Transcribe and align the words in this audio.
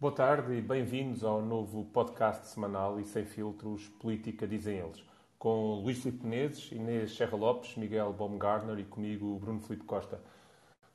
Boa 0.00 0.14
tarde 0.14 0.54
e 0.54 0.62
bem-vindos 0.62 1.22
ao 1.22 1.42
novo 1.42 1.84
podcast 1.84 2.46
semanal 2.46 2.98
e 2.98 3.04
sem 3.04 3.26
filtros 3.26 3.86
Política 4.00 4.48
Dizem 4.48 4.78
Eles, 4.78 5.04
com 5.38 5.74
Luís 5.74 6.02
Filipe 6.02 6.26
Menezes, 6.26 6.72
Inês 6.72 7.14
Serra 7.14 7.36
Lopes, 7.36 7.76
Miguel 7.76 8.10
Baumgartner 8.14 8.78
e 8.78 8.84
comigo 8.84 9.38
Bruno 9.38 9.60
Filipe 9.60 9.84
Costa. 9.84 10.18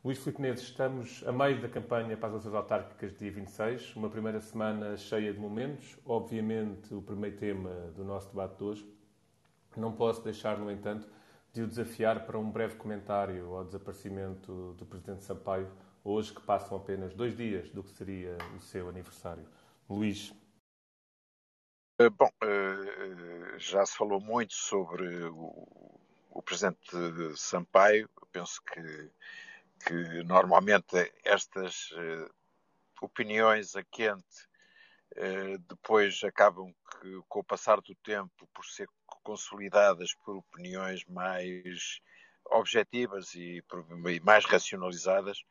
Luís 0.04 0.18
Filipe 0.18 0.42
Menezes, 0.42 0.70
estamos 0.70 1.24
a 1.28 1.32
meio 1.32 1.62
da 1.62 1.70
campanha 1.70 2.18
para 2.18 2.30
as 2.30 2.34
eleições 2.34 2.56
autárquicas 2.56 3.12
de 3.12 3.20
dia 3.20 3.32
26, 3.32 3.96
uma 3.96 4.10
primeira 4.10 4.42
semana 4.42 4.98
cheia 4.98 5.32
de 5.32 5.40
momentos, 5.40 5.96
obviamente 6.04 6.92
o 6.92 7.00
primeiro 7.00 7.38
tema 7.38 7.70
do 7.96 8.04
nosso 8.04 8.30
debate 8.30 8.58
de 8.58 8.64
hoje. 8.64 8.96
Não 9.78 9.92
posso 9.92 10.24
deixar, 10.24 10.58
no 10.58 10.72
entanto, 10.72 11.08
de 11.54 11.62
o 11.62 11.68
desafiar 11.68 12.26
para 12.26 12.40
um 12.40 12.50
breve 12.50 12.76
comentário 12.76 13.54
ao 13.56 13.66
desaparecimento 13.66 14.74
do 14.80 14.84
Presidente 14.84 15.24
Sampaio, 15.24 15.70
hoje 16.06 16.32
que 16.32 16.42
passam 16.42 16.78
apenas 16.78 17.16
dois 17.16 17.36
dias 17.36 17.70
do 17.72 17.84
que 17.84 17.90
seria 17.90 18.38
o 18.56 18.62
seu 18.62 18.88
aniversário. 18.88 19.46
Luís. 19.90 20.32
Eh, 22.00 22.10
bom, 22.10 22.30
eh, 22.44 23.58
já 23.58 23.84
se 23.86 23.98
falou 23.98 24.22
muito 24.22 24.54
sobre 24.54 25.26
o, 25.26 26.42
Presidente 26.46 26.96
Sampaio. 27.36 28.08
Penso 28.32 28.62
que, 28.62 29.12
que 29.88 30.24
normalmente 30.24 31.12
estas 31.24 31.90
eh, 31.98 32.30
opiniões 33.02 33.76
a 33.76 33.84
quente 33.84 34.48
depois 35.70 36.22
acabam 36.26 36.74
que, 37.00 37.22
com 37.30 37.40
o 37.40 37.44
passar 37.44 37.80
do 37.80 37.96
tempo 38.04 38.50
por 38.54 38.66
ser 38.66 38.90
consolidadas 39.24 40.14
por 40.14 40.36
opiniões 40.36 41.06
mais 41.06 42.02
objetivas 42.52 43.34
e 43.34 43.64
mais 44.22 44.44
racionalizadas 44.44 45.42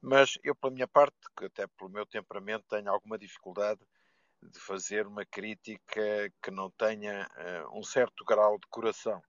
mas 0.00 0.38
eu, 0.44 0.54
pela 0.54 0.72
minha 0.72 0.88
parte, 0.88 1.16
até 1.42 1.66
pelo 1.66 1.90
meu 1.90 2.06
temperamento, 2.06 2.64
tenho 2.68 2.90
alguma 2.90 3.18
dificuldade 3.18 3.80
de 4.42 4.60
fazer 4.60 5.06
uma 5.06 5.24
crítica 5.24 6.32
que 6.42 6.50
não 6.50 6.70
tenha 6.70 7.28
uh, 7.36 7.78
um 7.78 7.82
certo 7.82 8.24
grau 8.24 8.58
de 8.58 8.66
coração. 8.68 9.20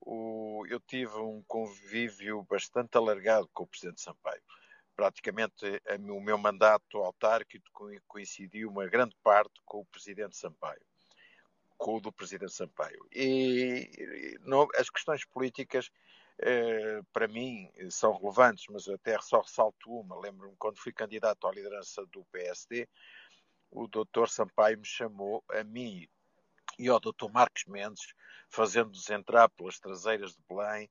O, 0.00 0.64
eu 0.68 0.80
tive 0.80 1.16
um 1.16 1.42
convívio 1.46 2.42
bastante 2.44 2.96
alargado 2.96 3.48
com 3.52 3.64
o 3.64 3.66
Presidente 3.66 4.00
Sampaio. 4.00 4.42
Praticamente 4.96 5.64
a, 5.88 5.96
o 5.96 6.20
meu 6.20 6.38
mandato 6.38 6.98
autárquico 6.98 7.90
coincidiu 8.06 8.70
uma 8.70 8.86
grande 8.86 9.16
parte 9.22 9.60
com 9.64 9.80
o 9.80 9.86
Presidente 9.86 10.36
Sampaio, 10.36 10.84
com 11.76 11.96
o 11.96 12.00
do 12.00 12.12
Presidente 12.12 12.52
Sampaio. 12.52 13.06
E, 13.12 13.90
e 13.96 14.38
não, 14.40 14.66
as 14.76 14.88
questões 14.88 15.24
políticas 15.26 15.90
eh, 15.90 16.03
para 17.12 17.28
mim 17.28 17.70
são 17.90 18.16
relevantes, 18.16 18.66
mas 18.70 18.86
eu 18.86 18.94
até 18.94 19.18
só 19.20 19.40
ressalto 19.40 19.90
uma. 19.90 20.18
Lembro-me 20.18 20.56
quando 20.56 20.78
fui 20.78 20.92
candidato 20.92 21.46
à 21.46 21.52
liderança 21.52 22.04
do 22.06 22.24
PSD, 22.26 22.88
o 23.70 23.86
doutor 23.86 24.28
Sampaio 24.28 24.78
me 24.78 24.84
chamou 24.84 25.44
a 25.50 25.64
mim 25.64 26.08
e 26.78 26.88
ao 26.88 27.00
doutor 27.00 27.30
Marcos 27.30 27.64
Mendes, 27.66 28.14
fazendo-nos 28.48 29.08
entrar 29.10 29.48
pelas 29.50 29.78
traseiras 29.78 30.32
de 30.32 30.42
Belém 30.48 30.90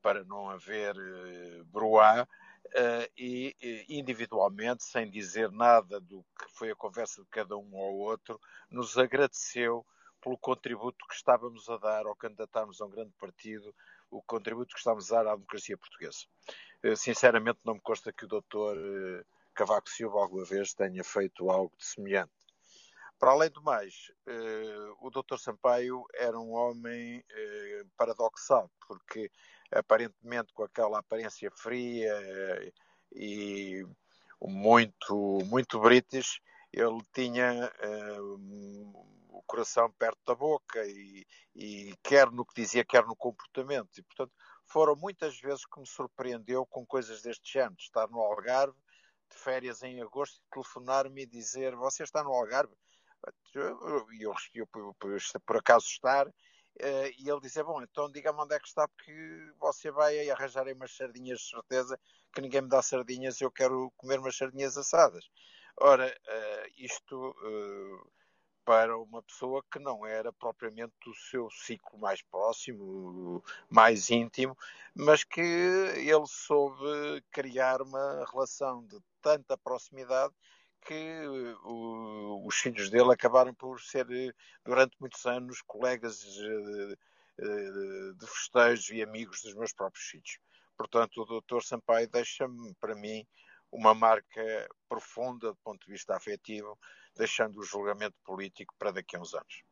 para 0.00 0.24
não 0.24 0.50
haver 0.50 0.94
uh, 0.96 1.64
broá, 1.66 2.24
uh, 2.24 3.12
e 3.16 3.54
individualmente, 3.88 4.82
sem 4.82 5.08
dizer 5.10 5.50
nada 5.50 6.00
do 6.00 6.24
que 6.38 6.50
foi 6.50 6.70
a 6.70 6.76
conversa 6.76 7.22
de 7.22 7.28
cada 7.28 7.56
um 7.56 7.76
ao 7.76 7.94
outro, 7.94 8.40
nos 8.70 8.98
agradeceu 8.98 9.86
pelo 10.20 10.38
contributo 10.38 11.06
que 11.06 11.14
estávamos 11.14 11.68
a 11.68 11.76
dar 11.76 12.06
ao 12.06 12.16
candidatarmos 12.16 12.80
a 12.80 12.86
um 12.86 12.90
grande 12.90 13.12
partido 13.18 13.74
o 14.12 14.22
contributo 14.22 14.74
que 14.74 14.78
estamos 14.78 15.10
a 15.10 15.16
dar 15.22 15.30
à 15.32 15.34
democracia 15.34 15.76
portuguesa. 15.76 16.26
Eh, 16.82 16.94
sinceramente, 16.94 17.60
não 17.64 17.74
me 17.74 17.80
consta 17.80 18.12
que 18.12 18.26
o 18.26 18.28
doutor 18.28 18.76
eh, 18.76 19.24
Cavaco 19.54 19.88
Silva 19.88 20.20
alguma 20.20 20.44
vez 20.44 20.74
tenha 20.74 21.02
feito 21.02 21.50
algo 21.50 21.74
de 21.76 21.84
semelhante. 21.84 22.32
Para 23.18 23.30
além 23.32 23.50
do 23.50 23.62
mais, 23.62 24.12
eh, 24.26 24.92
o 25.00 25.10
doutor 25.10 25.38
Sampaio 25.38 26.04
era 26.14 26.38
um 26.38 26.52
homem 26.52 27.24
paradoxal, 27.96 28.70
porque 28.86 29.30
aparentemente 29.70 30.52
com 30.52 30.64
aquela 30.64 30.98
aparência 30.98 31.50
fria 31.50 32.12
e 33.12 33.82
muito, 34.40 35.38
muito 35.46 35.80
british, 35.80 36.40
ele 36.72 37.00
tinha 37.12 37.70
o 39.28 39.42
coração 39.46 39.90
perto 39.92 40.18
da 40.26 40.34
boca 40.34 40.84
e, 40.86 41.26
e 41.54 41.94
quer 42.02 42.30
no 42.30 42.44
que 42.44 42.54
dizia, 42.54 42.84
quer 42.84 43.04
no 43.04 43.16
comportamento. 43.16 43.90
E, 43.98 44.02
portanto, 44.02 44.32
foram 44.66 44.96
muitas 44.96 45.38
vezes 45.38 45.66
que 45.66 45.80
me 45.80 45.86
surpreendeu 45.86 46.64
com 46.66 46.86
coisas 46.86 47.22
deste 47.22 47.52
género. 47.52 47.76
Estar 47.78 48.08
no 48.08 48.20
Algarve, 48.20 48.76
de 49.30 49.36
férias 49.36 49.82
em 49.82 50.00
agosto, 50.00 50.40
telefonar-me 50.50 51.22
e 51.22 51.26
dizer: 51.26 51.74
Você 51.76 52.02
está 52.02 52.22
no 52.22 52.30
Algarve? 52.30 52.74
E 53.54 54.22
eu, 54.22 54.34
eu, 54.54 54.66
por, 55.46 55.56
acaso 55.56 55.86
estar, 55.86 56.26
uh, 56.26 56.32
e 57.18 57.28
ele 57.28 57.40
dizer: 57.40 57.64
Bom, 57.64 57.82
então 57.82 58.10
diga-me 58.10 58.40
onde 58.40 58.54
é 58.54 58.58
que 58.58 58.68
está, 58.68 58.88
porque 58.88 59.12
você 59.60 59.90
vai 59.90 60.28
arranjar 60.30 60.66
aí 60.66 60.72
umas 60.72 60.96
sardinhas 60.96 61.40
de 61.40 61.50
certeza 61.50 61.98
que 62.34 62.40
ninguém 62.40 62.62
me 62.62 62.68
dá 62.68 62.80
sardinhas 62.80 63.40
eu 63.40 63.50
quero 63.50 63.92
comer 63.96 64.18
umas 64.18 64.36
sardinhas 64.36 64.76
assadas. 64.76 65.28
Ora, 65.80 66.06
uh, 66.06 66.72
isto. 66.76 67.30
Uh, 67.30 68.12
para 68.64 68.96
uma 68.96 69.22
pessoa 69.22 69.62
que 69.70 69.78
não 69.78 70.06
era 70.06 70.32
propriamente 70.32 70.92
do 71.04 71.14
seu 71.14 71.50
ciclo 71.50 71.98
mais 71.98 72.22
próximo, 72.22 73.42
mais 73.68 74.10
íntimo, 74.10 74.56
mas 74.94 75.24
que 75.24 75.40
ele 75.40 76.26
soube 76.26 77.22
criar 77.30 77.82
uma 77.82 78.24
relação 78.30 78.84
de 78.86 78.98
tanta 79.20 79.56
proximidade 79.58 80.32
que 80.82 81.26
o, 81.64 82.44
os 82.46 82.56
filhos 82.56 82.90
dele 82.90 83.12
acabaram 83.12 83.54
por 83.54 83.80
ser, 83.80 84.06
durante 84.64 84.96
muitos 85.00 85.24
anos, 85.26 85.62
colegas 85.62 86.20
de, 86.20 86.96
de 88.14 88.94
e 88.94 89.02
amigos 89.02 89.42
dos 89.42 89.54
meus 89.54 89.72
próprios 89.72 90.04
filhos. 90.06 90.38
Portanto, 90.76 91.22
o 91.22 91.40
Dr. 91.40 91.62
Sampaio 91.62 92.08
deixa-me, 92.08 92.74
para 92.74 92.94
mim, 92.94 93.26
uma 93.72 93.94
marca 93.94 94.68
profunda 94.88 95.48
do 95.48 95.58
ponto 95.64 95.84
de 95.86 95.92
vista 95.92 96.14
afetivo, 96.14 96.78
deixando 97.16 97.58
o 97.58 97.64
julgamento 97.64 98.16
político 98.22 98.74
para 98.78 98.92
daqui 98.92 99.16
a 99.16 99.20
uns 99.20 99.34
anos. 99.34 99.62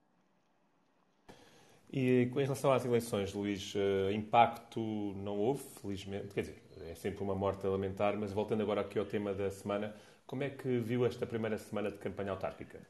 E 1.92 2.22
em 2.22 2.42
relação 2.42 2.72
às 2.72 2.84
eleições, 2.84 3.34
Luís, 3.34 3.74
uh, 3.74 4.10
impacto 4.12 4.80
não 5.16 5.36
houve, 5.36 5.62
felizmente, 5.80 6.32
quer 6.32 6.42
dizer, 6.42 6.62
é 6.88 6.94
sempre 6.94 7.22
uma 7.22 7.34
morte 7.34 7.66
a 7.66 7.70
lamentar, 7.70 8.16
mas 8.16 8.32
voltando 8.32 8.62
agora 8.62 8.80
aqui 8.80 8.98
ao 8.98 9.04
tema 9.04 9.34
da 9.34 9.50
semana, 9.50 9.94
como 10.24 10.44
é 10.44 10.50
que 10.50 10.78
viu 10.78 11.04
esta 11.04 11.26
primeira 11.26 11.58
semana 11.58 11.90
de 11.90 11.98
campanha 11.98 12.30
autárquica? 12.30 12.80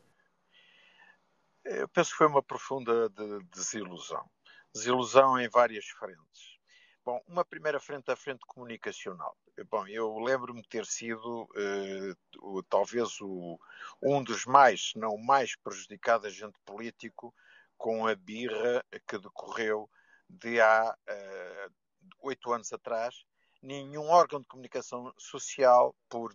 Eu 1.64 1.88
penso 1.88 2.10
que 2.10 2.18
foi 2.18 2.26
uma 2.26 2.42
profunda 2.42 3.08
de 3.08 3.44
desilusão. 3.44 4.28
Desilusão 4.74 5.40
em 5.40 5.48
várias 5.48 5.86
frentes. 5.86 6.59
Bom, 7.02 7.22
uma 7.26 7.44
primeira 7.44 7.80
frente, 7.80 8.10
a 8.10 8.16
frente 8.16 8.40
comunicacional. 8.46 9.34
Bom, 9.70 9.86
eu 9.86 10.18
lembro-me 10.18 10.62
ter 10.62 10.84
sido 10.84 11.44
uh, 11.44 12.62
talvez 12.64 13.20
o, 13.22 13.58
um 14.02 14.22
dos 14.22 14.44
mais, 14.44 14.90
se 14.90 14.98
não 14.98 15.14
o 15.14 15.24
mais 15.24 15.56
prejudicado 15.56 16.26
agente 16.26 16.58
político 16.64 17.34
com 17.78 18.06
a 18.06 18.14
birra 18.14 18.84
que 19.08 19.18
decorreu 19.18 19.88
de 20.28 20.60
há 20.60 20.94
uh, 20.94 21.74
oito 22.20 22.52
anos 22.52 22.70
atrás. 22.72 23.24
Nenhum 23.62 24.08
órgão 24.08 24.40
de 24.40 24.46
comunicação 24.46 25.12
social, 25.18 25.94
por, 26.08 26.32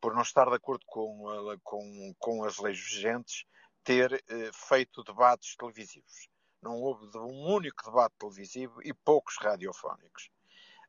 por 0.00 0.14
não 0.14 0.22
estar 0.22 0.48
de 0.48 0.56
acordo 0.56 0.84
com, 0.86 1.28
a, 1.28 1.58
com, 1.62 2.14
com 2.18 2.44
as 2.44 2.58
leis 2.58 2.78
vigentes, 2.78 3.44
ter 3.84 4.22
feito 4.52 5.02
debates 5.04 5.56
televisivos. 5.56 6.28
Não 6.62 6.74
houve 6.80 7.06
um 7.18 7.46
único 7.54 7.84
debate 7.84 8.14
televisivo 8.18 8.82
e 8.82 8.92
poucos 8.92 9.36
radiofónicos. 9.38 10.30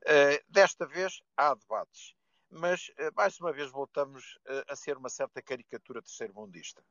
Uh, 0.04 0.44
desta 0.48 0.86
vez 0.86 1.22
há 1.36 1.54
debates, 1.54 2.16
mas 2.50 2.90
uh, 2.90 3.12
mais 3.16 3.40
uma 3.40 3.52
vez 3.52 3.70
voltamos 3.70 4.40
uh, 4.46 4.72
a 4.72 4.76
ser 4.76 4.98
uma 4.98 5.10
certa 5.10 5.42
caricatura 5.42 6.02
terceiro-mundista. 6.02 6.84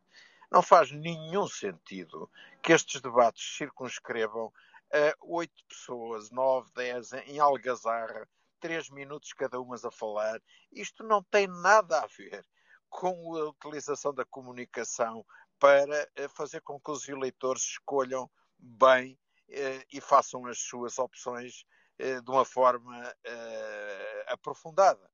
Não 0.50 0.62
faz 0.62 0.90
nenhum 0.92 1.48
sentido 1.48 2.30
que 2.62 2.72
estes 2.72 3.00
debates 3.00 3.56
circunscrevam 3.56 4.52
a 4.92 5.16
oito 5.22 5.64
pessoas, 5.66 6.30
nove, 6.30 6.70
dez, 6.74 7.12
em 7.12 7.40
algazarra, 7.40 8.28
três 8.60 8.88
minutos 8.90 9.32
cada 9.32 9.60
umas 9.60 9.84
a 9.84 9.90
falar. 9.90 10.40
Isto 10.70 11.02
não 11.02 11.22
tem 11.22 11.46
nada 11.46 12.00
a 12.00 12.06
ver 12.06 12.46
com 12.88 13.36
a 13.36 13.48
utilização 13.48 14.14
da 14.14 14.24
comunicação 14.24 15.26
para 15.58 16.08
fazer 16.28 16.60
com 16.60 16.78
que 16.78 16.90
os 16.90 17.08
eleitores 17.08 17.62
escolham 17.62 18.30
bem 18.58 19.18
e 19.48 20.00
façam 20.00 20.46
as 20.46 20.58
suas 20.58 20.98
opções 20.98 21.64
eh, 21.98 22.20
de 22.20 22.30
uma 22.30 22.44
forma 22.44 23.08
uh, 23.08 24.24
aprofundada. 24.26 25.10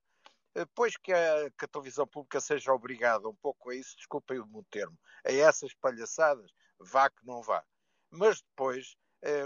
Depois 0.54 0.96
que 0.96 1.12
a, 1.12 1.50
que 1.56 1.64
a, 1.64 1.68
televisão 1.68 2.06
pública 2.06 2.40
seja 2.40 2.72
obrigada 2.72 3.28
um 3.28 3.34
pouco 3.34 3.70
a 3.70 3.74
isso, 3.74 3.96
desculpem 3.96 4.38
o 4.38 4.64
termo, 4.70 4.98
a 5.24 5.32
essas 5.32 5.72
palhaçadas, 5.74 6.50
vá 6.78 7.08
que 7.08 7.24
não 7.24 7.40
vá. 7.42 7.64
Mas 8.10 8.42
depois, 8.42 8.94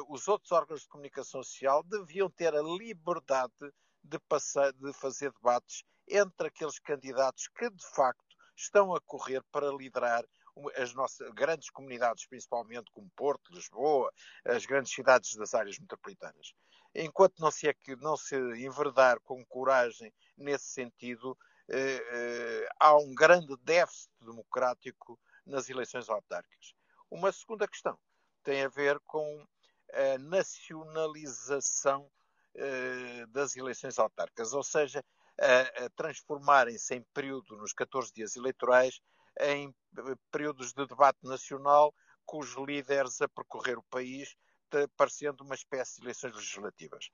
os 0.08 0.26
outros 0.26 0.50
órgãos 0.50 0.80
de 0.80 0.88
comunicação 0.88 1.44
social 1.44 1.84
deviam 1.84 2.28
ter 2.28 2.52
a 2.52 2.62
liberdade 2.62 3.52
de, 4.02 4.18
passar, 4.20 4.72
de 4.72 4.92
fazer 4.94 5.30
debates 5.32 5.84
entre 6.08 6.48
aqueles 6.48 6.80
candidatos 6.80 7.46
que, 7.56 7.70
de 7.70 7.86
facto, 7.94 8.36
estão 8.56 8.92
a 8.92 9.00
correr 9.00 9.44
para 9.52 9.70
liderar 9.70 10.24
as 10.76 10.94
nossas 10.94 11.30
grandes 11.32 11.70
comunidades, 11.70 12.26
principalmente 12.26 12.90
como 12.92 13.10
Porto, 13.14 13.52
Lisboa, 13.52 14.12
as 14.44 14.64
grandes 14.64 14.92
cidades 14.92 15.34
das 15.36 15.54
áreas 15.54 15.78
metropolitanas. 15.78 16.54
Enquanto 16.94 17.38
não 17.40 17.50
se, 17.50 17.68
é 17.68 17.74
não 18.00 18.16
se 18.16 18.34
enverdar 18.36 19.20
com 19.20 19.44
coragem 19.44 20.12
nesse 20.36 20.66
sentido, 20.66 21.36
eh, 21.68 22.02
eh, 22.10 22.68
há 22.80 22.96
um 22.96 23.14
grande 23.14 23.54
déficit 23.62 24.10
democrático 24.20 25.18
nas 25.44 25.68
eleições 25.68 26.08
autárquicas. 26.08 26.74
Uma 27.10 27.30
segunda 27.32 27.68
questão 27.68 27.98
tem 28.42 28.64
a 28.64 28.68
ver 28.68 28.98
com 29.00 29.46
a 29.92 30.18
nacionalização 30.18 32.10
eh, 32.54 33.26
das 33.28 33.56
eleições 33.56 33.98
autárquicas, 33.98 34.54
ou 34.54 34.62
seja, 34.62 35.04
a, 35.38 35.84
a 35.84 35.90
transformarem-se 35.90 36.94
em 36.94 37.02
período, 37.12 37.56
nos 37.56 37.72
14 37.72 38.12
dias 38.12 38.36
eleitorais, 38.36 39.00
em 39.40 39.74
períodos 40.30 40.72
de 40.72 40.86
debate 40.86 41.18
nacional, 41.22 41.94
com 42.24 42.38
os 42.38 42.54
líderes 42.54 43.20
a 43.20 43.28
percorrer 43.28 43.78
o 43.78 43.84
país, 43.84 44.36
parecendo 44.96 45.44
uma 45.44 45.54
espécie 45.54 45.96
de 45.96 46.06
eleições 46.06 46.34
legislativas. 46.34 47.10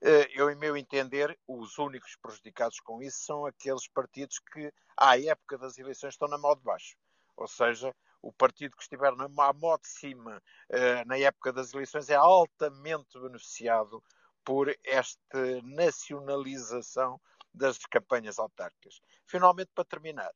Eh, 0.00 0.28
eu, 0.32 0.50
em 0.50 0.56
meu 0.56 0.76
entender, 0.76 1.36
os 1.46 1.78
únicos 1.78 2.16
prejudicados 2.16 2.78
com 2.80 3.02
isso 3.02 3.24
são 3.24 3.46
aqueles 3.46 3.88
partidos 3.88 4.38
que, 4.52 4.72
à 4.96 5.18
época 5.18 5.58
das 5.58 5.78
eleições, 5.78 6.14
estão 6.14 6.28
na 6.28 6.38
mão 6.38 6.54
de 6.54 6.62
baixo. 6.62 6.96
Ou 7.36 7.48
seja, 7.48 7.94
o 8.22 8.32
partido 8.32 8.76
que 8.76 8.82
estiver 8.82 9.14
na 9.16 9.28
mão 9.28 9.78
de 9.80 9.88
cima 9.88 10.42
eh, 10.68 11.04
na 11.04 11.18
época 11.18 11.52
das 11.52 11.72
eleições 11.72 12.10
é 12.10 12.14
altamente 12.14 13.18
beneficiado 13.18 14.02
por 14.44 14.68
esta 14.84 15.62
nacionalização 15.62 17.20
das 17.52 17.78
campanhas 17.78 18.38
autárquicas. 18.38 19.00
Finalmente, 19.26 19.70
para 19.74 19.84
terminar, 19.84 20.32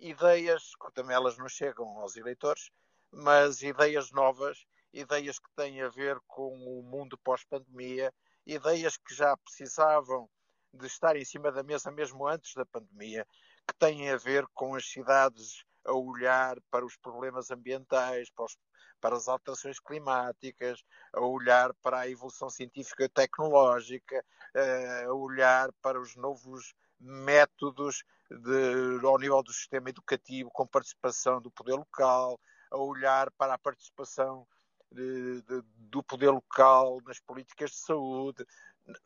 ideias, 0.00 0.74
que 0.74 0.92
também 0.92 1.14
elas 1.14 1.36
não 1.36 1.48
chegam 1.48 1.86
aos 1.98 2.16
eleitores, 2.16 2.70
mas 3.10 3.62
ideias 3.62 4.10
novas, 4.10 4.66
ideias 4.92 5.38
que 5.38 5.50
têm 5.54 5.82
a 5.82 5.88
ver 5.88 6.18
com 6.26 6.48
o 6.54 6.82
mundo 6.82 7.18
pós-pandemia, 7.18 8.12
ideias 8.46 8.96
que 8.96 9.14
já 9.14 9.36
precisavam 9.36 10.28
de 10.72 10.86
estar 10.86 11.16
em 11.16 11.24
cima 11.24 11.52
da 11.52 11.62
mesa 11.62 11.90
mesmo 11.90 12.26
antes 12.26 12.54
da 12.54 12.64
pandemia, 12.64 13.26
que 13.68 13.74
têm 13.78 14.10
a 14.10 14.16
ver 14.16 14.46
com 14.54 14.74
as 14.74 14.88
cidades 14.88 15.64
a 15.84 15.92
olhar 15.92 16.56
para 16.70 16.84
os 16.84 16.96
problemas 16.96 17.50
ambientais, 17.50 18.30
para, 18.30 18.44
os, 18.44 18.56
para, 19.00 19.16
as 19.16 19.28
alterações 19.28 19.78
climáticas, 19.78 20.82
a 21.12 21.20
olhar 21.20 21.72
para 21.82 22.00
a 22.00 22.08
evolução 22.08 22.50
científica 22.50 23.04
e 23.04 23.08
tecnológica, 23.08 24.24
eh, 24.54 25.04
a 25.04 25.12
olhar 25.12 25.72
para 25.80 26.00
os 26.00 26.14
novos 26.16 26.74
métodos 26.98 28.04
de, 28.30 29.06
ao 29.06 29.18
nível 29.18 29.42
do 29.42 29.52
sistema 29.52 29.90
educativo, 29.90 30.50
com 30.50 30.66
participação 30.66 31.40
do 31.40 31.50
poder 31.50 31.74
local, 31.74 32.38
a 32.70 32.76
olhar 32.76 33.30
para 33.32 33.54
a 33.54 33.58
participação 33.58 34.46
de, 34.90 35.42
de, 35.42 35.62
do 35.76 36.02
poder 36.02 36.30
local 36.30 37.00
nas 37.06 37.18
políticas 37.20 37.70
de 37.70 37.78
saúde. 37.78 38.46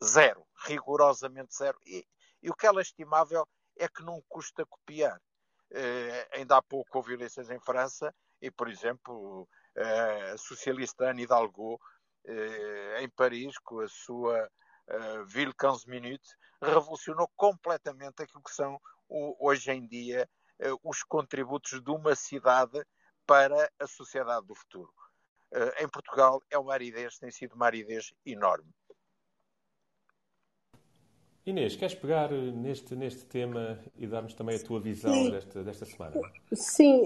Zero, 0.03 0.45
rigorosamente 0.65 1.55
zero. 1.55 1.77
E, 1.85 2.05
e 2.41 2.49
o 2.49 2.55
que 2.55 2.67
é 2.67 2.71
estimável 2.81 3.47
é 3.77 3.87
que 3.87 4.03
não 4.03 4.21
custa 4.27 4.65
copiar. 4.65 5.19
Eh, 5.71 6.29
ainda 6.31 6.57
há 6.57 6.61
pouco 6.61 6.97
houve 6.97 7.13
eleições 7.13 7.49
em 7.49 7.59
França 7.59 8.13
e, 8.41 8.49
por 8.51 8.69
exemplo, 8.69 9.47
eh, 9.75 10.31
a 10.33 10.37
socialista 10.37 11.09
Anne 11.09 11.23
Hidalgo, 11.23 11.79
eh, 12.23 13.01
em 13.01 13.09
Paris, 13.09 13.57
com 13.59 13.79
a 13.79 13.87
sua 13.87 14.49
uh, 14.87 15.25
Ville 15.25 15.53
15 15.53 15.89
Minutes, 15.89 16.35
revolucionou 16.61 17.29
completamente 17.35 18.21
aquilo 18.21 18.43
que 18.43 18.53
são 18.53 18.79
hoje 19.39 19.71
em 19.71 19.87
dia 19.87 20.29
eh, 20.59 20.71
os 20.83 21.03
contributos 21.03 21.81
de 21.81 21.91
uma 21.91 22.15
cidade 22.15 22.83
para 23.25 23.71
a 23.79 23.87
sociedade 23.87 24.45
do 24.45 24.55
futuro. 24.55 24.93
Eh, 25.51 25.83
em 25.83 25.89
Portugal 25.89 26.41
é 26.49 26.57
uma 26.57 26.73
aridez, 26.73 27.17
tem 27.17 27.31
sido 27.31 27.55
uma 27.55 27.65
aridez 27.65 28.13
enorme. 28.25 28.69
Inês, 31.45 31.75
queres 31.75 31.93
pegar 31.93 32.31
neste, 32.31 32.95
neste 32.95 33.23
tema 33.25 33.79
e 33.95 34.07
dar-nos 34.07 34.33
também 34.33 34.55
a 34.55 34.63
tua 34.63 34.79
visão 34.79 35.29
desta, 35.29 35.63
desta 35.63 35.85
semana? 35.85 36.19
Sim, 36.51 37.03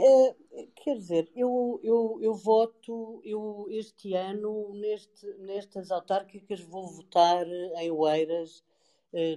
quer 0.77 0.95
dizer, 0.95 1.29
eu, 1.35 1.77
eu, 1.83 2.19
eu 2.21 2.33
voto, 2.33 3.21
eu 3.25 3.67
este 3.69 4.13
ano, 4.13 4.73
neste, 4.75 5.27
nestas 5.39 5.91
autárquicas, 5.91 6.61
vou 6.61 6.87
votar 6.87 7.45
em 7.47 7.91
Oeiras 7.91 8.63
eh, 8.63 8.68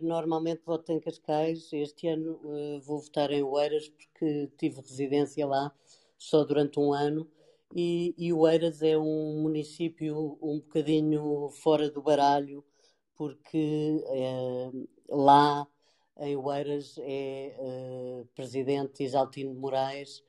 normalmente 0.02 0.62
voto 0.64 0.92
em 0.92 1.00
Cascais. 1.00 1.72
Este 1.72 2.08
ano 2.08 2.40
uh, 2.44 2.80
vou 2.80 3.00
votar 3.00 3.30
em 3.30 3.42
Oeiras 3.42 3.88
porque 3.88 4.50
tive 4.58 4.80
residência 4.80 5.46
lá 5.46 5.72
só 6.18 6.44
durante 6.44 6.78
um 6.78 6.92
ano. 6.92 7.28
E, 7.74 8.14
e 8.18 8.32
Oeiras 8.32 8.82
é 8.82 8.98
um 8.98 9.40
município 9.42 10.38
um 10.42 10.58
bocadinho 10.60 11.48
fora 11.50 11.90
do 11.90 12.02
baralho, 12.02 12.62
porque 13.16 14.04
é, 14.08 14.70
lá 15.08 15.66
em 16.20 16.36
Oeiras 16.36 16.96
é 16.98 18.24
presidente 18.34 19.02
Isaltino 19.02 19.54
Moraes, 19.54 20.22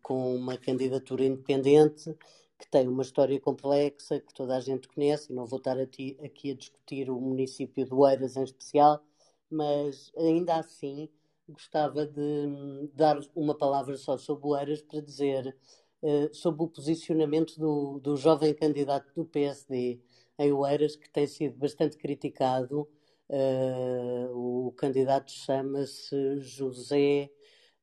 com 0.00 0.36
uma 0.36 0.56
candidatura 0.56 1.24
independente 1.24 2.14
que 2.58 2.68
tem 2.68 2.88
uma 2.88 3.02
história 3.02 3.40
complexa, 3.40 4.20
que 4.20 4.34
toda 4.34 4.56
a 4.56 4.60
gente 4.60 4.88
conhece, 4.88 5.32
e 5.32 5.34
não 5.34 5.46
vou 5.46 5.58
estar 5.58 5.78
aqui, 5.78 6.18
aqui 6.22 6.50
a 6.50 6.54
discutir 6.54 7.08
o 7.10 7.20
município 7.20 7.84
de 7.84 7.94
Oeiras 7.94 8.36
em 8.36 8.42
especial, 8.42 9.02
mas 9.50 10.12
ainda 10.16 10.56
assim 10.56 11.08
gostava 11.48 12.06
de 12.06 12.90
dar 12.94 13.18
uma 13.34 13.56
palavra 13.56 13.96
só 13.96 14.18
sobre 14.18 14.48
Oeiras 14.48 14.82
para 14.82 15.00
dizer 15.00 15.56
uh, 16.02 16.34
sobre 16.34 16.64
o 16.64 16.68
posicionamento 16.68 17.58
do, 17.58 17.98
do 18.00 18.16
jovem 18.16 18.52
candidato 18.54 19.12
do 19.14 19.24
PSD 19.24 20.00
em 20.38 20.52
Oeiras, 20.52 20.96
que 20.96 21.08
tem 21.10 21.26
sido 21.26 21.56
bastante 21.56 21.96
criticado. 21.96 22.88
Uh, 23.28 24.68
o 24.68 24.72
candidato 24.72 25.30
chama-se 25.30 26.40
José, 26.40 27.30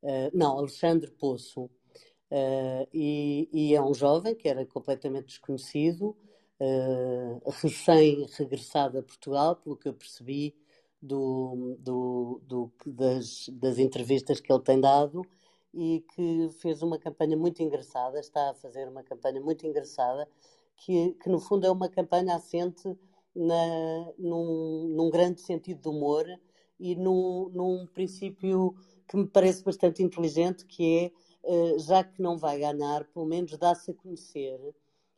uh, 0.03 0.31
não, 0.33 0.57
Alexandre 0.57 1.11
Poço. 1.11 1.69
Uh, 2.31 2.87
e, 2.93 3.49
e, 3.53 3.75
é 3.75 3.81
um 3.81 3.93
jovem 3.93 4.33
que 4.35 4.49
era 4.49 4.65
completamente 4.65 5.27
desconhecido, 5.27 6.15
uh, 6.59 7.49
recém-regressado 7.49 8.97
a 8.97 9.03
Portugal, 9.03 9.55
pelo 9.57 9.77
que 9.77 9.87
eu 9.87 9.93
percebi 9.93 10.55
do, 11.01 11.77
do, 11.79 12.41
do, 12.43 12.71
das, 12.85 13.47
das 13.49 13.77
entrevistas 13.77 14.39
que 14.39 14.51
ele 14.51 14.63
tem 14.63 14.79
dado, 14.79 15.21
e 15.73 16.03
que 16.15 16.49
fez 16.61 16.81
uma 16.81 16.97
campanha 16.97 17.35
muito 17.37 17.61
engraçada, 17.61 18.19
está 18.19 18.51
a 18.51 18.53
fazer 18.55 18.87
uma 18.87 19.03
campanha 19.03 19.41
muito 19.41 19.67
engraçada, 19.67 20.27
que, 20.77 21.13
que 21.21 21.29
no 21.29 21.39
fundo 21.39 21.67
é 21.67 21.71
uma 21.71 21.89
campanha 21.89 22.35
assente 22.35 22.97
na, 23.35 24.13
num, 24.17 24.87
num 24.95 25.09
grande 25.09 25.41
sentido 25.41 25.81
de 25.81 25.89
humor 25.89 26.25
e 26.79 26.95
num, 26.95 27.49
num 27.49 27.85
princípio 27.87 28.75
que 29.07 29.17
me 29.17 29.27
parece 29.27 29.63
bastante 29.63 30.01
inteligente, 30.01 30.65
que 30.65 30.97
é 30.97 31.11
já 31.77 32.03
que 32.03 32.21
não 32.21 32.37
vai 32.37 32.59
ganhar, 32.59 33.05
pelo 33.05 33.25
menos 33.25 33.57
dá-se 33.57 33.91
a 33.91 33.93
conhecer. 33.93 34.59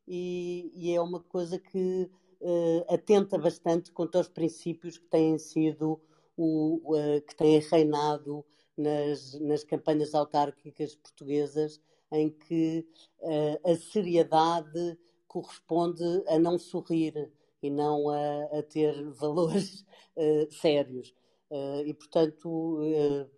E, 0.07 0.71
e, 0.75 0.93
é 0.93 1.01
uma 1.01 1.21
coisa 1.21 1.59
que 1.59 2.09
uh, 2.41 2.93
atenta 2.93 3.37
bastante 3.37 3.91
quanto 3.91 4.17
aos 4.17 4.29
princípios 4.29 4.97
que 4.97 5.05
têm 5.07 5.37
sido, 5.37 5.99
o, 6.37 6.95
uh, 6.95 7.21
que 7.21 7.35
têm 7.35 7.59
reinado 7.59 8.45
nas, 8.77 9.33
nas 9.41 9.63
campanhas 9.63 10.15
autárquicas 10.15 10.95
portuguesas, 10.95 11.81
em 12.11 12.29
que 12.29 12.87
a 13.65 13.75
seriedade 13.75 14.97
corresponde 15.27 16.03
a 16.27 16.39
não 16.39 16.57
sorrir 16.57 17.29
e 17.61 17.69
não 17.69 18.09
a, 18.09 18.59
a 18.59 18.63
ter 18.63 19.03
valores 19.11 19.85
sérios. 20.61 21.13
E, 21.85 21.93
portanto, 21.93 22.79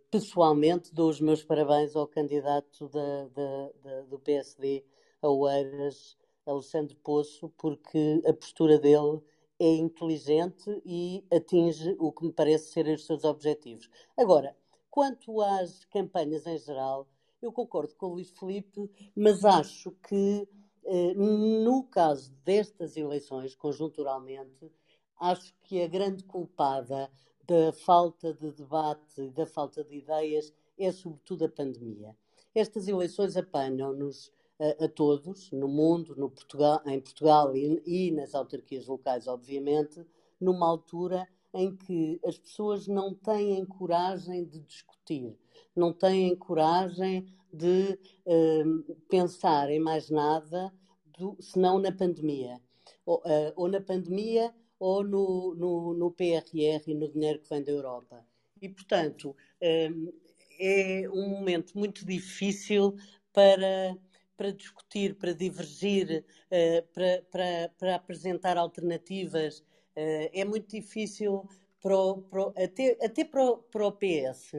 pessoalmente 0.10 0.94
dou 0.94 1.10
os 1.10 1.22
meus 1.22 1.44
parabéns 1.44 1.96
ao 1.96 2.08
candidato 2.08 2.90
da, 2.90 3.28
da, 3.28 3.70
da, 3.84 4.02
do 4.02 4.20
PSD 4.20 4.84
a 5.22 5.30
Oeiras, 5.30 6.18
Alexandre 6.46 6.96
Poço, 6.96 7.50
porque 7.58 8.22
a 8.26 8.34
postura 8.34 8.80
dele 8.80 9.22
é 9.60 9.76
inteligente 9.76 10.82
e 10.86 11.24
atinge 11.32 11.96
o 12.00 12.12
que 12.12 12.26
me 12.26 12.32
parece 12.32 12.72
ser 12.72 12.88
os 12.88 13.06
seus 13.06 13.24
objetivos. 13.24 13.90
Agora, 14.18 14.56
quanto 14.90 15.42
às 15.42 15.86
campanhas 15.86 16.48
em 16.48 16.58
geral, 16.58 17.08
eu 17.42 17.52
concordo 17.52 17.94
com 17.96 18.08
o 18.08 18.14
Luís 18.14 18.32
Felipe, 18.32 18.90
mas 19.16 19.44
acho 19.44 19.92
que 20.08 20.48
eh, 20.86 21.14
no 21.14 21.84
caso 21.84 22.34
destas 22.44 22.98
eleições, 22.98 23.56
conjunturalmente, 23.56 24.72
acho 25.20 25.54
que 25.64 25.82
a 25.82 25.88
grande 25.88 26.24
culpada 26.24 27.12
da 27.50 27.74
falta 27.74 28.32
de 28.32 28.52
debate 28.52 29.24
e 29.24 29.32
da 29.32 29.48
falta 29.48 29.84
de 29.84 29.98
ideias 29.98 30.54
é 30.78 30.92
sobretudo 30.92 31.46
a 31.46 31.50
pandemia. 31.50 32.16
Estas 32.54 32.88
eleições 32.88 33.36
apanham-nos 33.36 34.32
a, 34.60 34.86
a, 34.86 34.88
todos, 34.88 35.52
no 35.52 35.68
mundo, 35.68 36.16
no 36.16 36.30
Portugal, 36.30 36.80
em 36.86 37.00
Portugal 37.00 37.56
e, 37.56 37.82
e 37.88 38.12
nas 38.12 38.36
autarquias 38.36 38.86
locais, 38.86 39.28
obviamente, 39.28 40.06
numa 40.40 40.68
altura 40.68 41.28
em 41.52 41.76
que 41.76 42.20
as 42.24 42.38
pessoas 42.38 42.88
não 42.88 43.16
têm 43.16 43.66
coragem 43.66 44.46
de 44.46 44.60
discutir. 44.60 45.36
não 45.76 45.92
têm 45.92 46.36
coragem 46.36 47.26
de 47.52 48.00
uh, 48.28 48.96
pensar 49.10 49.72
em 49.72 49.80
mais 49.80 50.12
nada 50.12 50.72
do, 51.18 51.36
senão 51.42 51.80
na 51.80 51.92
pandemia. 51.92 52.62
Ou, 53.04 53.18
uh, 53.18 53.54
ou 53.56 53.68
na 53.68 53.82
pandemia 53.82 54.54
ou 54.80 55.04
no, 55.04 55.56
no, 55.56 55.94
no, 55.94 56.12
PRR 56.12 56.84
e 56.88 56.96
no 56.96 57.10
dinheiro 57.10 57.40
que 57.40 57.50
vem 57.50 57.64
da 57.64 57.72
Europa. 57.72 58.26
E, 58.62 58.70
portanto, 58.70 59.36
um, 59.62 60.14
é 60.60 61.10
um 61.10 61.30
momento 61.30 61.78
muito 61.78 62.06
difícil 62.06 62.96
para, 63.34 63.98
para 64.36 64.52
discutir, 64.52 65.16
para 65.16 65.34
divergir, 65.34 66.26
uh, 66.48 66.88
para, 66.94 67.22
para, 67.30 67.72
para, 67.78 67.96
apresentar 67.96 68.58
alternativas. 68.58 69.60
Uh, 69.96 70.30
é 70.34 70.46
muito 70.46 70.70
difícil 70.70 71.48
para 71.82 71.98
o, 71.98 72.22
para 72.22 72.64
até, 72.64 72.98
até 73.02 73.24
para 73.24 73.44
o, 73.44 73.58
para 73.58 73.88
o 73.88 73.92
PS. 73.92 74.54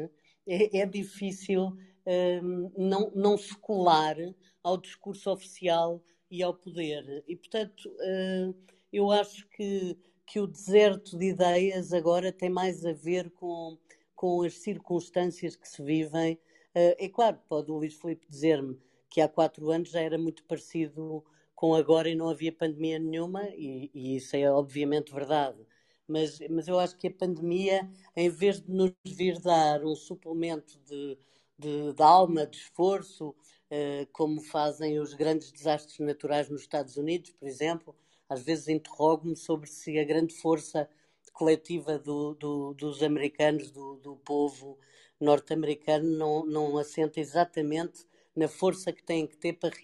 É, 0.46 0.80
é 0.80 0.86
difícil 0.86 1.76
um, 2.06 2.72
não, 2.76 3.12
não 3.14 3.38
se 3.38 3.56
colar 3.58 4.16
ao 4.62 4.76
discurso 4.76 5.30
oficial 5.30 6.02
e 6.30 6.42
ao 6.42 6.54
poder. 6.54 7.24
E, 7.26 7.36
portanto, 7.36 7.88
uh, 7.88 8.54
eu 8.92 9.10
acho 9.10 9.46
que, 9.48 9.96
que 10.30 10.38
o 10.38 10.46
deserto 10.46 11.18
de 11.18 11.30
ideias 11.30 11.92
agora 11.92 12.30
tem 12.30 12.48
mais 12.48 12.86
a 12.86 12.92
ver 12.92 13.30
com, 13.30 13.76
com 14.14 14.42
as 14.42 14.54
circunstâncias 14.54 15.56
que 15.56 15.68
se 15.68 15.82
vivem. 15.82 16.38
É 16.72 17.08
claro, 17.08 17.36
pode 17.48 17.68
o 17.72 17.78
Luís 17.78 17.94
Filipe 17.94 18.28
dizer-me 18.28 18.78
que 19.08 19.20
há 19.20 19.28
quatro 19.28 19.68
anos 19.72 19.90
já 19.90 20.00
era 20.00 20.16
muito 20.16 20.44
parecido 20.44 21.24
com 21.52 21.74
agora 21.74 22.08
e 22.08 22.14
não 22.14 22.28
havia 22.28 22.52
pandemia 22.52 23.00
nenhuma, 23.00 23.42
e, 23.56 23.90
e 23.92 24.14
isso 24.14 24.36
é 24.36 24.48
obviamente 24.48 25.12
verdade. 25.12 25.58
Mas, 26.06 26.38
mas 26.48 26.68
eu 26.68 26.78
acho 26.78 26.96
que 26.96 27.08
a 27.08 27.12
pandemia, 27.12 27.90
em 28.14 28.28
vez 28.28 28.60
de 28.60 28.70
nos 28.70 28.92
vir 29.04 29.36
dar 29.40 29.84
um 29.84 29.96
suplemento 29.96 30.78
de, 30.86 31.18
de, 31.58 31.92
de 31.92 32.02
alma, 32.04 32.46
de 32.46 32.56
esforço, 32.56 33.30
uh, 33.30 34.06
como 34.12 34.40
fazem 34.40 35.00
os 35.00 35.12
grandes 35.12 35.50
desastres 35.50 35.98
naturais 35.98 36.48
nos 36.48 36.60
Estados 36.60 36.96
Unidos, 36.96 37.32
por 37.32 37.48
exemplo, 37.48 37.96
às 38.30 38.44
vezes 38.44 38.68
interrogo-me 38.68 39.34
sobre 39.34 39.68
se 39.68 39.98
a 39.98 40.04
grande 40.04 40.32
força 40.32 40.88
coletiva 41.32 41.98
do, 41.98 42.34
do, 42.34 42.74
dos 42.74 43.02
americanos, 43.02 43.72
do, 43.72 43.96
do 43.96 44.14
povo 44.16 44.78
norte-americano, 45.18 46.08
não, 46.16 46.46
não 46.46 46.78
assenta 46.78 47.18
exatamente 47.18 48.06
na 48.36 48.46
força 48.46 48.92
que 48.92 49.02
têm 49.02 49.26
que 49.26 49.36
ter 49.36 49.54
para 49.54 49.74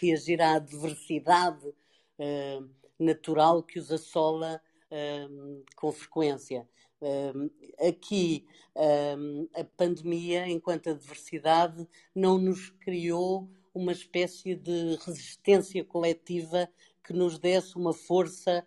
reagir 0.00 0.40
à 0.40 0.54
adversidade 0.54 1.66
uh, 1.66 2.70
natural 2.96 3.60
que 3.60 3.80
os 3.80 3.90
assola 3.90 4.62
uh, 4.86 5.64
com 5.74 5.90
frequência. 5.90 6.68
Uh, 7.00 7.50
aqui, 7.88 8.46
a 9.54 9.64
pandemia, 9.76 10.46
enquanto 10.46 10.90
adversidade, 10.90 11.88
não 12.14 12.38
nos 12.38 12.70
criou 12.70 13.50
uma 13.74 13.92
espécie 13.92 14.54
de 14.54 14.96
resistência 15.04 15.84
coletiva 15.84 16.68
que 17.10 17.16
nos 17.16 17.40
desse 17.40 17.76
uma 17.76 17.92
força 17.92 18.64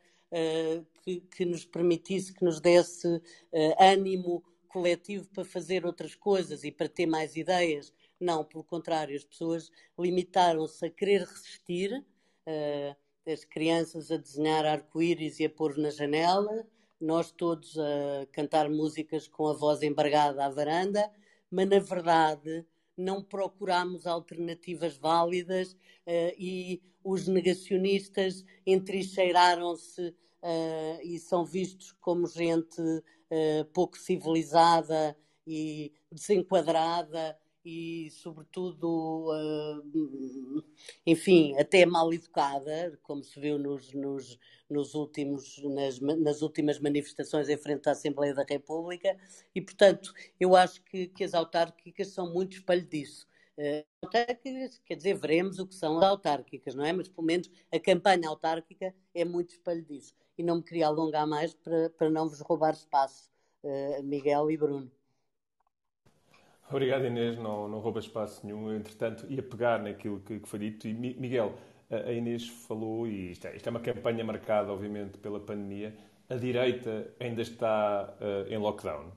que, 1.02 1.22
que, 1.22 1.46
nos 1.46 1.64
permitisse, 1.64 2.34
que 2.34 2.44
nos 2.44 2.60
desse 2.60 3.22
ânimo 3.80 4.44
coletivo 4.68 5.30
para 5.30 5.46
fazer 5.46 5.86
outras 5.86 6.14
coisas 6.14 6.66
e 6.66 6.72
para 6.72 6.90
ter 6.90 7.06
mais 7.06 7.38
ideias. 7.38 7.94
Não, 8.20 8.44
pelo 8.44 8.64
contrário, 8.66 9.16
as 9.16 9.24
pessoas 9.24 9.72
limitaram-se 9.98 10.86
a 10.86 10.90
querer 10.90 11.22
resistir, 11.22 11.94
uh, 12.48 13.32
as 13.32 13.46
crianças 13.46 14.12
a 14.12 14.18
desenhar 14.18 14.66
arco-íris 14.66 15.40
e 15.40 15.46
a 15.46 15.50
pôr 15.50 15.78
na 15.78 15.90
janela, 15.90 16.68
nós 17.00 17.32
todos 17.32 17.78
a 17.78 18.26
cantar 18.34 18.70
músicas 18.70 19.26
com 19.28 19.48
a 19.48 19.54
voz 19.54 19.82
embargada 19.82 20.44
à 20.44 20.50
varanda, 20.50 21.10
mas 21.50 21.70
na 21.70 21.80
verdade 21.80 22.66
não 22.98 23.24
procuramos 23.24 24.06
alternativas 24.06 24.98
válidas 24.98 25.74
uh, 25.74 26.34
e 26.38 26.82
os 27.04 27.28
negacionistas 27.28 28.46
entrincheiraram-se 28.66 30.10
uh, 30.10 31.02
e 31.04 31.20
são 31.20 31.46
vistos 31.46 31.92
como 31.94 32.28
gente 32.28 32.82
uh, 32.82 33.66
pouco 33.74 33.98
civilizada 33.98 35.18
e 35.46 35.92
desenquadrada 36.12 37.38
e, 37.66 38.10
sobretudo, 38.12 39.32
uh, 39.32 40.64
enfim, 41.06 41.58
até 41.58 41.86
mal 41.86 42.14
educada, 42.14 43.00
como 43.04 43.24
se 43.24 43.40
viu 43.40 43.58
nos, 43.58 43.94
nos, 43.94 44.38
nos 44.70 44.94
últimos, 44.94 45.62
nas, 45.64 46.00
nas 46.00 46.42
últimas 46.42 46.80
manifestações 46.80 47.48
em 47.48 47.58
frente 47.58 47.88
à 47.88 47.94
Assembleia 47.94 48.34
da 48.34 48.44
República, 48.44 49.18
e, 49.56 49.62
portanto, 49.62 50.14
eu 50.40 50.56
acho 50.56 50.82
que, 50.84 51.08
que 51.08 51.24
as 51.24 51.34
autárquicas 51.34 52.10
são 52.10 52.32
muito 52.34 52.58
espelho 52.58 52.86
disso. 52.86 53.28
Uh, 53.58 53.86
autárquicas, 54.04 54.82
quer 54.86 54.96
dizer, 54.96 55.14
veremos 55.16 55.60
o 55.60 55.68
que 55.68 55.76
são 55.76 55.98
as 56.00 56.04
autárquicas, 56.04 56.76
não 56.76 56.84
é? 56.84 56.92
Mas, 56.92 57.08
pelo 57.08 57.26
menos, 57.26 57.50
a 57.72 57.80
campanha 57.80 58.28
autárquica 58.28 58.94
é 59.14 59.24
muito 59.24 59.52
espelho 59.52 59.86
disso. 59.86 60.14
E 60.38 60.44
não 60.44 60.58
me 60.58 60.64
queria 60.64 60.88
alongar 60.88 61.28
mais 61.28 61.54
para, 61.54 61.90
para 61.92 62.10
não 62.10 62.28
vos 62.28 62.42
roubar 62.42 62.74
espaço, 62.74 63.32
uh, 63.64 64.04
Miguel 64.04 64.52
e 64.52 64.58
Bruno. 64.58 64.92
Obrigado, 66.70 67.06
Inês. 67.06 67.38
Não, 67.38 67.68
não 67.68 67.80
rouba 67.80 68.00
espaço 68.00 68.46
nenhum. 68.46 68.74
Entretanto, 68.76 69.26
ia 69.30 69.44
pegar 69.44 69.80
naquilo 69.82 70.20
que, 70.20 70.40
que 70.40 70.48
foi 70.48 70.60
dito. 70.60 70.88
E, 70.88 70.94
Miguel, 70.94 71.56
a 71.90 72.12
Inês 72.12 72.48
falou, 72.48 73.08
e 73.08 73.32
isto 73.32 73.48
é, 73.48 73.56
isto 73.56 73.68
é, 73.68 73.70
uma 73.70 73.80
campanha 73.80 74.24
marcada, 74.24 74.72
obviamente, 74.72 75.18
pela 75.18 75.40
pandemia. 75.40 75.96
A 76.30 76.36
direita 76.36 77.14
ainda 77.20 77.42
está 77.42 78.16
uh, 78.20 78.52
em 78.52 78.58
lockdown? 78.58 79.12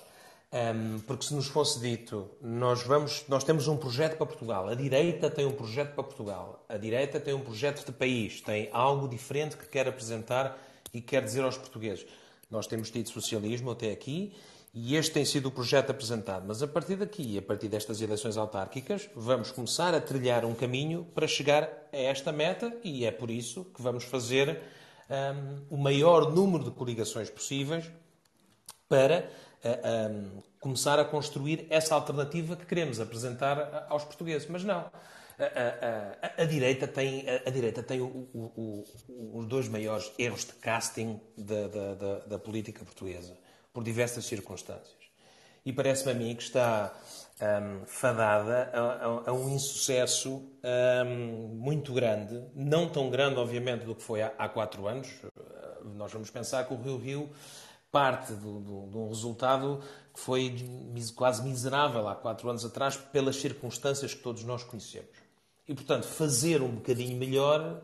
Um, 0.54 1.00
porque 1.00 1.26
se 1.26 1.34
nos 1.34 1.48
fosse 1.48 1.78
dito, 1.82 2.30
nós, 2.42 2.82
vamos, 2.84 3.26
nós 3.28 3.44
temos 3.44 3.68
um 3.68 3.76
projeto 3.76 4.16
para 4.16 4.26
Portugal, 4.26 4.70
a 4.70 4.76
direita 4.76 5.30
tem 5.30 5.46
um 5.46 5.52
projeto 5.52 5.94
para 5.94 6.04
Portugal, 6.06 6.64
a 6.70 6.78
direita 6.78 7.20
tem 7.20 7.34
um 7.34 7.42
projeto 7.42 7.86
de 7.86 7.92
país, 7.92 8.40
tem 8.40 8.70
algo 8.72 9.10
diferente 9.10 9.58
que 9.58 9.68
quer 9.68 9.90
apresentar 9.90 10.58
e 10.94 11.02
quer 11.02 11.22
dizer 11.22 11.44
aos 11.44 11.58
portugueses. 11.58 12.06
Nós 12.50 12.66
temos 12.66 12.90
tido 12.90 13.10
socialismo 13.10 13.72
até 13.72 13.92
aqui 13.92 14.34
e 14.74 14.96
este 14.96 15.12
tem 15.12 15.26
sido 15.26 15.48
o 15.48 15.52
projeto 15.52 15.90
apresentado. 15.90 16.46
Mas 16.48 16.64
a 16.64 16.68
partir 16.68 16.96
daqui, 16.96 17.38
a 17.38 17.42
partir 17.42 17.68
destas 17.68 18.00
eleições 18.00 18.38
autárquicas, 18.38 19.10
vamos 19.14 19.52
começar 19.52 19.94
a 19.94 20.00
trilhar 20.00 20.46
um 20.46 20.54
caminho 20.54 21.06
para 21.14 21.28
chegar 21.28 21.64
a 21.92 21.98
esta 21.98 22.32
meta 22.32 22.74
e 22.86 23.06
é 23.06 23.12
por 23.12 23.30
isso 23.30 23.66
que 23.66 23.82
vamos 23.82 24.06
fazer 24.06 24.62
um, 25.10 25.76
o 25.76 25.78
maior 25.78 26.32
número 26.32 26.64
de 26.64 26.72
coligações 26.72 27.30
possíveis 27.30 27.92
para 28.88 29.20
uh, 29.20 29.24
eh, 29.64 29.82
um, 29.84 29.90
ehm, 29.90 30.44
começar 30.60 31.00
a 31.00 31.06
construir 31.06 31.66
essa 31.70 31.96
alternativa 31.96 32.56
que 32.56 32.66
queremos 32.66 33.00
apresentar 33.00 33.88
aos 33.90 34.04
portugueses. 34.04 34.48
Mas 34.50 34.64
não. 34.64 34.90
A, 35.40 35.46
a, 35.46 36.42
a, 36.42 36.44
a 36.44 36.46
direita 36.46 36.88
tem, 36.88 37.26
a, 37.28 37.50
direita 37.50 37.82
tem 37.82 38.00
o, 38.02 38.30
o, 38.34 38.86
o, 39.10 39.40
os 39.40 39.48
dois 39.48 39.68
maiores 39.68 40.12
erros 40.18 40.46
de 40.46 40.54
casting 40.54 41.20
da, 41.36 41.68
da, 41.68 41.94
da, 41.96 42.20
da 42.20 42.40
política 42.40 42.86
portuguesa, 42.86 43.36
por 43.74 43.84
diversas 43.84 44.26
circunstâncias. 44.26 45.04
E 45.66 45.74
parece-me 45.74 46.12
a 46.12 46.14
mim 46.14 46.36
que 46.36 46.44
está 46.44 46.94
um, 47.42 47.46
ehm, 47.46 47.86
fadada 47.86 48.70
a, 48.74 49.30
a, 49.30 49.34
um 49.34 49.50
insucesso 49.50 50.36
um, 50.36 50.52
ehm, 50.64 51.56
muito 51.56 51.94
grande, 51.94 52.44
não 52.54 52.88
tão 52.88 53.10
grande, 53.10 53.40
obviamente, 53.40 53.86
do 53.86 53.96
que 53.96 54.04
foi 54.04 54.22
há, 54.22 54.34
há 54.38 54.48
quatro 54.48 54.88
anos. 54.88 55.10
Nós 55.96 56.12
vamos 56.12 56.30
pensar 56.30 56.66
que 56.66 56.74
o 56.74 56.78
Rio 56.78 56.98
Rio 56.98 57.30
parte 57.94 58.34
de 58.34 58.48
um 58.48 59.08
resultado 59.08 59.80
que 60.12 60.20
foi 60.20 60.52
quase 61.16 61.44
miserável 61.44 62.08
há 62.08 62.16
quatro 62.16 62.50
anos 62.50 62.66
atrás 62.66 62.98
pelas 62.98 63.36
circunstâncias 63.36 64.16
que 64.16 64.24
todos 64.24 64.44
nós 64.44 64.64
conhecemos. 64.64 65.10
E, 65.68 65.76
portanto, 65.76 66.06
fazer 66.06 66.64
um 66.64 66.72
bocadinho 66.72 67.16
melhor, 67.16 67.84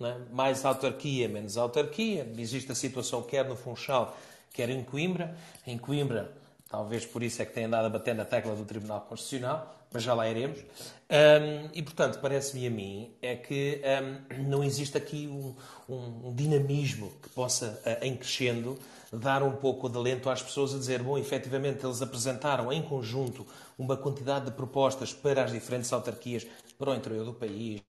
é? 0.00 0.18
mais 0.32 0.64
autarquia, 0.64 1.28
menos 1.28 1.58
autarquia. 1.58 2.32
Existe 2.38 2.72
a 2.72 2.74
situação 2.74 3.22
quer 3.22 3.46
no 3.46 3.54
Funchal, 3.54 4.16
quer 4.50 4.70
em 4.70 4.82
Coimbra. 4.82 5.36
Em 5.66 5.76
Coimbra 5.76 6.34
Talvez 6.74 7.06
por 7.06 7.22
isso 7.22 7.40
é 7.40 7.44
que 7.44 7.52
tenha 7.52 7.68
andado 7.68 7.86
a 7.86 7.88
bater 7.88 8.16
na 8.16 8.24
tecla 8.24 8.52
do 8.56 8.64
Tribunal 8.64 9.02
Constitucional, 9.02 9.72
mas 9.92 10.02
já 10.02 10.12
lá 10.12 10.28
iremos. 10.28 10.58
Um, 10.58 11.68
e, 11.72 11.80
portanto, 11.82 12.18
parece-me 12.20 12.66
a 12.66 12.70
mim 12.70 13.14
é 13.22 13.36
que 13.36 13.80
um, 14.40 14.48
não 14.48 14.64
existe 14.64 14.98
aqui 14.98 15.28
um, 15.28 15.54
um 15.88 16.34
dinamismo 16.34 17.12
que 17.22 17.28
possa, 17.28 17.80
uh, 17.86 18.04
em 18.04 18.16
crescendo, 18.16 18.76
dar 19.18 19.42
um 19.42 19.56
pouco 19.56 19.88
de 19.88 19.96
alento 19.96 20.30
às 20.30 20.42
pessoas 20.42 20.74
a 20.74 20.78
dizer, 20.78 21.02
bom, 21.02 21.18
efetivamente 21.18 21.84
eles 21.84 22.02
apresentaram 22.02 22.72
em 22.72 22.82
conjunto 22.82 23.46
uma 23.78 23.96
quantidade 23.96 24.46
de 24.46 24.50
propostas 24.52 25.12
para 25.12 25.44
as 25.44 25.52
diferentes 25.52 25.92
autarquias 25.92 26.46
para 26.78 26.90
o 26.90 26.94
interior 26.94 27.24
do 27.24 27.34
país, 27.34 27.82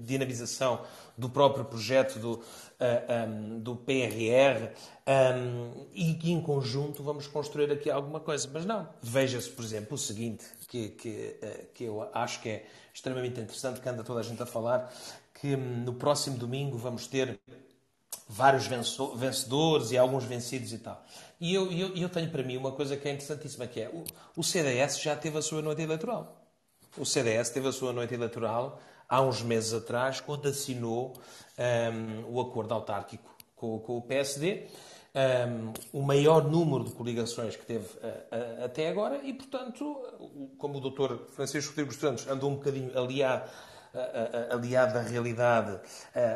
dinamização 0.00 0.80
do 1.16 1.28
próprio 1.28 1.64
projeto 1.64 2.18
do, 2.18 2.32
uh, 2.34 2.42
eh, 2.80 3.26
um, 3.28 3.58
do 3.60 3.76
PRR 3.76 4.70
um, 5.06 5.86
e 5.92 6.14
que 6.14 6.32
em 6.32 6.40
conjunto 6.40 7.02
vamos 7.02 7.26
construir 7.26 7.70
aqui 7.70 7.90
alguma 7.90 8.20
coisa. 8.20 8.48
Mas 8.52 8.64
não, 8.64 8.88
veja-se, 9.02 9.50
por 9.50 9.64
exemplo, 9.64 9.96
o 9.96 9.98
seguinte, 9.98 10.46
que, 10.66 10.88
que, 10.90 11.38
uh, 11.42 11.66
que 11.74 11.84
eu 11.84 12.08
acho 12.14 12.40
que 12.40 12.48
é 12.48 12.66
extremamente 12.94 13.38
interessante, 13.38 13.80
que 13.80 13.88
anda 13.88 14.02
toda 14.02 14.20
a 14.20 14.22
gente 14.22 14.42
a 14.42 14.46
falar, 14.46 14.90
que 15.34 15.54
um, 15.54 15.84
no 15.84 15.92
próximo 15.92 16.38
domingo 16.38 16.78
vamos 16.78 17.06
ter 17.06 17.38
vários 18.28 18.66
vencedores 18.66 19.90
e 19.90 19.98
alguns 19.98 20.24
vencidos 20.24 20.72
e 20.72 20.78
tal. 20.78 21.02
E 21.40 21.54
eu, 21.54 21.72
eu, 21.72 21.96
eu 21.96 22.08
tenho 22.08 22.30
para 22.30 22.42
mim 22.42 22.56
uma 22.56 22.72
coisa 22.72 22.96
que 22.96 23.08
é 23.08 23.12
interessantíssima, 23.12 23.66
que 23.66 23.80
é 23.80 23.88
o, 23.88 24.04
o 24.36 24.44
CDS 24.44 25.00
já 25.00 25.16
teve 25.16 25.38
a 25.38 25.42
sua 25.42 25.62
noite 25.62 25.82
eleitoral. 25.82 26.36
O 26.96 27.06
CDS 27.06 27.50
teve 27.50 27.68
a 27.68 27.72
sua 27.72 27.92
noite 27.92 28.12
eleitoral 28.12 28.80
há 29.08 29.22
uns 29.22 29.42
meses 29.42 29.72
atrás, 29.72 30.20
quando 30.20 30.48
assinou 30.48 31.14
um, 31.58 32.34
o 32.34 32.40
acordo 32.40 32.74
autárquico 32.74 33.34
com, 33.56 33.78
com 33.78 33.96
o 33.96 34.02
PSD. 34.02 34.66
Um, 35.14 35.72
o 35.92 36.02
maior 36.02 36.44
número 36.44 36.84
de 36.84 36.92
coligações 36.92 37.56
que 37.56 37.64
teve 37.64 37.86
uh, 37.98 38.06
uh, 38.06 38.64
até 38.64 38.88
agora 38.88 39.20
e, 39.24 39.32
portanto, 39.32 39.96
como 40.58 40.78
o 40.78 40.90
Dr. 40.90 41.16
Francisco 41.32 41.70
Rodrigues 41.70 41.98
Santos 41.98 42.28
andou 42.28 42.50
um 42.50 42.56
bocadinho 42.56 42.96
aliado, 42.96 43.50
aliado 44.50 44.94
da 44.94 45.02
realidade 45.02 45.78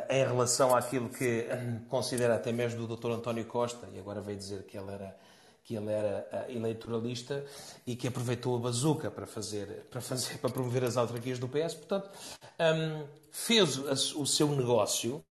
em 0.09 0.25
relação 0.25 0.75
àquilo 0.75 1.09
que 1.09 1.47
considera 1.88 2.37
até 2.37 2.52
mesmo 2.52 2.87
do 2.87 2.97
Dr. 2.97 3.11
António 3.11 3.45
Costa, 3.45 3.88
e 3.95 3.99
agora 3.99 4.21
veio 4.21 4.38
dizer 4.38 4.62
que 4.64 4.76
ele 4.76 4.92
era 4.92 5.16
que 5.64 5.76
ele 5.76 5.92
era 5.92 6.47
eleitoralista 6.49 7.45
e 7.87 7.95
que 7.95 8.09
aproveitou 8.09 8.57
a 8.57 8.59
bazuca 8.59 9.11
para 9.11 9.26
fazer, 9.26 9.87
para 9.90 10.00
fazer, 10.00 10.38
para 10.38 10.50
promover 10.50 10.85
as 10.85 10.97
autarquias 10.97 11.38
do 11.38 11.49
PS. 11.49 11.75
Portanto, 11.75 12.11
um, 12.59 13.04
fez 13.31 13.78
o 14.14 14.26
seu 14.26 14.49
negócio 14.49 15.25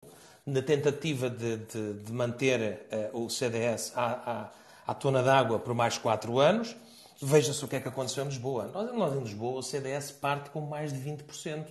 na 0.46 0.62
tentativa 0.62 1.28
de, 1.28 1.58
de, 1.58 1.92
de 1.94 2.12
manter 2.12 2.86
uh, 3.12 3.24
o 3.24 3.30
CDS 3.30 3.92
à, 3.94 4.50
à, 4.86 4.92
à 4.92 4.94
tona 4.94 5.22
d'água 5.22 5.58
por 5.58 5.74
mais 5.74 5.98
quatro 5.98 6.38
anos. 6.38 6.74
Veja-se 7.20 7.64
o 7.64 7.68
que 7.68 7.76
é 7.76 7.80
que 7.80 7.88
aconteceu 7.88 8.24
em 8.24 8.28
Lisboa. 8.28 8.68
Nós, 8.74 8.92
nós 8.94 9.14
em 9.14 9.20
Lisboa, 9.20 9.60
o 9.60 9.62
CDS 9.62 10.10
parte 10.10 10.50
com 10.50 10.62
mais 10.62 10.92
de 10.92 10.98
20%. 10.98 11.66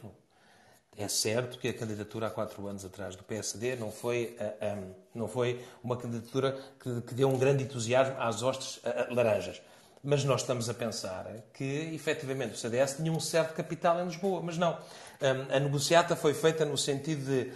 É 0.97 1.07
certo 1.07 1.57
que 1.57 1.69
a 1.69 1.73
candidatura 1.73 2.27
há 2.27 2.29
quatro 2.29 2.67
anos 2.67 2.83
atrás 2.83 3.15
do 3.15 3.23
PSD 3.23 3.75
não 3.77 3.91
foi, 3.91 4.35
uh, 4.39 4.43
eh, 4.59 4.75
um, 4.75 5.19
não 5.21 5.27
foi 5.27 5.63
uma 5.83 5.95
candidatura 5.95 6.59
que, 6.79 7.01
que, 7.01 7.13
deu 7.13 7.29
um 7.29 7.37
grande 7.37 7.63
entusiasmo 7.63 8.15
às 8.19 8.43
hostes 8.43 8.77
uh, 8.77 9.13
laranjas. 9.13 9.61
Mas 10.03 10.23
nós 10.23 10.41
estamos 10.41 10.69
a 10.69 10.73
pensar 10.73 11.27
que, 11.53 11.91
efetivamente, 11.93 12.55
o 12.55 12.57
CDS 12.57 12.97
tinha 12.97 13.11
um 13.11 13.19
certo 13.19 13.53
capital 13.53 14.01
em 14.01 14.05
Lisboa. 14.05 14.41
Mas 14.43 14.57
não. 14.57 14.73
Um, 14.73 15.55
a 15.55 15.59
negociata 15.59 16.15
foi 16.15 16.33
feita 16.33 16.65
no 16.65 16.77
sentido 16.77 17.25
de 17.25 17.51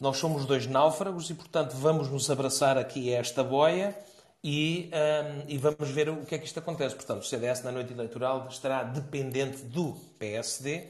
nós 0.00 0.16
somos 0.16 0.46
dois 0.46 0.66
náufragos 0.66 1.28
e, 1.28 1.34
portanto, 1.34 1.74
vamos 1.74 2.08
nos 2.08 2.30
abraçar 2.30 2.78
aqui 2.78 3.12
a 3.14 3.18
esta 3.18 3.42
boia 3.42 3.96
e, 4.42 4.90
um, 4.92 5.44
e, 5.48 5.58
vamos 5.58 5.90
ver 5.90 6.08
o 6.08 6.24
que 6.24 6.36
é 6.36 6.38
que 6.38 6.46
isto 6.46 6.58
acontece. 6.58 6.94
Portanto, 6.94 7.22
o 7.22 7.26
CDS, 7.26 7.62
na 7.64 7.72
noite 7.72 7.92
eleitoral, 7.92 8.46
estará 8.48 8.84
dependente 8.84 9.58
do 9.64 9.94
PSD 10.18 10.86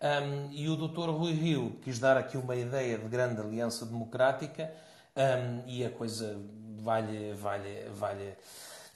um, 0.00 0.52
e 0.52 0.68
o 0.68 0.76
Dr. 0.76 1.10
Rui 1.10 1.32
Rio 1.32 1.78
quis 1.82 1.98
dar 1.98 2.16
aqui 2.16 2.36
uma 2.36 2.56
ideia 2.56 2.98
de 2.98 3.08
grande 3.08 3.40
aliança 3.40 3.84
democrática 3.84 4.72
um, 5.16 5.68
e 5.68 5.84
a 5.84 5.90
coisa 5.90 6.40
vai-lhe, 6.78 7.34
vai-lhe, 7.34 7.88
vai 7.90 8.36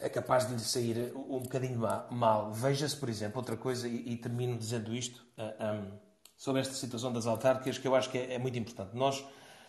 é 0.01 0.09
capaz 0.09 0.47
de 0.47 0.55
lhe 0.55 0.61
sair 0.61 1.13
um 1.15 1.41
bocadinho 1.41 1.81
mal. 2.11 2.53
Veja-se, 2.53 2.97
por 2.97 3.09
exemplo, 3.09 3.39
outra 3.39 3.57
coisa, 3.57 3.89
e, 3.89 4.13
e 4.13 4.17
termino 4.17 4.57
dizendo 4.57 4.95
isto, 4.95 5.25
uh, 5.39 5.65
um, 5.65 5.99
sobre 6.37 6.61
esta 6.61 6.75
situação 6.75 7.13
das 7.13 7.27
autárquicas, 7.27 7.79
que 7.79 7.87
eu 7.87 7.95
acho 7.95 8.11
que 8.11 8.19
é, 8.19 8.35
é 8.35 8.39
muito 8.39 8.59
importante. 8.59 8.95
Nós 8.95 9.25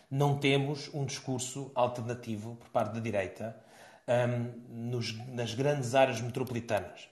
não 0.09 0.37
temos 0.37 0.89
um 0.93 1.05
discurso 1.05 1.71
alternativo 1.75 2.55
por 2.55 2.69
parte 2.69 2.93
da 2.93 2.99
direita 2.99 3.55
um, 4.07 4.89
nos, 4.89 5.17
nas 5.29 5.53
grandes 5.53 5.95
áreas 5.95 6.21
metropolitanas. 6.21 7.09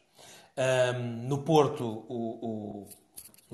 Um, 0.55 1.27
no 1.27 1.39
Porto, 1.39 2.05
o, 2.07 2.87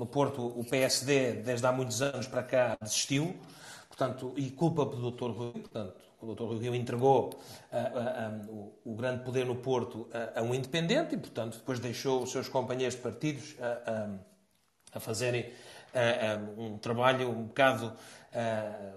no 0.00 0.06
Porto, 0.06 0.42
o 0.42 0.64
PSD, 0.64 1.42
desde 1.42 1.66
há 1.66 1.70
muitos 1.70 2.00
anos 2.00 2.26
para 2.26 2.42
cá, 2.42 2.78
desistiu, 2.80 3.38
portanto, 3.86 4.32
e 4.34 4.50
culpa 4.50 4.86
do 4.86 5.10
Dr. 5.10 5.30
Rui, 5.30 5.52
portanto, 5.52 5.94
o 6.22 6.34
Dr. 6.34 6.44
Rui 6.44 6.58
Rio 6.58 6.74
entregou 6.74 7.28
uh, 7.28 7.76
uh, 7.76 8.56
um, 8.56 8.92
o, 8.92 8.94
grande 8.94 9.22
poder 9.24 9.44
no 9.44 9.56
Porto 9.56 10.08
a, 10.34 10.40
a, 10.40 10.42
um 10.42 10.54
independente 10.54 11.14
e, 11.14 11.18
portanto, 11.18 11.58
depois 11.58 11.78
deixou 11.78 12.22
os 12.22 12.32
seus 12.32 12.48
companheiros 12.48 12.94
de 12.94 13.02
partidos 13.02 13.54
a, 13.60 14.96
a 14.96 15.00
fazerem 15.00 15.52
um 16.56 16.78
trabalho 16.78 17.28
um 17.28 17.44
bocado 17.44 17.92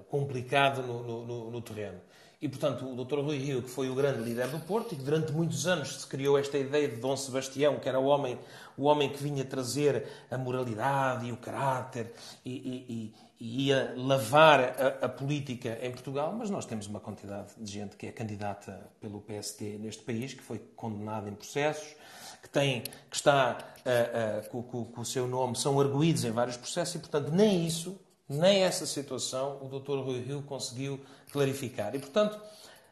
complicado 0.09 0.83
no, 0.83 1.25
no, 1.25 1.51
no 1.51 1.61
terreno. 1.61 1.99
E, 2.43 2.49
portanto, 2.49 2.85
o 2.85 3.05
Dr. 3.05 3.19
Rui 3.21 3.37
Rio, 3.37 3.61
que 3.61 3.69
foi 3.69 3.89
o 3.89 3.95
grande 3.95 4.21
líder 4.21 4.49
do 4.49 4.59
Porto 4.59 4.93
e 4.93 4.97
que 4.97 5.03
durante 5.03 5.31
muitos 5.31 5.65
anos 5.65 6.01
se 6.01 6.05
criou 6.05 6.37
esta 6.37 6.57
ideia 6.57 6.89
de 6.89 6.97
Dom 6.97 7.15
Sebastião, 7.15 7.79
que 7.79 7.87
era 7.87 7.97
o 7.97 8.03
homem, 8.03 8.37
o 8.77 8.83
homem 8.83 9.09
que 9.09 9.23
vinha 9.23 9.45
trazer 9.45 10.05
a 10.29 10.37
moralidade 10.37 11.25
e 11.25 11.31
o 11.31 11.37
caráter 11.37 12.11
e, 12.43 12.51
e, 12.51 13.13
e 13.39 13.69
ia 13.69 13.93
lavar 13.95 14.59
a, 14.59 15.05
a, 15.05 15.07
política 15.07 15.79
em 15.81 15.89
Portugal, 15.91 16.35
mas 16.37 16.49
nós 16.49 16.65
temos 16.65 16.85
uma 16.85 16.99
quantidade 16.99 17.53
de 17.57 17.71
gente 17.71 17.95
que 17.95 18.07
é 18.07 18.11
candidata 18.11 18.91
pelo 18.99 19.21
PSD 19.21 19.77
neste 19.77 20.03
país, 20.03 20.33
que 20.33 20.43
foi 20.43 20.59
condenada 20.75 21.29
em 21.29 21.35
processos, 21.35 21.95
que, 22.41 22.49
tem, 22.49 22.81
que 23.09 23.15
está 23.15 23.57
uh, 23.85 24.45
uh, 24.45 24.49
com, 24.49 24.63
com, 24.63 24.83
com 24.83 24.99
o 24.99 25.05
seu 25.05 25.29
nome, 25.29 25.55
são 25.55 25.79
arguídos 25.79 26.25
em 26.25 26.31
vários 26.31 26.57
processos 26.57 26.95
e, 26.95 26.99
portanto, 26.99 27.31
nem 27.31 27.65
isso 27.65 27.97
nem 28.33 28.63
essa 28.63 28.85
situação 28.85 29.59
o 29.61 29.67
Dr. 29.67 29.99
Rui 29.99 30.19
Rio 30.21 30.41
conseguiu 30.43 30.99
clarificar. 31.31 31.95
E, 31.95 31.99
portanto, 31.99 32.39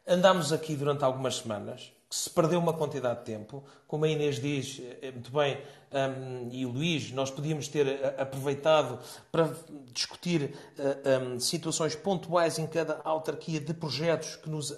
andámos 0.08 0.52
aqui 0.52 0.76
durante 0.76 1.04
algumas 1.04 1.38
semanas, 1.38 1.92
que 2.12 2.16
se 2.18 2.30
perdeu 2.30 2.60
uma 2.60 2.74
quantidade 2.74 3.20
de 3.20 3.26
tempo. 3.26 3.64
Como 3.88 4.04
a 4.04 4.08
Inês 4.10 4.36
diz 4.36 4.82
eh, 5.02 5.12
muito 5.12 5.32
bem, 5.32 5.58
um, 5.94 6.50
e 6.52 6.66
o 6.66 6.70
Luís, 6.70 7.10
nós 7.14 7.32
podíamos 7.32 7.70
ter 7.70 7.88
eh, 7.88 8.16
aproveitado 8.18 9.00
para 9.32 9.50
discutir 9.94 10.54
uh, 10.78 11.34
um, 11.34 11.40
situações 11.40 11.96
pontuais 11.96 12.60
em 12.60 12.68
cada 12.68 13.00
autarquia 13.06 13.62
de 13.62 13.74
projetos 13.74 14.36
que 14.36 14.50
nos 14.50 14.72
uh, 14.72 14.78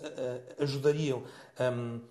ajudariam 0.60 1.24
um, 1.60 2.02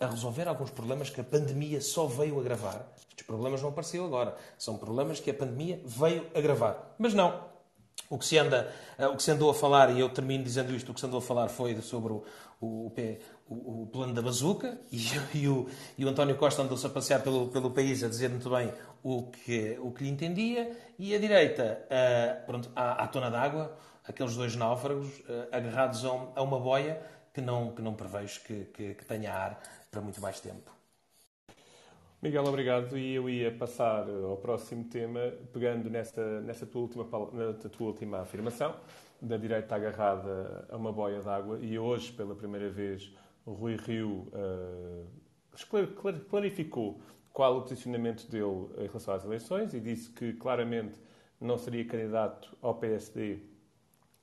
a 0.00 0.06
resolver 0.06 0.48
alguns 0.48 0.70
problemas 0.70 1.10
que 1.10 1.20
a 1.20 1.24
pandemia 1.24 1.82
só 1.82 2.06
veio 2.06 2.40
agravar. 2.40 2.86
Estes 3.10 3.26
problemas 3.26 3.60
não 3.60 3.68
apareceram 3.68 4.06
agora, 4.06 4.36
são 4.56 4.78
problemas 4.78 5.20
que 5.20 5.30
a 5.30 5.34
pandemia 5.34 5.82
veio 5.84 6.26
agravar. 6.34 6.94
Mas 6.98 7.12
não, 7.12 7.44
o 8.08 8.18
que, 8.18 8.24
se 8.24 8.38
anda, 8.38 8.72
eh, 8.98 9.06
o 9.06 9.16
que 9.16 9.22
se 9.22 9.30
andou 9.30 9.50
a 9.50 9.54
falar, 9.54 9.90
e 9.90 10.00
eu 10.00 10.08
termino 10.08 10.44
dizendo 10.44 10.74
isto, 10.74 10.90
o 10.90 10.94
que 10.94 11.00
se 11.00 11.06
andou 11.06 11.18
a 11.18 11.22
falar 11.22 11.48
foi 11.48 11.80
sobre 11.80 12.12
o, 12.12 12.24
o, 12.60 12.92
o, 13.48 13.82
o 13.82 13.86
plano 13.86 14.14
da 14.14 14.22
bazuca 14.22 14.78
e, 14.92 15.06
e, 15.34 15.48
o, 15.48 15.68
e 15.98 16.04
o 16.04 16.08
António 16.08 16.36
Costa 16.36 16.62
andou-se 16.62 16.86
a 16.86 16.90
passear 16.90 17.22
pelo, 17.22 17.48
pelo 17.48 17.70
país 17.70 18.02
a 18.04 18.08
dizer 18.08 18.30
muito 18.30 18.48
bem 18.48 18.72
o 19.02 19.24
que, 19.24 19.78
o 19.80 19.90
que 19.90 20.04
lhe 20.04 20.10
entendia 20.10 20.76
e 20.98 21.14
a 21.14 21.18
direita, 21.18 21.84
uh, 21.86 22.46
pronto, 22.46 22.70
à, 22.74 23.04
à 23.04 23.08
tona 23.08 23.30
d'água, 23.30 23.76
aqueles 24.04 24.34
dois 24.36 24.54
náufragos 24.56 25.08
uh, 25.20 25.48
agarrados 25.52 26.04
a, 26.04 26.12
um, 26.12 26.32
a, 26.34 26.42
uma 26.42 26.60
boia 26.60 27.00
que 27.32 27.40
não, 27.40 27.72
que 27.72 27.82
não 27.82 27.94
prevejo 27.94 28.40
que, 28.42 28.64
que, 28.66 28.94
que 28.94 29.04
tenha 29.04 29.32
ar 29.32 29.60
para 29.90 30.00
muito 30.00 30.20
mais 30.20 30.40
tempo. 30.40 30.75
Miguel, 32.26 32.44
obrigado. 32.44 32.98
E 32.98 33.14
eu 33.14 33.30
ia 33.30 33.52
passar 33.52 34.04
ao 34.10 34.36
próximo 34.36 34.82
tema, 34.82 35.32
pegando 35.52 35.88
nessa, 35.88 36.40
nessa 36.40 36.66
tua, 36.66 36.82
última, 36.82 37.04
tua 37.04 37.86
última 37.86 38.18
afirmação, 38.22 38.74
da 39.22 39.36
direita 39.36 39.76
agarrada 39.76 40.66
a 40.68 40.76
uma 40.76 40.92
boia 40.92 41.20
d'água. 41.20 41.60
E 41.62 41.78
hoje, 41.78 42.10
pela 42.12 42.34
primeira 42.34 42.68
vez, 42.68 43.14
o 43.44 43.52
Rui 43.52 43.76
Rio 43.76 44.26
uh, 44.32 45.06
clarificou 46.28 47.00
qual 47.32 47.58
o 47.58 47.62
posicionamento 47.62 48.28
dele 48.28 48.70
em 48.78 48.88
relação 48.88 49.14
às 49.14 49.24
eleições 49.24 49.72
e 49.72 49.78
disse 49.78 50.10
que 50.10 50.32
claramente 50.32 50.98
não 51.40 51.56
seria 51.56 51.84
candidato 51.84 52.56
ao 52.60 52.74
PSD 52.74 53.38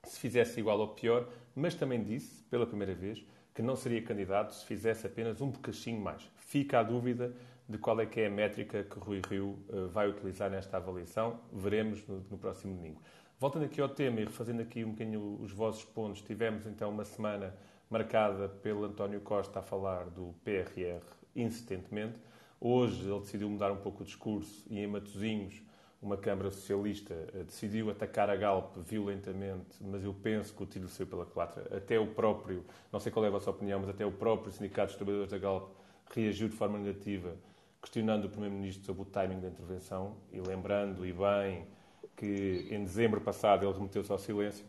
se 0.04 0.20
fizesse 0.20 0.60
igual 0.60 0.78
ou 0.78 0.90
pior, 0.90 1.26
mas 1.56 1.74
também 1.74 2.04
disse, 2.04 2.44
pela 2.50 2.68
primeira 2.68 2.94
vez, 2.94 3.26
que 3.54 3.62
não 3.62 3.78
seria 3.78 4.02
candidato 4.02 4.54
se 4.54 4.66
fizesse 4.66 5.08
apenas 5.08 5.40
um 5.40 5.50
bocadinho 5.50 6.02
mais. 6.02 6.30
Fica 6.36 6.80
a 6.80 6.84
dúvida 6.84 7.34
de 7.68 7.78
qual 7.78 8.00
é 8.00 8.06
que 8.06 8.22
é 8.22 8.28
a 8.28 8.30
métrica 8.30 8.84
que 8.84 9.00
Rui 9.00 9.22
Rio 9.30 9.60
uh, 9.70 9.88
vai 9.90 10.10
utilizar 10.10 10.50
nesta 10.50 10.78
avaliação. 10.78 11.40
Veremos 11.52 12.06
no, 12.08 12.20
no, 12.30 12.38
próximo 12.38 12.76
domingo. 12.76 13.02
Voltando 13.40 13.66
aqui 13.66 13.82
ao 13.82 13.90
tema 13.90 14.22
e 14.22 14.26
refazendo 14.26 14.62
aqui 14.62 14.84
um 14.84 14.92
bocadinho 14.92 15.40
os 15.42 15.52
vossos 15.52 15.84
pontos, 15.84 16.22
tivemos 16.22 16.66
então 16.66 16.90
uma 16.90 17.06
semana 17.06 17.56
marcada 17.90 18.48
pelo 18.48 18.86
António 18.86 19.22
Costa 19.22 19.60
a 19.60 19.62
falar 19.62 20.06
do 20.06 20.34
PRR 20.44 21.04
insistentemente. 21.36 22.20
Hoje 22.60 23.10
ele 23.10 23.20
decidiu 23.20 23.50
mudar 23.50 23.72
um 23.72 23.78
pouco 23.78 24.04
o 24.04 24.06
discurso 24.06 24.66
e 24.70 24.80
em 24.80 24.88
Matosinhos 24.88 25.62
uma 26.04 26.18
Câmara 26.18 26.52
Socialista 26.52 27.14
eh, 27.34 27.44
decidiu 27.44 27.90
atacar 27.90 28.30
a 28.30 28.36
Galp 28.36 28.76
violentamente, 28.78 29.78
mas 29.80 30.04
eu 30.04 30.14
penso 30.14 30.54
que 30.54 30.62
o 30.62 30.66
tiro 30.66 30.88
saiu 30.90 31.08
pela 31.08 31.26
culatra. 31.26 31.66
Até 31.76 31.98
o 31.98 32.08
próprio, 32.08 32.66
não 32.92 33.00
sei 33.00 33.10
qual 33.10 33.24
é 33.24 33.30
a 33.30 33.32
vossa 33.32 33.50
opinião, 33.50 33.80
mas 33.80 33.90
até 33.90 34.06
o 34.06 34.12
próprio 34.12 34.52
Sindicato 34.52 34.88
dos 34.88 34.98
Trabalhadores 34.98 35.32
da 35.32 35.38
Galp 35.38 35.72
reagiu 36.14 36.50
de 36.50 36.56
forma 36.56 36.78
negativa, 36.78 37.38
questionando 37.84 38.26
o 38.26 38.30
Primeiro-Ministro 38.30 38.86
sobre 38.86 39.02
o 39.02 39.06
timing 39.06 39.42
da 39.42 39.50
intervenção 39.50 40.16
e 40.32 40.40
lembrando, 40.40 41.06
e 41.06 41.12
bem, 41.12 41.68
que 42.16 42.66
em 42.72 42.82
dezembro 42.82 43.20
passado 43.20 43.66
ele 43.66 43.74
remeteu-se 43.74 44.10
ao 44.10 44.18
silêncio. 44.18 44.66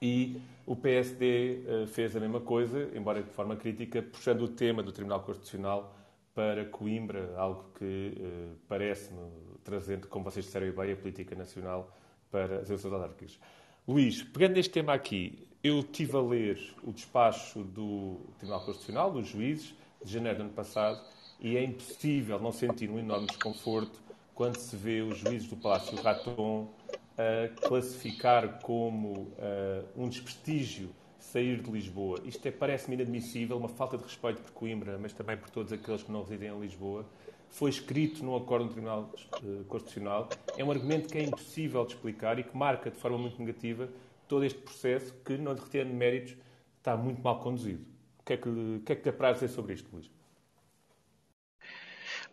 E 0.00 0.40
o 0.64 0.76
PSD 0.76 1.64
eh, 1.66 1.86
fez 1.86 2.14
a 2.14 2.20
mesma 2.20 2.40
coisa, 2.40 2.90
embora 2.94 3.22
de 3.22 3.30
forma 3.30 3.56
crítica, 3.56 4.00
puxando 4.00 4.42
o 4.42 4.48
tema 4.48 4.82
do 4.84 4.92
Tribunal 4.92 5.20
Constitucional 5.22 5.94
para 6.32 6.64
Coimbra, 6.64 7.34
algo 7.36 7.64
que 7.74 8.14
uh, 8.16 8.56
parece-me 8.66 9.20
trazendo, 9.62 10.08
como 10.08 10.24
vocês 10.24 10.46
disseram 10.46 10.72
bem, 10.72 10.92
a 10.92 10.96
política 10.96 11.34
nacional 11.34 11.94
para 12.30 12.60
as 12.60 12.70
eleições 12.70 12.92
autárquicas. 12.92 13.38
Luís, 13.86 14.22
pegando 14.22 14.54
neste 14.54 14.72
tema 14.72 14.94
aqui, 14.94 15.46
eu 15.62 15.80
estive 15.80 16.16
a 16.16 16.20
ler 16.20 16.58
o 16.82 16.92
despacho 16.92 17.62
do 17.62 18.18
Tribunal 18.38 18.64
Constitucional, 18.64 19.12
dos 19.12 19.28
juízes, 19.28 19.74
de 20.02 20.10
janeiro 20.10 20.38
do 20.38 20.44
ano 20.44 20.52
passado, 20.52 21.04
e 21.42 21.56
é 21.56 21.64
impossível 21.64 22.38
não 22.38 22.52
sentir 22.52 22.88
um 22.88 22.98
enorme 22.98 23.26
desconforto 23.26 24.00
quando 24.32 24.56
se 24.56 24.76
vê 24.76 25.02
os 25.02 25.18
juízes 25.18 25.48
do 25.48 25.56
Palácio 25.56 26.00
Raton 26.00 26.72
a 27.18 27.48
classificar 27.66 28.60
como 28.60 29.08
uh, 29.12 29.84
um 29.96 30.08
desprestígio 30.08 30.90
sair 31.18 31.60
de 31.60 31.70
Lisboa. 31.70 32.20
Isto 32.24 32.46
é, 32.46 32.50
parece-me 32.50 32.94
inadmissível, 32.94 33.56
uma 33.58 33.68
falta 33.68 33.98
de 33.98 34.04
respeito 34.04 34.40
por 34.40 34.52
Coimbra, 34.52 34.98
mas 34.98 35.12
também 35.12 35.36
por 35.36 35.50
todos 35.50 35.72
aqueles 35.72 36.02
que 36.02 36.12
não 36.12 36.22
residem 36.22 36.48
em 36.48 36.60
Lisboa 36.60 37.04
foi 37.50 37.68
escrito 37.68 38.24
no 38.24 38.34
acordo 38.34 38.66
do 38.66 38.72
Tribunal 38.72 39.12
eh, 39.14 39.62
Constitucional, 39.68 40.28
é 40.56 40.64
um 40.64 40.70
argumento 40.70 41.10
que 41.10 41.18
é 41.18 41.24
impossível 41.24 41.84
de 41.84 41.92
explicar 41.92 42.38
e 42.38 42.44
que 42.44 42.56
marca 42.56 42.90
de 42.90 42.96
forma 42.96 43.18
muito 43.18 43.38
negativa 43.38 43.90
todo 44.26 44.42
este 44.42 44.58
processo 44.58 45.12
que, 45.22 45.36
não 45.36 45.54
retendo 45.54 45.92
méritos, 45.92 46.34
está 46.78 46.96
muito 46.96 47.20
mal 47.20 47.40
conduzido. 47.40 47.84
O 48.20 48.24
que 48.24 48.32
é 48.32 48.36
que, 48.38 48.48
o 48.48 48.80
que, 48.86 48.92
é 48.92 48.96
que 48.96 49.08
apraz 49.08 49.34
dizer 49.34 49.48
sobre 49.48 49.74
isto, 49.74 49.88
Luís? 49.92 50.10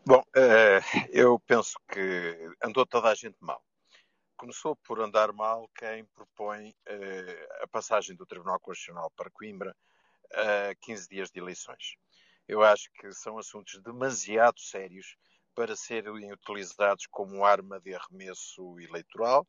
Bom, 0.09 0.23
eh, 0.35 0.79
eu 1.11 1.39
penso 1.41 1.79
que 1.87 2.35
andou 2.63 2.83
toda 2.83 3.09
a 3.09 3.13
gente 3.13 3.37
mal. 3.39 3.63
Começou 4.35 4.75
por 4.77 4.99
andar 4.99 5.31
mal 5.31 5.69
quem 5.75 6.03
propõe 6.03 6.73
eh, 6.87 7.47
a 7.61 7.67
passagem 7.67 8.15
do 8.15 8.25
Tribunal 8.25 8.59
Constitucional 8.59 9.11
para 9.15 9.29
Coimbra 9.29 9.77
a 10.33 10.73
15 10.81 11.07
dias 11.07 11.29
de 11.29 11.39
eleições. 11.39 11.93
Eu 12.47 12.63
acho 12.63 12.89
que 12.93 13.11
são 13.11 13.37
assuntos 13.37 13.79
demasiado 13.83 14.59
sérios 14.59 15.15
para 15.53 15.75
serem 15.75 16.33
utilizados 16.33 17.05
como 17.05 17.45
arma 17.45 17.79
de 17.79 17.93
arremesso 17.93 18.79
eleitoral. 18.79 19.47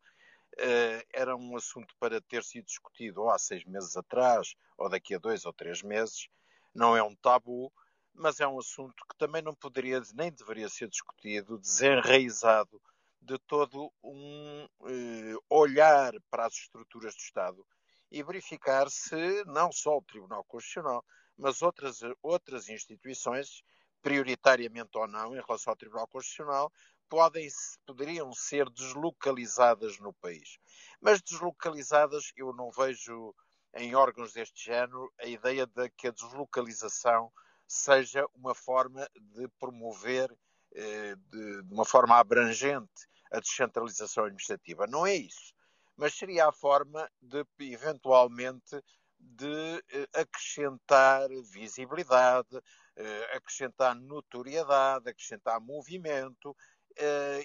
Era 1.14 1.34
um 1.36 1.56
assunto 1.56 1.94
para 1.98 2.20
ter 2.20 2.44
sido 2.44 2.66
discutido 2.66 3.22
ou 3.22 3.30
há 3.30 3.38
seis 3.38 3.64
meses 3.64 3.96
atrás, 3.96 4.54
ou 4.76 4.90
daqui 4.90 5.14
a 5.14 5.18
dois 5.18 5.46
ou 5.46 5.54
três 5.54 5.82
meses. 5.82 6.28
Não 6.74 6.94
é 6.94 7.02
um 7.02 7.16
tabu, 7.16 7.72
mas 8.14 8.40
é 8.40 8.46
um 8.46 8.58
assunto 8.58 9.04
que 9.08 9.16
também 9.16 9.42
não 9.42 9.54
poderia 9.54 10.00
nem 10.14 10.30
deveria 10.30 10.68
ser 10.68 10.88
discutido, 10.88 11.58
desenraizado 11.58 12.80
de 13.20 13.38
todo 13.38 13.92
um 14.02 14.66
uh, 14.80 15.44
olhar 15.48 16.12
para 16.30 16.46
as 16.46 16.54
estruturas 16.54 17.14
do 17.14 17.20
Estado 17.20 17.66
e 18.10 18.22
verificar 18.22 18.90
se 18.90 19.44
não 19.44 19.70
só 19.70 19.98
o 19.98 20.02
Tribunal 20.02 20.44
Constitucional, 20.44 21.04
mas 21.36 21.62
outras, 21.62 22.00
outras 22.22 22.68
instituições, 22.68 23.62
prioritariamente 24.02 24.96
ou 24.96 25.06
não, 25.06 25.36
em 25.36 25.40
relação 25.40 25.72
ao 25.72 25.76
Tribunal 25.76 26.08
Constitucional, 26.08 26.72
podem, 27.08 27.48
poderiam 27.86 28.32
ser 28.32 28.68
deslocalizadas 28.70 29.98
no 29.98 30.12
país. 30.14 30.58
Mas 31.00 31.20
deslocalizadas, 31.20 32.32
eu 32.36 32.52
não 32.52 32.70
vejo 32.70 33.34
em 33.76 33.94
órgãos 33.94 34.32
deste 34.32 34.64
género 34.64 35.12
a 35.20 35.26
ideia 35.26 35.66
de 35.66 35.88
que 35.90 36.08
a 36.08 36.12
deslocalização 36.12 37.30
seja 37.70 38.26
uma 38.34 38.52
forma 38.52 39.08
de 39.14 39.46
promover 39.60 40.36
eh, 40.74 41.14
de, 41.28 41.62
de 41.62 41.72
uma 41.72 41.84
forma 41.84 42.16
abrangente 42.16 43.06
a 43.30 43.38
descentralização 43.38 44.24
administrativa. 44.24 44.88
Não 44.88 45.06
é 45.06 45.14
isso. 45.14 45.54
Mas 45.96 46.14
seria 46.14 46.48
a 46.48 46.52
forma 46.52 47.08
de, 47.22 47.46
eventualmente, 47.60 48.82
de 49.20 49.84
eh, 49.92 50.08
acrescentar 50.14 51.28
visibilidade, 51.52 52.60
eh, 52.96 53.36
acrescentar 53.36 53.94
notoriedade, 53.94 55.08
acrescentar 55.08 55.60
movimento 55.60 56.56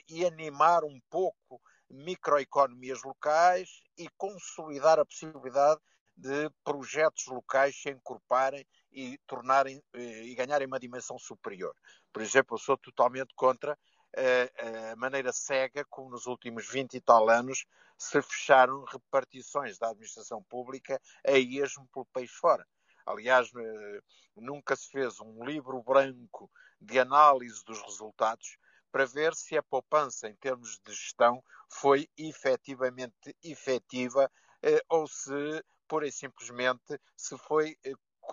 e 0.10 0.26
animar 0.26 0.84
um 0.84 1.00
pouco 1.08 1.62
microeconomias 1.88 3.04
locais 3.04 3.84
e 3.96 4.10
consolidar 4.18 5.00
a 5.00 5.06
possibilidade 5.06 5.80
de 6.18 6.50
projetos 6.64 7.28
locais 7.28 7.80
se 7.80 7.92
encorparem 7.92 8.66
e 8.96 9.18
tornarem 9.28 9.84
e 9.94 10.34
ganharem 10.34 10.66
uma 10.66 10.80
dimensão 10.80 11.20
superior. 11.20 11.76
Por 12.14 12.22
exemplo, 12.22 12.56
eu 12.56 12.60
sou 12.60 12.78
totalmente 12.78 13.34
contra 13.36 13.78
a 14.92 14.96
maneira 14.96 15.34
cega 15.34 15.84
como 15.90 16.10
nos 16.10 16.26
últimos 16.26 16.68
20 16.70 16.94
e 16.96 17.02
tal 17.02 17.30
anos 17.30 17.66
se 17.98 18.22
fecharam 18.22 18.84
repartições 18.86 19.78
da 19.78 19.90
administração 19.90 20.42
pública 20.44 21.02
a 21.26 21.32
esmo 21.32 21.88
pelo 21.94 22.06
país 22.06 22.32
fora. 22.32 22.66
Aliás, 23.06 23.52
eh, 23.56 24.00
nunca 24.36 24.76
se 24.76 24.90
fez 24.90 25.20
um 25.20 25.46
livro 25.46 25.82
branco 25.84 26.50
de 26.82 27.00
análise 27.00 27.64
dos 27.64 27.82
resultados 27.84 28.58
para 28.92 29.06
ver 29.06 29.36
se 29.36 29.58
a 29.58 29.64
poupança 29.64 30.28
em 30.28 30.36
termos 30.36 30.80
de 30.86 30.92
gestão 30.92 31.44
foi 31.70 32.10
efetivamente 32.18 33.36
efetiva 33.44 34.30
eh, 34.64 34.82
ou 34.90 35.08
se, 35.08 35.64
pura 35.88 36.08
e 36.08 36.12
simplesmente, 36.12 37.00
se 37.16 37.38
foi 37.38 37.78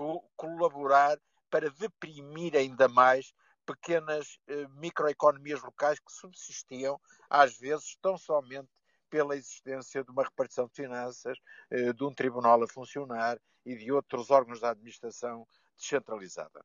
eh, 0.00 0.20
colaborar 0.36 1.18
para 1.50 1.70
deprimir 1.70 2.56
ainda 2.56 2.88
mais 2.88 3.34
pequenas 3.64 4.38
microeconomias 4.70 5.62
locais 5.62 6.00
que 6.00 6.10
subsistiam, 6.12 7.00
às 7.30 7.56
vezes, 7.58 7.96
tão 8.02 8.18
somente 8.18 8.68
pela 9.12 9.36
existência 9.36 10.02
de 10.02 10.10
uma 10.10 10.24
repartição 10.24 10.66
de 10.66 10.72
finanças, 10.72 11.36
eh, 11.70 11.92
de 11.92 12.02
um 12.02 12.14
tribunal 12.14 12.62
a 12.62 12.66
funcionar 12.66 13.38
e 13.62 13.76
de 13.76 13.92
outros 13.92 14.30
órgãos 14.30 14.58
da 14.58 14.70
administração 14.70 15.46
descentralizada. 15.76 16.64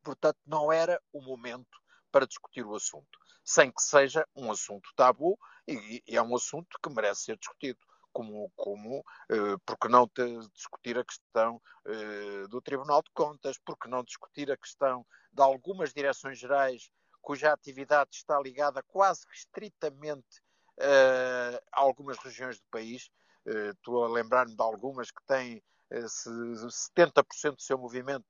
Portanto, 0.00 0.38
não 0.46 0.72
era 0.72 1.02
o 1.12 1.20
momento 1.20 1.76
para 2.12 2.28
discutir 2.28 2.64
o 2.64 2.76
assunto, 2.76 3.18
sem 3.42 3.72
que 3.72 3.82
seja 3.82 4.24
um 4.36 4.52
assunto 4.52 4.88
tabu 4.94 5.36
e, 5.66 6.00
é 6.06 6.22
um 6.22 6.36
assunto 6.36 6.78
que 6.80 6.88
merece 6.90 7.24
ser 7.24 7.38
discutido. 7.38 7.80
Como, 8.14 8.48
como 8.54 9.04
eh, 9.28 9.56
porque 9.66 9.88
não 9.88 10.08
discutir 10.54 10.96
a 10.96 11.04
questão 11.04 11.60
eh, 11.84 12.46
do 12.48 12.62
Tribunal 12.62 13.02
de 13.02 13.10
Contas, 13.12 13.58
porque 13.58 13.88
não 13.88 14.04
discutir 14.04 14.52
a 14.52 14.56
questão 14.56 15.04
de 15.32 15.42
algumas 15.42 15.92
direções 15.92 16.38
gerais 16.38 16.92
cuja 17.20 17.52
atividade 17.52 18.10
está 18.12 18.38
ligada 18.38 18.84
quase 18.84 19.26
restritamente 19.28 20.40
uh, 20.78 21.58
algumas 21.72 22.18
regiões 22.18 22.60
do 22.60 22.66
país. 22.70 23.10
Estou 23.46 24.04
a 24.04 24.08
lembrar-me 24.08 24.54
de 24.54 24.62
algumas 24.62 25.10
que 25.10 25.22
têm 25.26 25.56
uh, 25.90 25.96
eh, 25.96 26.06
70% 26.06 27.56
do 27.56 27.62
seu 27.62 27.76
movimento 27.76 28.26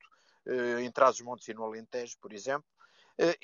em 0.78 0.90
Trás-os-Montes 0.92 1.48
e 1.48 1.54
no 1.54 1.64
Alentejo, 1.64 2.16
por 2.20 2.30
exemplo. 2.30 2.66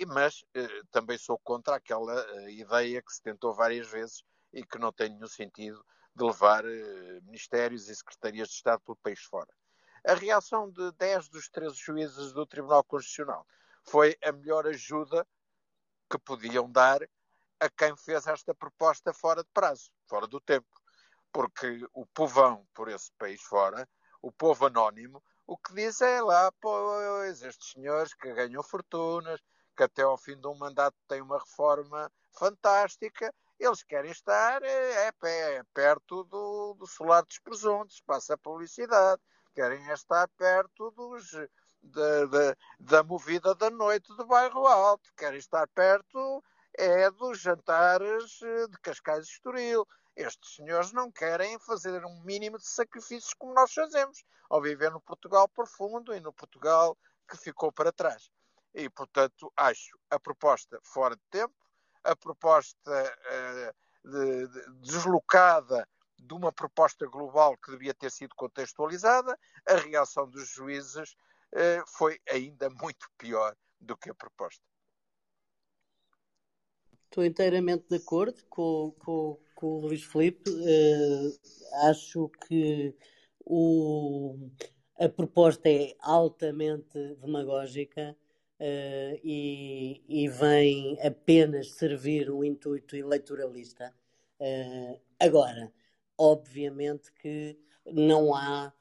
mas 0.06 0.44
também 0.90 1.16
sou 1.16 1.38
contra 1.38 1.76
aquela 1.76 2.14
ideia 2.50 3.00
que 3.00 3.12
se 3.12 3.22
tentou 3.22 3.54
várias 3.54 3.88
vezes 3.88 4.22
e 4.52 4.62
que 4.62 4.78
não 4.78 4.92
tem 4.92 5.08
nenhum 5.08 5.26
sentido 5.26 5.82
de 6.14 6.24
levar 6.24 6.64
ministérios 7.22 7.88
e 7.88 7.94
secretarias 7.94 8.48
de 8.48 8.54
Estado 8.54 8.80
pelo 8.80 8.96
país 8.96 9.20
fora. 9.20 9.52
A 10.06 10.14
reação 10.14 10.70
de 10.70 10.92
10 10.92 11.28
dos 11.28 11.48
13 11.48 11.76
juízes 11.76 12.32
do 12.32 12.46
Tribunal 12.46 12.82
Constitucional 12.84 13.46
foi 13.84 14.16
a 14.22 14.32
melhor 14.32 14.66
ajuda 14.66 15.26
que 16.10 16.18
podiam 16.18 16.70
dar 16.70 17.02
a 17.60 17.68
quem 17.68 17.96
fez 17.96 18.26
esta 18.26 18.54
proposta 18.54 19.12
fora 19.12 19.42
de 19.42 19.50
prazo, 19.52 19.90
fora 20.06 20.26
do 20.26 20.40
tempo. 20.40 20.68
Porque 21.32 21.86
o 21.92 22.06
povão 22.06 22.66
por 22.74 22.88
esse 22.88 23.12
país 23.18 23.40
fora, 23.42 23.88
o 24.22 24.32
povo 24.32 24.66
anónimo, 24.66 25.22
o 25.46 25.56
que 25.56 25.74
diz 25.74 26.00
é 26.00 26.22
lá, 26.22 26.50
pois, 26.60 27.42
estes 27.42 27.72
senhores 27.72 28.14
que 28.14 28.32
ganham 28.32 28.62
fortunas, 28.62 29.40
que 29.76 29.82
até 29.82 30.02
ao 30.02 30.16
fim 30.16 30.40
de 30.40 30.46
um 30.46 30.54
mandato 30.54 30.96
têm 31.06 31.20
uma 31.20 31.38
reforma 31.38 32.10
fantástica, 32.32 33.34
eles 33.60 33.82
querem 33.82 34.10
estar 34.10 34.62
é, 34.62 35.08
é 35.08 35.62
perto 35.74 36.24
do, 36.24 36.74
do 36.74 36.86
solar 36.86 37.22
dos 37.22 37.38
presuntos, 37.38 38.00
passa 38.00 38.34
a 38.34 38.38
publicidade, 38.38 39.20
querem 39.54 39.86
estar 39.92 40.26
perto 40.36 40.90
dos, 40.92 41.30
da, 41.82 42.26
da, 42.26 42.56
da 42.78 43.02
movida 43.02 43.54
da 43.54 43.70
noite 43.70 44.08
do 44.16 44.26
bairro 44.26 44.66
alto, 44.66 45.12
querem 45.16 45.38
estar 45.38 45.68
perto 45.68 46.42
é 46.78 47.10
dos 47.10 47.40
jantares 47.40 48.40
eh, 48.42 48.66
de 48.68 48.78
Cascais 48.78 49.26
e 49.26 49.30
Estoril. 49.30 49.86
Estes 50.16 50.54
senhores 50.54 50.92
não 50.92 51.10
querem 51.10 51.58
fazer 51.58 52.04
um 52.04 52.22
mínimo 52.22 52.58
de 52.58 52.66
sacrifícios 52.66 53.34
como 53.34 53.54
nós 53.54 53.72
fazemos, 53.72 54.24
ao 54.48 54.60
viver 54.60 54.90
no 54.90 55.00
Portugal 55.00 55.48
profundo 55.48 56.14
e 56.14 56.20
no 56.20 56.32
Portugal 56.32 56.96
que 57.28 57.36
ficou 57.36 57.72
para 57.72 57.92
trás. 57.92 58.30
e, 58.72 58.88
portanto, 58.88 59.52
acho 59.56 59.98
a 60.08 60.18
proposta 60.18 60.78
fora 60.84 61.16
de 61.16 61.22
tempo, 61.28 61.54
a 62.04 62.16
proposta 62.16 63.16
de, 64.04 64.46
de, 64.46 64.70
deslocada 64.80 65.86
de 66.18 66.34
uma 66.34 66.52
proposta 66.52 67.06
global 67.06 67.56
que 67.56 67.70
devia 67.70 67.94
ter 67.94 68.10
sido 68.10 68.34
contextualizada, 68.34 69.38
a 69.66 69.74
reação 69.74 70.28
dos 70.28 70.48
juízes 70.48 71.16
foi 71.86 72.20
ainda 72.28 72.68
muito 72.82 73.08
pior 73.16 73.56
do 73.80 73.96
que 73.96 74.10
a 74.10 74.14
proposta. 74.14 74.62
Estou 77.10 77.24
inteiramente 77.24 77.88
de 77.88 77.96
acordo 77.96 78.40
com, 78.48 78.94
com, 79.00 79.36
com 79.56 79.66
o 79.66 79.80
Luís 79.80 80.04
Filipe. 80.04 80.48
Uh, 80.48 81.86
acho 81.88 82.28
que 82.46 82.94
o, 83.44 84.48
a 84.96 85.08
proposta 85.08 85.68
é 85.68 85.96
altamente 85.98 87.16
demagógica 87.16 88.16
uh, 88.60 89.20
e, 89.24 90.02
e, 90.08 90.28
vem 90.28 90.98
apenas 91.00 91.72
servir 91.72 92.30
um 92.30 92.44
intuito 92.44 92.94
eleitoralista. 92.94 93.92
Uh, 94.38 95.00
agora, 95.18 95.72
obviamente 96.16 97.12
que 97.14 97.58
não 97.86 98.34
há, 98.34 98.72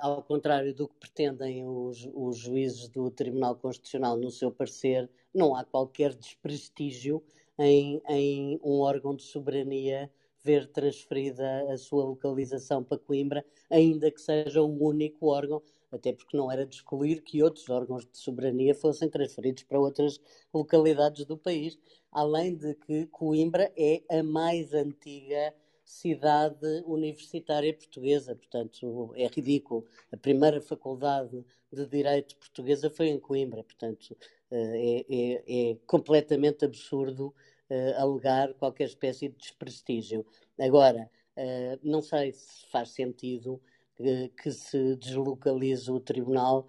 ao 0.00 0.22
contrário 0.24 0.74
do 0.74 0.88
que 0.88 0.96
pretendem 0.96 1.64
os, 1.64 2.08
os 2.12 2.36
juízes 2.36 2.88
do 2.88 3.08
Tribunal 3.10 3.54
Constitucional 3.54 4.16
no 4.16 4.30
seu 4.30 4.50
parecer, 4.50 5.08
não 5.32 5.54
há 5.54 5.64
qualquer 5.64 6.12
desprestígio 6.12 7.22
em, 7.58 8.02
em 8.08 8.60
um 8.62 8.80
órgão 8.80 9.14
de 9.14 9.22
soberania 9.22 10.10
ver 10.42 10.66
transferida 10.66 11.72
a 11.72 11.78
sua 11.78 12.04
localização 12.04 12.82
para 12.82 12.98
Coimbra, 12.98 13.44
ainda 13.70 14.10
que 14.10 14.20
seja 14.20 14.60
o 14.60 14.84
único 14.84 15.26
órgão, 15.26 15.62
até 15.92 16.12
porque 16.12 16.36
não 16.36 16.50
era 16.50 16.66
de 16.66 16.76
excluir 16.76 17.22
que 17.22 17.42
outros 17.42 17.68
órgãos 17.68 18.04
de 18.04 18.16
soberania 18.18 18.74
fossem 18.74 19.08
transferidos 19.08 19.62
para 19.64 19.78
outras 19.78 20.18
localidades 20.52 21.24
do 21.26 21.36
país, 21.36 21.78
além 22.10 22.56
de 22.56 22.74
que 22.74 23.06
Coimbra 23.06 23.72
é 23.76 24.02
a 24.10 24.22
mais 24.22 24.72
antiga 24.72 25.54
cidade 25.84 26.82
universitária 26.86 27.74
portuguesa, 27.74 28.34
portanto 28.34 29.12
é 29.14 29.26
ridículo. 29.26 29.84
A 30.10 30.16
primeira 30.16 30.60
faculdade 30.60 31.44
de 31.70 31.86
Direito 31.86 32.36
portuguesa 32.36 32.88
foi 32.90 33.08
em 33.08 33.20
Coimbra, 33.20 33.62
portanto 33.62 34.16
eh, 34.50 35.04
é, 35.08 35.14
é, 35.14 35.70
é 35.72 35.76
completamente 35.86 36.64
absurdo 36.64 37.34
uh, 37.70 38.00
alegar 38.00 38.52
qualquer 38.54 38.84
espécie 38.84 39.28
de 39.28 39.36
desprestígio. 39.36 40.26
Agora, 40.58 41.10
uh, 41.36 41.78
não 41.82 42.02
sei 42.02 42.32
se 42.32 42.66
faz 42.70 42.90
sentido 42.90 43.60
que, 43.96 44.50
se 44.50 44.96
deslocalize 44.96 45.90
o 45.90 46.00
tribunal 46.00 46.66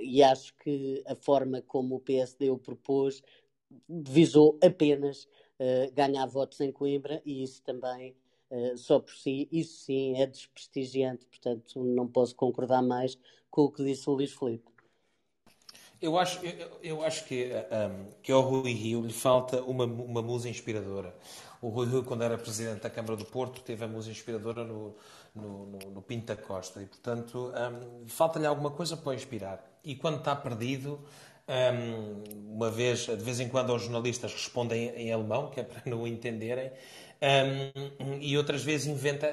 e 0.00 0.22
acho 0.22 0.54
que 0.56 1.02
a 1.06 1.16
forma 1.16 1.62
como 1.62 1.96
o 1.96 2.00
PSD 2.00 2.50
o 2.50 2.58
propôs 2.58 3.22
visou 3.88 4.58
apenas 4.62 5.28
ganhar 5.94 6.26
votos 6.26 6.60
em 6.60 6.70
Coimbra 6.70 7.22
e 7.24 7.42
isso 7.42 7.62
também 7.62 8.14
Uh, 8.50 8.76
só 8.76 9.00
por 9.00 9.12
si, 9.12 9.48
isso 9.50 9.84
sim 9.84 10.20
é 10.20 10.26
desprestigiante, 10.26 11.26
portanto 11.26 11.82
não 11.82 12.06
posso 12.06 12.36
concordar 12.36 12.82
mais 12.82 13.18
com 13.50 13.62
o 13.62 13.72
que 13.72 13.82
disse 13.82 14.08
o 14.08 14.12
Luís 14.12 14.32
Filipe. 14.32 14.73
Eu 16.04 16.18
acho, 16.18 16.38
eu, 16.44 16.70
eu 16.82 17.02
acho 17.02 17.24
que, 17.24 17.50
um, 17.50 18.10
que 18.22 18.30
ao 18.30 18.42
Rui 18.42 18.74
Rio 18.74 19.00
lhe 19.00 19.12
falta 19.12 19.62
uma, 19.62 19.86
uma 19.86 20.20
musa 20.20 20.50
inspiradora. 20.50 21.14
O 21.62 21.70
Rui 21.70 21.86
Rio, 21.88 22.04
quando 22.04 22.22
era 22.22 22.36
presidente 22.36 22.82
da 22.82 22.90
Câmara 22.90 23.16
do 23.16 23.24
Porto, 23.24 23.62
teve 23.62 23.86
a 23.86 23.88
musa 23.88 24.10
inspiradora 24.10 24.64
no, 24.64 24.94
no, 25.34 25.64
no, 25.64 25.78
no 25.92 26.02
Pinto 26.02 26.26
da 26.26 26.36
Costa. 26.36 26.82
E, 26.82 26.84
portanto, 26.84 27.50
um, 27.50 28.06
falta-lhe 28.06 28.44
alguma 28.44 28.70
coisa 28.70 28.98
para 28.98 29.14
inspirar. 29.14 29.64
E 29.82 29.94
quando 29.94 30.18
está 30.18 30.36
perdido, 30.36 31.00
um, 31.48 32.54
uma 32.54 32.70
vez, 32.70 33.06
de 33.06 33.16
vez 33.16 33.40
em 33.40 33.48
quando, 33.48 33.74
os 33.74 33.80
jornalistas 33.80 34.30
respondem 34.30 34.90
em 34.90 35.10
alemão, 35.10 35.48
que 35.48 35.60
é 35.60 35.62
para 35.62 35.80
não 35.90 36.02
o 36.02 36.06
entenderem, 36.06 36.70
um, 37.22 38.18
e 38.20 38.36
outras 38.36 38.62
vezes 38.62 38.88
inventa 38.88 39.26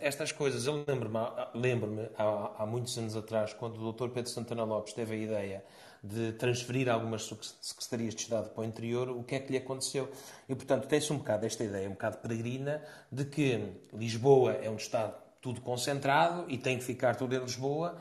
estas 0.00 0.32
coisas. 0.32 0.66
Eu 0.66 0.86
lembro-me 0.88 1.18
lembro 1.54 2.08
há, 2.16 2.62
há 2.62 2.66
muitos 2.66 2.96
anos 2.96 3.14
atrás, 3.14 3.52
quando 3.52 3.76
o 3.78 3.92
Dr. 3.92 4.08
Pedro 4.08 4.30
Santana 4.30 4.64
Lopes 4.64 4.94
teve 4.94 5.16
a 5.16 5.18
ideia 5.18 5.64
de 6.04 6.32
transferir 6.32 6.86
algumas 6.90 7.30
secretarias 7.62 8.14
de 8.14 8.20
Estado 8.20 8.50
para 8.50 8.60
o 8.60 8.64
interior, 8.64 9.08
o 9.08 9.24
que 9.24 9.36
é 9.36 9.40
que 9.40 9.50
lhe 9.50 9.56
aconteceu? 9.56 10.10
E, 10.46 10.54
portanto, 10.54 10.86
tem-se 10.86 11.10
um 11.10 11.16
bocado 11.16 11.46
esta 11.46 11.64
ideia, 11.64 11.88
um 11.88 11.92
bocado 11.92 12.18
peregrina, 12.18 12.82
de 13.10 13.24
que 13.24 13.72
Lisboa 13.90 14.52
é 14.52 14.68
um 14.68 14.76
Estado 14.76 15.14
tudo 15.40 15.62
concentrado 15.62 16.44
e 16.48 16.58
tem 16.58 16.76
que 16.76 16.84
ficar 16.84 17.16
tudo 17.16 17.34
em 17.34 17.38
Lisboa, 17.38 17.96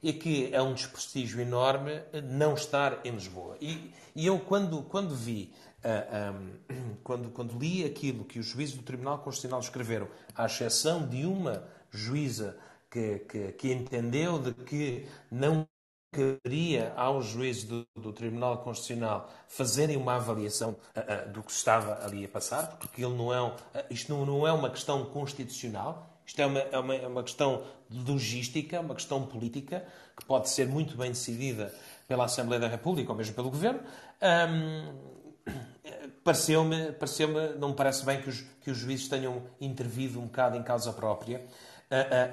e 0.00 0.12
que 0.12 0.54
é 0.54 0.62
um 0.62 0.72
desprestígio 0.72 1.40
enorme 1.40 2.00
não 2.22 2.54
estar 2.54 3.00
em 3.04 3.10
Lisboa. 3.10 3.56
E, 3.60 3.92
e 4.14 4.24
eu, 4.24 4.38
quando, 4.38 4.84
quando 4.84 5.12
vi, 5.12 5.52
uh, 5.78 5.88
ah, 5.88 6.34
um, 6.72 6.94
quando, 7.02 7.30
quando 7.30 7.58
li 7.58 7.84
aquilo 7.84 8.24
que 8.24 8.38
os 8.38 8.46
juízes 8.46 8.76
do 8.76 8.84
Tribunal 8.84 9.18
Constitucional 9.18 9.58
escreveram, 9.58 10.06
à 10.32 10.46
exceção 10.46 11.04
de 11.08 11.26
uma 11.26 11.64
juíza 11.90 12.56
que, 12.88 13.18
que, 13.20 13.52
que 13.52 13.72
entendeu 13.72 14.38
de 14.38 14.54
que 14.54 15.06
não 15.28 15.66
caberia 16.10 16.92
aos 16.96 17.26
juízes 17.26 17.64
do, 17.64 17.86
do, 17.94 18.12
Tribunal 18.12 18.58
Constitucional 18.58 19.30
fazerem 19.46 19.96
uma 19.96 20.16
avaliação 20.16 20.70
uh, 20.70 21.30
do 21.30 21.42
que 21.42 21.52
estava 21.52 22.04
ali 22.04 22.24
a 22.24 22.28
passar, 22.28 22.78
porque 22.78 23.04
ele 23.04 23.14
não 23.14 23.32
é 23.32 23.42
uh, 23.42 23.54
isto 23.90 24.12
não, 24.12 24.24
não, 24.24 24.46
é 24.46 24.52
uma 24.52 24.70
questão 24.70 25.04
constitucional, 25.06 26.18
isto 26.24 26.40
é 26.40 26.46
uma, 26.46 26.60
é, 26.60 26.78
uma, 26.78 26.94
é 26.94 27.06
uma 27.06 27.22
questão 27.22 27.62
logística, 27.90 28.80
uma 28.80 28.94
questão 28.94 29.26
política, 29.26 29.84
que 30.16 30.24
pode 30.24 30.48
ser 30.48 30.66
muito 30.66 30.96
bem 30.96 31.10
decidida 31.10 31.74
pela 32.06 32.24
Assembleia 32.24 32.60
da 32.60 32.68
República 32.68 33.12
ou 33.12 33.16
mesmo 33.16 33.34
pelo 33.34 33.50
Governo. 33.50 33.80
Um, 34.50 35.18
pareceu-me, 36.24 36.92
pareceu 36.92 37.28
não 37.58 37.68
me 37.68 37.74
parece 37.74 38.04
bem 38.04 38.20
que 38.20 38.28
os, 38.28 38.40
que 38.62 38.70
os 38.70 38.78
juízes 38.78 39.08
tenham 39.08 39.42
intervido 39.60 40.18
um 40.18 40.26
bocado 40.26 40.56
em 40.56 40.62
causa 40.62 40.92
própria, 40.92 41.46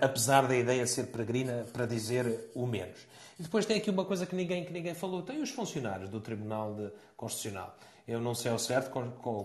apesar 0.02 0.48
da 0.48 0.56
ideia 0.56 0.86
ser 0.86 1.08
peregrina, 1.08 1.66
para 1.72 1.86
dizer 1.86 2.52
o 2.54 2.66
menos. 2.66 3.00
E 3.40 3.44
depois 3.44 3.66
tem 3.66 3.78
aqui 3.78 3.90
uma 3.90 4.06
coisa 4.06 4.26
que 4.26 4.36
ninguém, 4.36 4.64
que 4.64 4.72
ninguém 4.72 4.94
falou: 4.94 5.22
tem 5.22 5.42
os 5.42 5.50
funcionários 5.50 6.10
do 6.10 6.20
Tribunal 6.22 6.74
de 6.74 6.90
Constitucional. 7.18 7.76
Eu 8.08 8.22
não 8.22 8.36
sei 8.36 8.52
ao 8.52 8.60
certo 8.60 8.92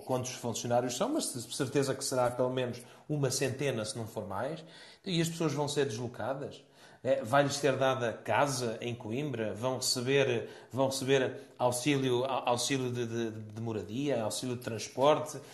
quantos 0.05 0.33
funcionários 0.33 0.97
são, 0.97 1.09
mas 1.09 1.25
certeza 1.25 1.95
que 1.95 2.05
será 2.05 2.31
pelo 2.31 2.51
menos 2.51 2.83
uma 3.09 3.31
centena, 3.31 3.85
se 3.85 3.97
não 3.97 4.07
for 4.07 4.29
mais. 4.29 4.63
E 5.05 5.21
as 5.21 5.29
pessoas 5.29 5.55
vão 5.55 5.67
ser 5.67 5.87
deslocadas. 5.87 6.63
É, 7.03 7.23
Vai-lhes 7.25 7.55
ser 7.55 7.77
dada 7.79 8.13
casa 8.13 8.77
em 8.83 8.95
Coimbra? 8.95 9.55
Vão 9.55 9.77
receber, 9.77 10.51
vão 10.71 10.89
receber 10.89 11.33
auxílio, 11.59 12.27
auxílio 12.27 12.93
de, 12.93 13.07
de, 13.07 13.31
de 13.31 13.61
moradia, 13.63 14.23
auxílio 14.23 14.55
de 14.55 14.63
transporte? 14.63 15.39
Uh, 15.39 15.41
uh, 15.41 15.45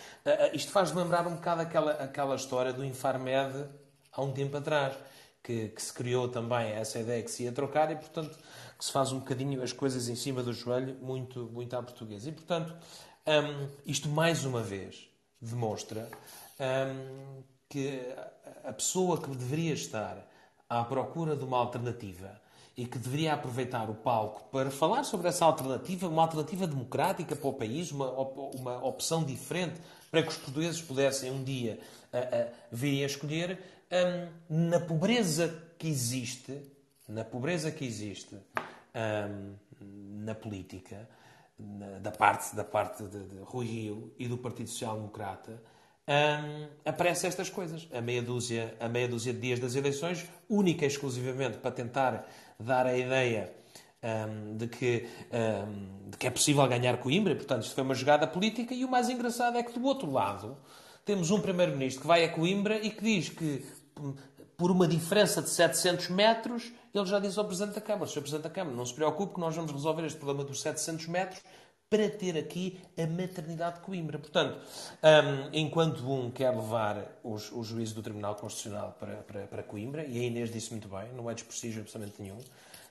isto 0.53 0.69
faz 0.73 0.91
lembrar 0.91 1.25
um 1.25 1.35
bocado 1.35 1.61
aquela, 1.61 1.91
aquela 1.91 2.35
história 2.35 2.73
do 2.73 2.83
Infarmed 2.83 3.65
há 4.11 4.21
um 4.21 4.33
tempo 4.33 4.57
atrás 4.57 4.97
que, 5.47 5.69
que, 5.69 5.81
se 5.81 5.93
criou 5.93 6.27
também 6.27 6.71
essa 6.71 6.99
ideia 6.99 7.23
que 7.23 7.31
se 7.31 7.43
ia 7.43 7.53
trocar 7.53 7.89
e, 7.89 7.95
portanto, 7.95 8.37
que 8.77 8.83
se 8.83 8.91
faz 8.91 9.13
um 9.13 9.19
bocadinho 9.19 9.63
as 9.63 9.71
coisas 9.71 10.09
em 10.09 10.15
cima 10.15 10.43
do 10.43 10.51
joelho, 10.51 10.97
muito, 11.01 11.49
muito 11.53 11.73
à 11.73 11.81
portuguesa. 11.81 12.27
E, 12.27 12.33
portanto, 12.33 12.75
um, 13.25 13.69
isto 13.85 14.09
mais 14.09 14.43
uma 14.43 14.61
vez 14.61 15.09
demonstra 15.41 16.09
um, 16.59 17.43
que 17.69 18.01
a 18.65 18.73
pessoa 18.73 19.21
que 19.21 19.29
deveria 19.29 19.73
estar 19.73 20.27
à 20.69 20.83
procura 20.83 21.33
de 21.33 21.45
uma 21.45 21.57
alternativa 21.57 22.41
e 22.75 22.85
que 22.85 22.99
deveria 22.99 23.33
aproveitar 23.33 23.89
o 23.89 23.95
palco 23.95 24.49
para 24.51 24.69
falar 24.69 25.05
sobre 25.05 25.29
essa 25.29 25.45
alternativa, 25.45 26.09
uma 26.09 26.23
alternativa 26.23 26.67
democrática 26.67 27.37
para 27.37 27.47
o 27.47 27.53
país, 27.53 27.89
uma, 27.91 28.11
uma 28.11 28.85
opção 28.85 29.23
diferente 29.23 29.79
para 30.11 30.21
que 30.21 30.27
os 30.27 30.35
portugueses 30.35 30.81
pudessem 30.81 31.31
um 31.31 31.41
dia 31.41 31.79
uh, 32.13 32.17
uh, 32.17 32.53
virem 32.69 33.03
a 33.03 33.07
escolher, 33.07 33.76
um, 33.91 34.69
na 34.69 34.79
pobreza 34.79 35.63
que 35.77 35.87
existe, 35.87 36.59
na 37.07 37.23
pobreza 37.23 37.71
que 37.71 37.85
existe 37.85 38.35
um, 38.35 39.53
na 40.23 40.35
política, 40.35 41.07
na, 41.57 41.99
da 41.99 42.11
parte, 42.11 42.55
da 42.55 42.63
parte 42.63 43.03
de, 43.03 43.23
de 43.23 43.39
Rui 43.41 43.65
Rio 43.65 44.13
e 44.17 44.27
do 44.27 44.37
Partido 44.37 44.69
Social 44.69 44.95
Democrata, 44.95 45.61
um, 46.07 46.67
aparecem 46.85 47.27
estas 47.27 47.49
coisas. 47.49 47.87
A 47.93 48.01
meia, 48.01 48.21
dúzia, 48.21 48.75
a 48.79 48.87
meia 48.87 49.07
dúzia 49.07 49.33
de 49.33 49.39
dias 49.39 49.59
das 49.59 49.75
eleições, 49.75 50.25
única 50.49 50.85
e 50.85 50.87
exclusivamente 50.87 51.57
para 51.57 51.71
tentar 51.71 52.27
dar 52.59 52.85
a 52.85 52.97
ideia 52.97 53.53
um, 54.01 54.55
de, 54.55 54.67
que, 54.67 55.07
um, 55.31 56.09
de 56.09 56.17
que 56.17 56.27
é 56.27 56.29
possível 56.29 56.65
ganhar 56.67 56.97
Coimbra, 56.97 57.35
portanto, 57.35 57.63
isto 57.63 57.75
foi 57.75 57.83
uma 57.83 57.95
jogada 57.95 58.25
política. 58.25 58.73
E 58.73 58.85
o 58.85 58.89
mais 58.89 59.09
engraçado 59.09 59.57
é 59.57 59.63
que, 59.63 59.73
do 59.77 59.83
outro 59.83 60.09
lado, 60.09 60.57
temos 61.03 61.31
um 61.31 61.41
primeiro-ministro 61.41 62.01
que 62.01 62.07
vai 62.07 62.23
a 62.23 62.29
Coimbra 62.29 62.77
e 62.77 62.89
que 62.89 63.03
diz 63.03 63.29
que 63.29 63.65
por 64.57 64.71
uma 64.71 64.87
diferença 64.87 65.41
de 65.41 65.49
700 65.49 66.09
metros, 66.09 66.71
ele 66.93 67.05
já 67.05 67.19
disse 67.19 67.37
ao 67.37 67.45
Presidente 67.45 67.75
da 67.75 67.81
Câmara, 67.81 68.07
Sr. 68.07 68.21
Presidente 68.21 68.43
da 68.43 68.49
Câmara, 68.49 68.75
não 68.75 68.85
se 68.85 68.93
preocupe 68.93 69.35
que 69.35 69.39
nós 69.39 69.55
vamos 69.55 69.71
resolver 69.71 70.03
este 70.05 70.17
problema 70.17 70.43
dos 70.43 70.61
700 70.61 71.07
metros 71.07 71.41
para 71.89 72.09
ter 72.09 72.37
aqui 72.37 72.79
a 72.97 73.07
maternidade 73.07 73.75
de 73.75 73.81
Coimbra. 73.81 74.19
Portanto, 74.19 74.59
um, 75.03 75.49
enquanto 75.53 76.11
um 76.11 76.29
quer 76.29 76.49
levar 76.49 77.19
os, 77.23 77.51
os 77.51 77.67
juízes 77.67 77.93
do 77.93 78.01
Tribunal 78.01 78.35
Constitucional 78.35 78.97
para, 78.99 79.15
para, 79.17 79.47
para, 79.47 79.63
Coimbra, 79.63 80.05
e 80.05 80.19
a 80.19 80.23
Inês 80.23 80.51
disse 80.51 80.71
muito 80.71 80.89
bem, 80.89 81.13
não 81.13 81.29
é 81.29 81.33
desprestígio 81.33 81.81
absolutamente 81.81 82.21
nenhum, 82.21 82.39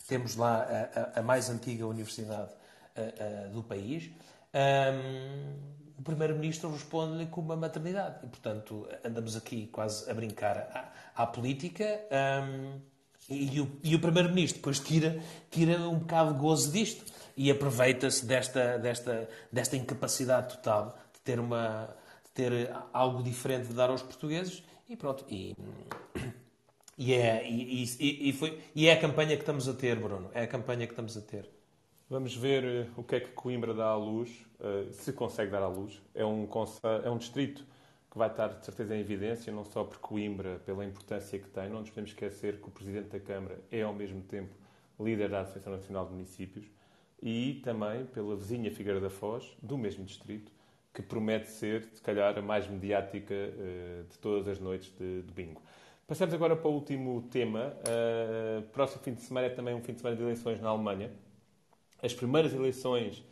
temos 0.08 0.36
lá 0.36 0.62
a, 0.62 1.18
a, 1.18 1.20
a 1.20 1.22
mais 1.22 1.50
antiga 1.50 1.86
universidade 1.86 2.52
uh, 2.96 3.50
do 3.50 3.62
país, 3.62 4.10
um, 4.54 5.85
o 5.98 6.02
Primeiro-Ministro 6.02 6.70
responde-lhe 6.70 7.26
com 7.26 7.40
uma 7.40 7.56
maternidade. 7.56 8.24
E, 8.24 8.28
portanto, 8.28 8.86
andamos 9.04 9.36
aqui 9.36 9.66
quase 9.68 10.08
a 10.10 10.14
brincar 10.14 10.92
à, 11.14 11.22
à 11.22 11.26
política. 11.26 11.84
Um, 12.10 12.80
e, 13.28 13.60
o, 13.60 13.78
e 13.82 13.94
o 13.94 14.00
Primeiro-Ministro 14.00 14.58
depois 14.58 14.78
tira, 14.78 15.20
tira 15.50 15.80
um 15.88 15.98
bocado 15.98 16.34
de 16.34 16.38
gozo 16.38 16.70
disto 16.70 17.04
e 17.36 17.50
aproveita-se 17.50 18.24
desta, 18.24 18.78
desta, 18.78 19.28
desta 19.50 19.76
incapacidade 19.76 20.56
total 20.56 20.96
de 21.12 21.20
ter, 21.20 21.40
uma, 21.40 21.88
de 22.24 22.30
ter 22.32 22.70
algo 22.92 23.22
diferente 23.22 23.68
de 23.68 23.74
dar 23.74 23.90
aos 23.90 24.02
portugueses 24.02 24.62
e 24.88 24.96
pronto. 24.96 25.24
E, 25.28 25.56
e, 26.96 27.14
é, 27.14 27.48
e, 27.48 27.84
e, 27.84 28.28
e, 28.28 28.32
foi, 28.32 28.60
e 28.74 28.86
é 28.86 28.92
a 28.92 29.00
campanha 29.00 29.34
que 29.34 29.42
estamos 29.42 29.68
a 29.68 29.74
ter, 29.74 29.98
Bruno. 29.98 30.30
É 30.32 30.42
a 30.42 30.46
campanha 30.46 30.86
que 30.86 30.92
estamos 30.92 31.16
a 31.16 31.20
ter. 31.20 31.55
Vamos 32.08 32.36
ver 32.36 32.64
eh, 32.64 32.86
o 32.96 33.02
que 33.02 33.16
é 33.16 33.20
que 33.20 33.32
Coimbra 33.32 33.74
dá 33.74 33.86
à 33.86 33.96
luz, 33.96 34.46
eh, 34.60 34.92
se 34.92 35.12
consegue 35.12 35.50
dar 35.50 35.60
à 35.60 35.66
luz. 35.66 36.00
É 36.14 36.24
um, 36.24 36.48
é 37.04 37.10
um 37.10 37.18
distrito 37.18 37.66
que 38.08 38.16
vai 38.16 38.28
estar 38.28 38.46
de 38.46 38.64
certeza 38.64 38.94
em 38.94 39.00
evidência, 39.00 39.52
não 39.52 39.64
só 39.64 39.82
por 39.82 39.98
Coimbra, 39.98 40.60
pela 40.64 40.84
importância 40.84 41.36
que 41.36 41.48
tem. 41.48 41.68
Não 41.68 41.80
nos 41.80 41.90
podemos 41.90 42.10
esquecer 42.10 42.60
que 42.60 42.68
o 42.68 42.70
Presidente 42.70 43.08
da 43.08 43.18
Câmara 43.18 43.58
é, 43.72 43.82
ao 43.82 43.92
mesmo 43.92 44.22
tempo, 44.22 44.54
líder 45.00 45.30
da 45.30 45.40
Associação 45.40 45.72
Nacional 45.72 46.06
de 46.06 46.12
Municípios 46.12 46.66
e 47.20 47.60
também 47.64 48.06
pela 48.06 48.36
vizinha 48.36 48.70
Figueira 48.70 49.00
da 49.00 49.10
Foz, 49.10 49.56
do 49.60 49.76
mesmo 49.76 50.04
distrito, 50.04 50.52
que 50.94 51.02
promete 51.02 51.50
ser, 51.50 51.88
se 51.92 52.00
calhar, 52.00 52.38
a 52.38 52.42
mais 52.42 52.68
mediática 52.68 53.34
uh, 53.34 54.04
de 54.04 54.16
todas 54.18 54.46
as 54.46 54.60
noites 54.60 54.92
de 54.96 55.22
domingo. 55.22 55.60
Passamos 56.06 56.32
agora 56.32 56.54
para 56.54 56.68
o 56.68 56.72
último 56.72 57.22
tema. 57.32 57.74
Próximo 58.72 59.02
fim 59.02 59.12
de 59.12 59.22
semana 59.22 59.48
é 59.48 59.50
também 59.50 59.74
um 59.74 59.82
fim 59.82 59.92
de 59.92 59.98
semana 59.98 60.16
de 60.16 60.22
eleições 60.22 60.60
na 60.60 60.68
Alemanha 60.68 61.10
as 62.02 62.14
primeiras 62.14 62.52
eleições 62.52 63.24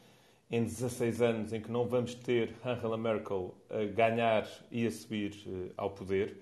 em 0.51 0.63
16 0.63 1.23
anos 1.23 1.53
em 1.53 1.61
que 1.61 1.71
não 1.71 1.87
vamos 1.87 2.15
ter 2.15 2.55
Angela 2.65 2.97
Merkel 2.97 3.55
a 3.71 3.85
ganhar 3.85 4.49
e 4.71 4.87
a 4.87 4.91
subir 4.91 5.33
uh, 5.47 5.73
ao 5.77 5.91
poder, 5.91 6.39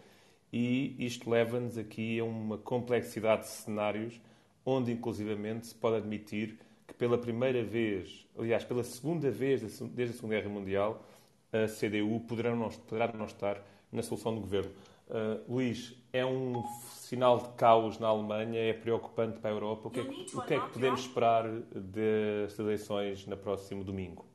e 0.52 0.94
isto 0.98 1.30
leva-nos 1.30 1.78
aqui 1.78 2.18
a 2.18 2.24
uma 2.24 2.58
complexidade 2.58 3.42
de 3.42 3.48
cenários 3.48 4.20
onde, 4.64 4.92
inclusivamente, 4.92 5.66
se 5.66 5.74
pode 5.74 5.96
admitir 5.96 6.58
que 6.86 6.94
pela 6.94 7.16
primeira 7.16 7.64
vez, 7.64 8.26
aliás, 8.38 8.64
pela 8.64 8.84
segunda 8.84 9.30
vez 9.30 9.60
desde 9.60 10.14
a 10.14 10.16
Segunda 10.16 10.34
Guerra 10.34 10.50
Mundial, 10.50 11.04
a 11.52 11.66
CDU 11.66 12.20
poderá 12.20 12.54
não, 12.54 12.68
poderá 12.68 13.12
não 13.12 13.26
estar 13.26 13.62
na 13.90 14.02
solução 14.02 14.34
do 14.34 14.40
governo. 14.40 14.72
Uh, 15.12 15.44
Luís, 15.46 15.94
é 16.10 16.24
um 16.24 16.66
sinal 16.88 17.38
de 17.38 17.54
caos 17.58 17.98
na 17.98 18.08
Alemanha, 18.08 18.58
é 18.58 18.72
preocupante 18.72 19.38
para 19.40 19.50
a 19.50 19.52
Europa. 19.52 19.88
O 19.88 19.90
que 19.90 20.00
é 20.00 20.04
que, 20.06 20.36
o 20.36 20.40
que, 20.40 20.54
é 20.54 20.60
que 20.60 20.72
podemos 20.72 21.00
esperar 21.02 21.44
das 21.70 22.58
eleições 22.58 23.26
no 23.26 23.36
próximo 23.36 23.84
domingo? 23.84 24.26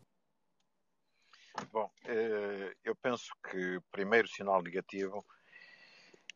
Bom, 1.72 1.90
eh, 2.06 2.76
eu 2.84 2.96
penso 2.96 3.34
que 3.50 3.78
o 3.78 3.82
primeiro 3.92 4.28
sinal 4.28 4.62
negativo 4.62 5.26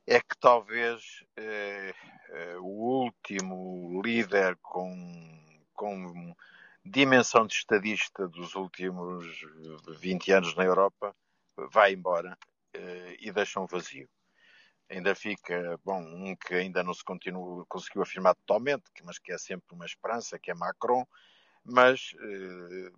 é 0.08 0.20
que 0.20 0.36
talvez 0.40 1.24
eh, 1.38 1.94
eh, 2.30 2.58
o 2.58 3.04
último 3.04 4.02
líder 4.04 4.58
com, 4.64 5.62
com 5.74 6.36
dimensão 6.84 7.46
de 7.46 7.54
estadista 7.54 8.28
dos 8.28 8.56
últimos 8.56 9.24
20 10.00 10.32
anos 10.32 10.56
na 10.56 10.64
Europa 10.64 11.16
vai 11.56 11.94
embora 11.94 12.36
e 13.20 13.32
deixa 13.32 13.60
um 13.60 13.68
vazio 13.68 14.10
ainda 14.92 15.16
fica, 15.16 15.80
bom, 15.84 16.02
um 16.02 16.36
que 16.36 16.54
ainda 16.54 16.84
não 16.84 16.94
se 16.94 17.04
continua, 17.04 17.66
conseguiu 17.68 18.02
afirmar 18.02 18.36
totalmente, 18.36 18.84
mas 19.04 19.18
que 19.18 19.32
é 19.32 19.38
sempre 19.38 19.74
uma 19.74 19.86
esperança, 19.86 20.38
que 20.38 20.52
é 20.52 20.54
Macron, 20.54 21.06
mas 21.64 22.12
eh, 22.20 22.92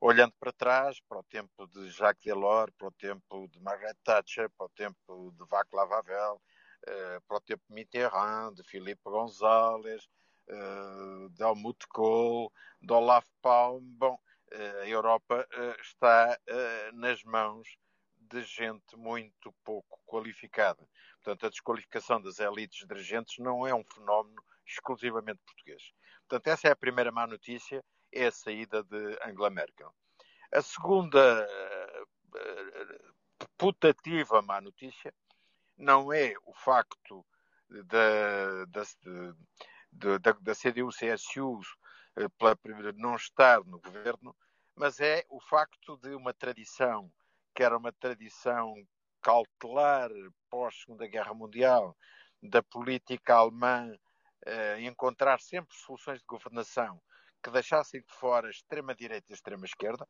olhando 0.00 0.32
para 0.38 0.52
trás, 0.52 1.00
para 1.00 1.18
o 1.18 1.24
tempo 1.24 1.66
de 1.66 1.90
Jacques 1.90 2.24
Delors, 2.24 2.72
para 2.78 2.88
o 2.88 2.92
tempo 2.92 3.48
de 3.48 3.60
Margaret 3.60 3.96
Thatcher, 4.04 4.48
para 4.50 4.66
o 4.66 4.70
tempo 4.70 5.34
de 5.36 5.44
Václav 5.48 5.92
Havel, 5.92 6.40
eh, 6.86 7.20
para 7.26 7.36
o 7.36 7.40
tempo 7.40 7.64
de 7.68 7.74
Mitterrand, 7.74 8.54
de 8.54 8.62
Filipe 8.62 9.02
González, 9.04 10.08
eh, 10.48 11.28
de 11.30 11.42
Helmut 11.42 11.84
Kohl, 11.88 12.52
de 12.80 12.92
Olaf 12.92 13.26
Palme, 13.42 13.86
bom, 13.98 14.16
eh, 14.52 14.82
a 14.82 14.88
Europa 14.88 15.46
eh, 15.52 15.76
está 15.80 16.38
eh, 16.46 16.90
nas 16.92 17.22
mãos 17.24 17.76
de 18.16 18.42
gente 18.42 18.96
muito 18.96 19.52
pouco 19.64 20.00
qualificada. 20.06 20.88
Portanto, 21.22 21.46
a 21.46 21.50
desqualificação 21.50 22.20
das 22.20 22.38
elites 22.38 22.86
dirigentes 22.86 23.38
não 23.38 23.66
é 23.66 23.74
um 23.74 23.84
fenómeno 23.84 24.42
exclusivamente 24.66 25.40
português. 25.44 25.92
Portanto, 26.28 26.46
essa 26.46 26.68
é 26.68 26.70
a 26.70 26.76
primeira 26.76 27.12
má 27.12 27.26
notícia, 27.26 27.84
é 28.12 28.26
a 28.26 28.32
saída 28.32 28.82
de 28.82 29.18
Angela 29.24 29.50
Merkel. 29.50 29.94
A 30.52 30.62
segunda 30.62 31.46
uh, 31.46 33.14
putativa 33.56 34.40
má 34.42 34.60
notícia 34.60 35.12
não 35.76 36.12
é 36.12 36.34
o 36.44 36.54
facto 36.54 37.24
da, 37.68 38.64
da, 38.66 38.82
da, 40.18 40.32
da 40.32 40.54
CDU-CSU 40.54 41.60
eh, 42.16 42.92
não 42.96 43.14
estar 43.14 43.64
no 43.64 43.80
governo, 43.80 44.36
mas 44.74 45.00
é 45.00 45.24
o 45.28 45.40
facto 45.40 45.96
de 45.98 46.14
uma 46.14 46.34
tradição 46.34 47.10
que 47.54 47.62
era 47.62 47.76
uma 47.76 47.92
tradição 47.92 48.74
cautelar 49.22 50.10
pós-Segunda 50.48 51.06
Guerra 51.06 51.34
Mundial 51.34 51.96
da 52.42 52.62
política 52.62 53.34
alemã 53.34 53.92
eh, 54.46 54.80
encontrar 54.80 55.40
sempre 55.40 55.76
soluções 55.76 56.20
de 56.20 56.26
governação 56.26 57.00
que 57.42 57.50
deixassem 57.50 58.00
de 58.00 58.12
fora 58.12 58.48
a 58.48 58.50
extrema-direita 58.50 59.26
e 59.30 59.32
a 59.32 59.36
extrema-esquerda. 59.36 60.06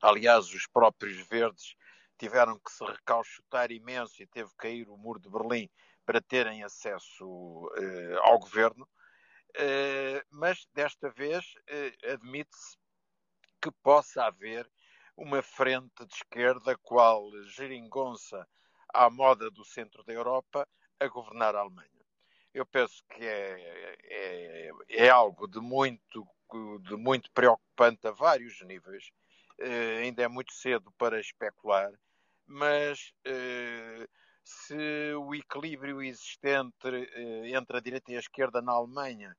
Aliás, 0.00 0.52
os 0.52 0.66
próprios 0.66 1.26
verdes 1.28 1.74
tiveram 2.18 2.58
que 2.58 2.70
se 2.70 2.84
recauchutar 2.84 3.70
imenso 3.70 4.22
e 4.22 4.26
teve 4.26 4.50
que 4.50 4.56
cair 4.56 4.88
o 4.88 4.96
muro 4.96 5.20
de 5.20 5.28
Berlim 5.28 5.68
para 6.04 6.20
terem 6.20 6.62
acesso 6.62 7.70
eh, 7.76 8.18
ao 8.22 8.38
governo. 8.38 8.88
Eh, 9.58 10.24
mas 10.30 10.66
desta 10.72 11.10
vez 11.10 11.44
eh, 11.66 11.94
admite-se 12.12 12.76
que 13.60 13.70
possa 13.82 14.24
haver 14.24 14.70
uma 15.16 15.42
frente 15.42 16.04
de 16.04 16.14
esquerda 16.14 16.76
qual 16.78 17.30
geringonça 17.44 18.46
à 18.92 19.08
moda 19.08 19.50
do 19.50 19.64
centro 19.64 20.04
da 20.04 20.12
Europa 20.12 20.68
a 21.00 21.08
governar 21.08 21.54
a 21.56 21.60
Alemanha. 21.60 21.90
Eu 22.52 22.64
penso 22.64 23.04
que 23.10 23.24
é, 23.24 23.98
é, 24.04 24.70
é 24.88 25.08
algo 25.08 25.46
de 25.46 25.60
muito, 25.60 26.26
de 26.82 26.96
muito 26.96 27.30
preocupante 27.32 28.06
a 28.06 28.10
vários 28.10 28.60
níveis. 28.62 29.10
Uh, 29.58 30.02
ainda 30.02 30.22
é 30.22 30.28
muito 30.28 30.52
cedo 30.52 30.92
para 30.98 31.18
especular, 31.18 31.90
mas 32.46 33.12
uh, 33.26 34.08
se 34.44 35.14
o 35.14 35.34
equilíbrio 35.34 36.02
existente 36.02 36.88
uh, 36.88 37.46
entre 37.46 37.76
a 37.76 37.80
direita 37.80 38.12
e 38.12 38.16
a 38.16 38.20
esquerda 38.20 38.60
na 38.60 38.72
Alemanha 38.72 39.34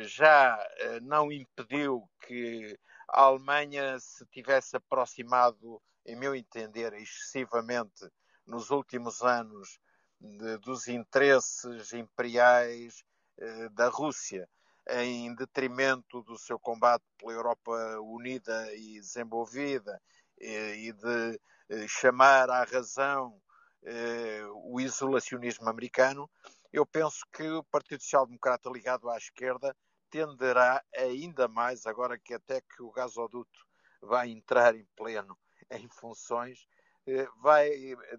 já 0.00 0.58
não 1.02 1.30
impediu 1.30 2.08
que 2.26 2.76
a 3.08 3.22
Alemanha 3.22 3.98
se 4.00 4.24
tivesse 4.26 4.76
aproximado, 4.76 5.80
em 6.04 6.16
meu 6.16 6.34
entender, 6.34 6.92
excessivamente 6.94 8.08
nos 8.46 8.70
últimos 8.70 9.22
anos 9.22 9.78
de, 10.20 10.58
dos 10.58 10.88
interesses 10.88 11.92
imperiais 11.92 13.04
eh, 13.38 13.68
da 13.70 13.88
Rússia, 13.88 14.48
em 14.90 15.34
detrimento 15.34 16.22
do 16.22 16.38
seu 16.38 16.58
combate 16.58 17.04
pela 17.18 17.32
Europa 17.32 18.00
unida 18.00 18.74
e 18.74 19.00
desenvolvida 19.00 20.00
eh, 20.40 20.76
e 20.76 20.92
de 20.92 21.40
eh, 21.68 21.86
chamar 21.86 22.48
à 22.48 22.64
razão 22.64 23.40
eh, 23.82 24.42
o 24.64 24.80
isolacionismo 24.80 25.68
americano, 25.68 26.30
eu 26.72 26.86
penso 26.86 27.26
que 27.32 27.42
o 27.48 27.64
Partido 27.64 28.02
Social 28.02 28.26
Democrata 28.26 28.70
ligado 28.70 29.08
à 29.10 29.16
esquerda 29.16 29.76
tenderá 30.10 30.82
ainda 30.94 31.48
mais, 31.48 31.86
agora 31.86 32.18
que 32.18 32.34
até 32.34 32.60
que 32.60 32.82
o 32.82 32.90
gasoduto 32.90 33.66
vai 34.00 34.30
entrar 34.30 34.74
em 34.74 34.86
pleno 34.96 35.38
em 35.70 35.88
funções, 35.88 36.66
eh, 37.06 37.26
vai 37.40 37.70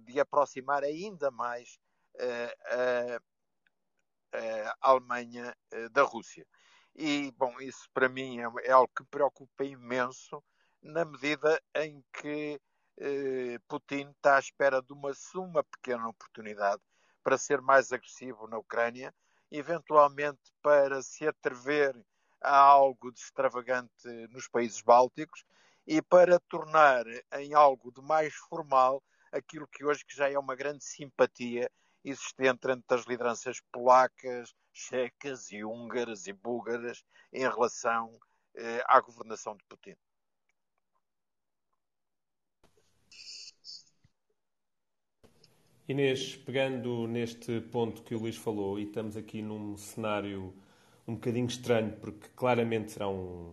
de 0.02 0.20
aproximar 0.20 0.84
ainda 0.84 1.32
mais 1.32 1.80
eh, 2.20 3.20
a, 4.34 4.76
Alemanha 4.82 5.56
eh, 5.72 5.90
da 5.90 6.04
Rússia. 6.04 6.46
E, 6.96 7.32
bom, 7.38 7.60
isso 7.62 7.90
para 7.94 8.10
mim 8.10 8.40
é, 8.40 8.68
é 8.68 8.72
algo 8.72 8.92
que 8.96 9.04
preocupa 9.06 9.64
imenso, 9.64 10.44
na 10.82 11.06
medida 11.06 11.62
em 11.76 12.04
que 12.14 12.60
Putin 13.68 14.10
está 14.12 14.36
à 14.36 14.40
espera 14.40 14.82
de 14.82 14.92
uma, 14.92 15.12
uma 15.36 15.64
pequena 15.64 16.08
oportunidade 16.10 16.82
para 17.24 17.38
ser 17.38 17.62
mais 17.62 17.94
agressivo 17.94 18.48
na 18.48 18.58
Ucrânia 18.58 19.14
eventualmente 19.52 20.52
para 20.62 21.02
se 21.02 21.28
atrever 21.28 21.96
a 22.42 22.56
algo 22.56 23.12
de 23.12 23.20
extravagante 23.20 24.08
nos 24.30 24.48
países 24.48 24.82
bálticos 24.82 25.44
e 25.86 26.02
para 26.02 26.40
tornar 26.40 27.06
em 27.34 27.54
algo 27.54 27.92
de 27.92 28.02
mais 28.02 28.34
formal 28.34 29.04
aquilo 29.32 29.68
que 29.68 29.84
hoje 29.84 30.06
que 30.06 30.16
já 30.16 30.30
é 30.30 30.38
uma 30.38 30.56
grande 30.56 30.84
simpatia 30.84 31.70
existente 32.04 32.70
entre 32.70 32.96
as 32.96 33.06
lideranças 33.06 33.60
polacas, 33.72 34.54
checas 34.72 35.52
e 35.52 35.64
húngaras 35.64 36.28
e 36.28 36.34
búlgaras 36.34 37.04
em 37.34 37.42
relação 37.42 38.18
à 38.86 39.00
governação 39.00 39.56
de 39.56 39.64
Putin. 39.66 39.96
Inês, 45.90 46.36
pegando 46.36 47.08
neste 47.08 47.62
ponto 47.62 48.04
que 48.04 48.14
o 48.14 48.20
Luís 48.20 48.36
falou, 48.36 48.78
e 48.78 48.84
estamos 48.84 49.18
aqui 49.18 49.42
num 49.42 49.76
cenário 49.76 50.54
um 51.08 51.16
bocadinho 51.16 51.48
estranho, 51.48 51.94
porque 52.00 52.28
claramente 52.36 52.92
será 52.92 53.10
um. 53.10 53.52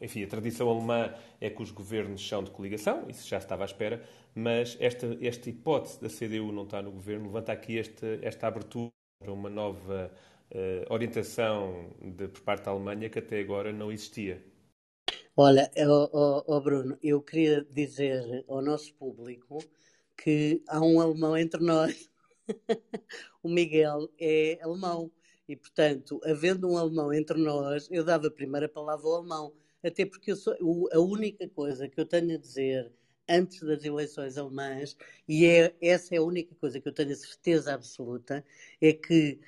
Enfim, 0.00 0.24
a 0.24 0.26
tradição 0.26 0.68
alemã 0.68 1.14
é 1.40 1.48
que 1.48 1.62
os 1.62 1.70
governos 1.70 2.26
são 2.26 2.42
de 2.42 2.50
coligação, 2.50 3.04
isso 3.08 3.28
já 3.28 3.38
estava 3.38 3.62
à 3.62 3.66
espera, 3.66 4.02
mas 4.34 4.76
esta, 4.80 5.16
esta 5.22 5.48
hipótese 5.48 6.00
da 6.00 6.08
CDU 6.08 6.50
não 6.50 6.64
estar 6.64 6.82
no 6.82 6.90
governo 6.90 7.26
levanta 7.26 7.52
aqui 7.52 7.78
esta, 7.78 8.18
esta 8.22 8.48
abertura 8.48 8.90
para 9.20 9.32
uma 9.32 9.48
nova 9.48 10.10
uh, 10.50 10.92
orientação 10.92 11.90
de, 12.02 12.26
por 12.26 12.40
parte 12.40 12.64
da 12.64 12.72
Alemanha 12.72 13.08
que 13.08 13.20
até 13.20 13.38
agora 13.38 13.72
não 13.72 13.92
existia. 13.92 14.42
Olha, 15.36 15.70
oh, 15.76 16.08
oh, 16.12 16.44
oh 16.44 16.60
Bruno, 16.60 16.98
eu 17.00 17.22
queria 17.22 17.64
dizer 17.70 18.44
ao 18.48 18.60
nosso 18.60 18.92
público 18.94 19.60
que 20.18 20.62
há 20.68 20.80
um 20.80 21.00
alemão 21.00 21.36
entre 21.36 21.62
nós. 21.64 22.10
o 23.42 23.48
Miguel 23.48 24.10
é 24.18 24.58
alemão. 24.60 25.10
E, 25.48 25.56
portanto, 25.56 26.20
havendo 26.24 26.68
um 26.68 26.76
alemão 26.76 27.12
entre 27.12 27.38
nós, 27.38 27.88
eu 27.90 28.04
dava 28.04 28.26
a 28.26 28.30
primeira 28.30 28.68
palavra 28.68 29.06
ao 29.06 29.16
alemão. 29.16 29.54
Até 29.82 30.04
porque 30.04 30.32
eu 30.32 30.36
sou, 30.36 30.54
a 30.92 30.98
única 30.98 31.48
coisa 31.48 31.88
que 31.88 31.98
eu 31.98 32.04
tenho 32.04 32.34
a 32.34 32.38
dizer 32.38 32.92
antes 33.28 33.60
das 33.60 33.84
eleições 33.84 34.38
alemãs, 34.38 34.96
e 35.28 35.46
é, 35.46 35.74
essa 35.82 36.14
é 36.14 36.18
a 36.18 36.22
única 36.22 36.54
coisa 36.54 36.80
que 36.80 36.88
eu 36.88 36.92
tenho 36.92 37.12
a 37.12 37.16
certeza 37.16 37.74
absoluta, 37.74 38.44
é 38.80 38.92
que, 38.92 39.38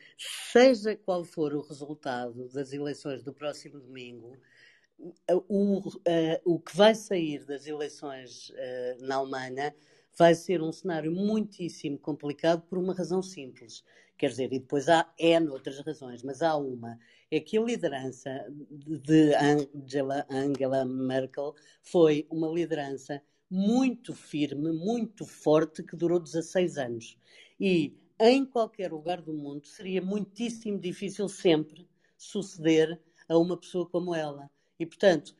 seja 0.53 0.95
qual 0.97 1.25
for 1.25 1.55
o 1.55 1.63
resultado 1.63 2.49
das 2.51 2.73
eleições 2.73 3.23
do 3.23 3.33
próximo 3.33 3.81
domingo, 3.81 4.37
o, 5.49 5.79
uh, 5.79 5.93
o 6.45 6.61
que 6.61 6.77
vai 6.77 6.95
sair 6.95 7.45
das 7.47 7.67
eleições 7.67 8.51
uh, 8.51 9.03
na 9.07 9.17
Alemanha 9.17 9.75
vai 10.17 10.35
ser 10.35 10.63
um 10.63 10.73
cenário 10.73 11.13
muitíssimo 11.13 11.99
complicado 11.99 12.63
por 12.63 12.79
uma 12.79 12.95
razão 12.95 13.23
simples. 13.23 13.85
Quer 14.19 14.31
dizer, 14.31 14.53
e 14.53 14.59
depois 14.59 14.89
há 14.89 15.11
N 15.19 15.49
outras 15.49 15.79
razões, 15.81 16.23
mas 16.23 16.43
há 16.43 16.55
uma. 16.57 16.99
É 17.31 17.41
que 17.41 17.57
a 17.57 17.63
liderança 17.63 18.47
de 18.71 19.35
Angela, 19.35 20.27
Angela 20.29 20.85
Merkel 20.85 21.55
foi 21.83 22.27
uma 22.29 22.49
liderança 22.49 23.23
muito 23.49 24.15
firme, 24.15 24.73
muito 24.73 25.25
forte, 25.25 25.83
que 25.83 25.97
durou 25.97 26.21
16 26.21 26.77
anos. 26.77 27.17
E 27.59 27.97
em 28.19 28.45
qualquer 28.45 28.93
lugar 28.93 29.23
do 29.23 29.33
mundo 29.33 29.67
seria 29.67 30.03
muitíssimo 30.03 30.79
difícil 30.79 31.29
sempre 31.29 31.89
suceder 32.19 33.01
a 33.27 33.39
uma 33.39 33.57
pessoa 33.57 33.89
como 33.89 34.15
ela. 34.15 34.51
E, 34.79 34.85
portanto, 34.85 35.35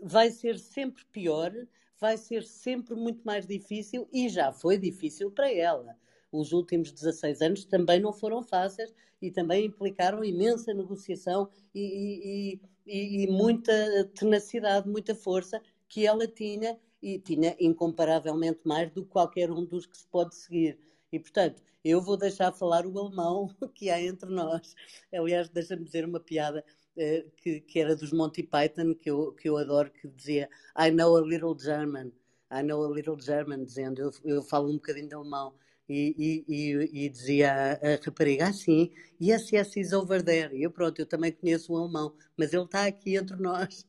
vai 0.00 0.30
ser 0.30 0.58
sempre 0.58 1.04
pior 1.06 1.52
vai 2.00 2.16
ser 2.16 2.42
sempre 2.44 2.94
muito 2.94 3.22
mais 3.22 3.46
difícil 3.46 4.08
e 4.12 4.28
já 4.28 4.52
foi 4.52 4.78
difícil 4.78 5.30
para 5.30 5.52
ela. 5.52 5.96
Os 6.32 6.52
últimos 6.52 6.92
16 6.92 7.42
anos 7.42 7.64
também 7.64 8.00
não 8.00 8.12
foram 8.12 8.42
fáceis 8.42 8.94
e 9.20 9.30
também 9.30 9.66
implicaram 9.66 10.24
imensa 10.24 10.72
negociação 10.72 11.48
e, 11.74 12.54
e, 12.54 12.60
e, 12.86 13.24
e 13.24 13.26
muita 13.26 14.04
tenacidade, 14.14 14.88
muita 14.88 15.14
força 15.14 15.60
que 15.88 16.06
ela 16.06 16.26
tinha 16.26 16.78
e 17.02 17.18
tinha 17.18 17.56
incomparavelmente 17.58 18.60
mais 18.64 18.90
do 18.90 19.04
que 19.04 19.10
qualquer 19.10 19.50
um 19.50 19.64
dos 19.64 19.86
que 19.86 19.96
se 19.96 20.06
pode 20.06 20.34
seguir. 20.34 20.78
E, 21.12 21.18
portanto, 21.18 21.62
eu 21.82 22.00
vou 22.00 22.16
deixar 22.16 22.52
falar 22.52 22.86
o 22.86 22.98
alemão 22.98 23.48
que 23.74 23.90
há 23.90 24.00
entre 24.00 24.30
nós. 24.30 24.74
Aliás, 25.12 25.48
deixa-me 25.48 25.84
dizer 25.84 26.04
uma 26.04 26.20
piada. 26.20 26.64
Eh, 26.96 27.24
que, 27.36 27.60
que, 27.60 27.78
era 27.80 27.94
dos 27.96 28.12
Monty 28.12 28.42
Python, 28.42 28.94
que 28.94 29.10
eu, 29.10 29.32
que 29.32 29.48
eu 29.48 29.56
adoro, 29.56 29.90
que 29.90 30.08
dizia 30.08 30.48
I 30.76 30.90
know 30.90 31.16
a 31.16 31.20
little 31.22 31.56
German, 31.58 32.12
I 32.50 32.62
know 32.62 32.84
a 32.84 32.92
little 32.92 33.18
German, 33.18 33.64
dizendo 33.64 34.02
eu, 34.02 34.10
eu 34.24 34.42
falo 34.42 34.68
um 34.68 34.74
bocadinho 34.74 35.08
de 35.08 35.14
alemão. 35.14 35.54
E, 35.88 36.44
e, 36.46 37.04
e, 37.04 37.08
dizia 37.08 37.52
a, 37.52 38.04
rapariga 38.04 38.46
assim, 38.48 38.92
yes, 39.20 39.50
yes, 39.50 39.76
he's 39.76 39.92
over 39.92 40.22
there. 40.22 40.54
E 40.56 40.62
eu, 40.62 40.70
pronto, 40.70 41.00
eu 41.00 41.06
também 41.06 41.32
conheço 41.32 41.72
um 41.72 41.76
alemão, 41.78 42.14
mas 42.36 42.52
ele 42.52 42.62
está 42.64 42.86
aqui 42.86 43.16
entre 43.16 43.36
nós. 43.36 43.84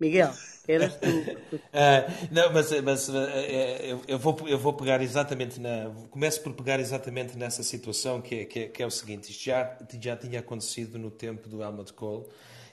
Miguel, 0.00 0.32
eras 0.66 0.96
tu. 0.96 1.08
uh, 1.08 2.28
não, 2.30 2.52
mas, 2.52 2.80
mas 2.80 3.08
uh, 3.08 3.12
eu, 4.06 4.18
vou, 4.18 4.36
eu 4.46 4.58
vou 4.58 4.72
pegar 4.72 5.00
exatamente 5.02 5.60
na. 5.60 5.90
Começo 6.10 6.42
por 6.42 6.52
pegar 6.54 6.80
exatamente 6.80 7.36
nessa 7.36 7.62
situação 7.62 8.20
que 8.20 8.40
é, 8.40 8.44
que 8.44 8.58
é, 8.60 8.68
que 8.68 8.82
é 8.82 8.86
o 8.86 8.90
seguinte: 8.90 9.30
isto 9.30 9.44
já, 9.44 9.76
já 10.00 10.16
tinha 10.16 10.40
acontecido 10.40 10.98
no 10.98 11.10
tempo 11.10 11.48
do 11.48 11.62
Helmut 11.62 11.92
Kohl, 11.92 12.28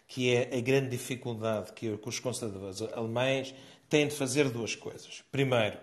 que 0.08 0.34
é 0.34 0.56
a 0.58 0.62
grande 0.62 0.90
dificuldade 0.90 1.74
que, 1.74 1.98
que 1.98 2.10
os 2.10 2.20
conservadores 2.20 2.82
alemães 2.82 3.54
têm 3.90 4.08
de 4.08 4.16
fazer 4.16 4.50
duas 4.50 4.76
coisas. 4.76 5.24
Primeiro, 5.32 5.78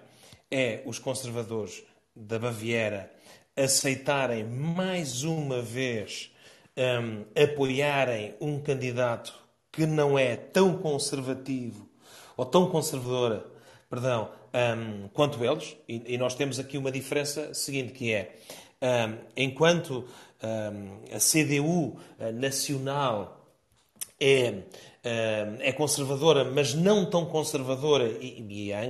é 0.51 0.83
os 0.85 0.99
conservadores 0.99 1.83
da 2.15 2.39
Baviera 2.39 3.11
aceitarem 3.57 4.45
mais 4.45 5.23
uma 5.25 5.61
vez 5.61 6.31
um, 6.77 7.25
apoiarem 7.41 8.35
um 8.41 8.61
candidato 8.61 9.42
que 9.73 9.87
não 9.87 10.19
é 10.19 10.37
tão 10.37 10.77
conservativo 10.77 11.89
ou 12.37 12.45
tão 12.45 12.69
conservadora, 12.69 13.47
perdão, 13.89 14.31
um, 14.55 15.09
quanto 15.09 15.43
eles, 15.43 15.77
e, 15.89 16.15
e, 16.15 16.19
nós 16.19 16.35
temos 16.35 16.59
aqui 16.59 16.77
uma 16.77 16.93
diferença 16.93 17.55
seguinte, 17.55 17.93
que 17.93 18.13
é, 18.13 18.37
um, 18.83 19.19
enquanto 19.37 20.05
um, 20.43 21.15
a 21.15 21.19
CDU 21.19 21.97
nacional 22.35 23.47
é, 24.21 24.63
é 25.05 25.73
conservadora, 25.73 26.45
mas 26.45 26.75
não 26.75 27.05
tão 27.05 27.27
conservadora, 27.27 28.05
e, 28.21 28.73
a 28.73 28.81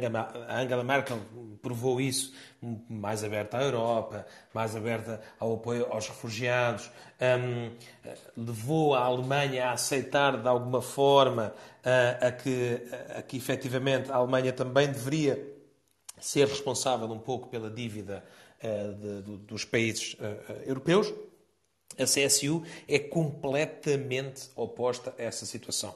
Angela 0.60 0.84
Merkel 0.84 1.18
provou 1.62 2.00
isso, 2.00 2.34
mais 2.88 3.24
aberta 3.24 3.56
à 3.56 3.62
Europa, 3.62 4.26
mais 4.52 4.76
aberta 4.76 5.20
ao 5.40 5.54
apoio 5.54 5.86
aos 5.90 6.08
refugiados, 6.08 6.90
levou 8.36 8.94
a 8.94 9.04
Alemanha 9.04 9.68
a 9.68 9.72
aceitar 9.72 10.36
de 10.36 10.48
alguma 10.48 10.82
forma 10.82 11.54
a, 12.20 12.30
que, 12.30 12.82
a 13.16 13.22
que 13.22 13.36
efetivamente 13.36 14.10
a 14.10 14.16
Alemanha 14.16 14.52
também 14.52 14.88
deveria 14.88 15.52
ser 16.20 16.46
responsável 16.46 17.10
um 17.10 17.18
pouco 17.18 17.48
pela 17.48 17.70
dívida 17.70 18.22
de, 18.62 19.38
dos 19.38 19.64
países 19.64 20.14
uh, 20.14 20.52
europeus. 20.66 21.12
A 21.99 22.05
CSU 22.05 22.62
é 22.88 22.99
completamente 22.99 24.51
oposta 24.57 25.14
a 25.18 25.22
essa 25.22 25.47
situação. 25.47 25.95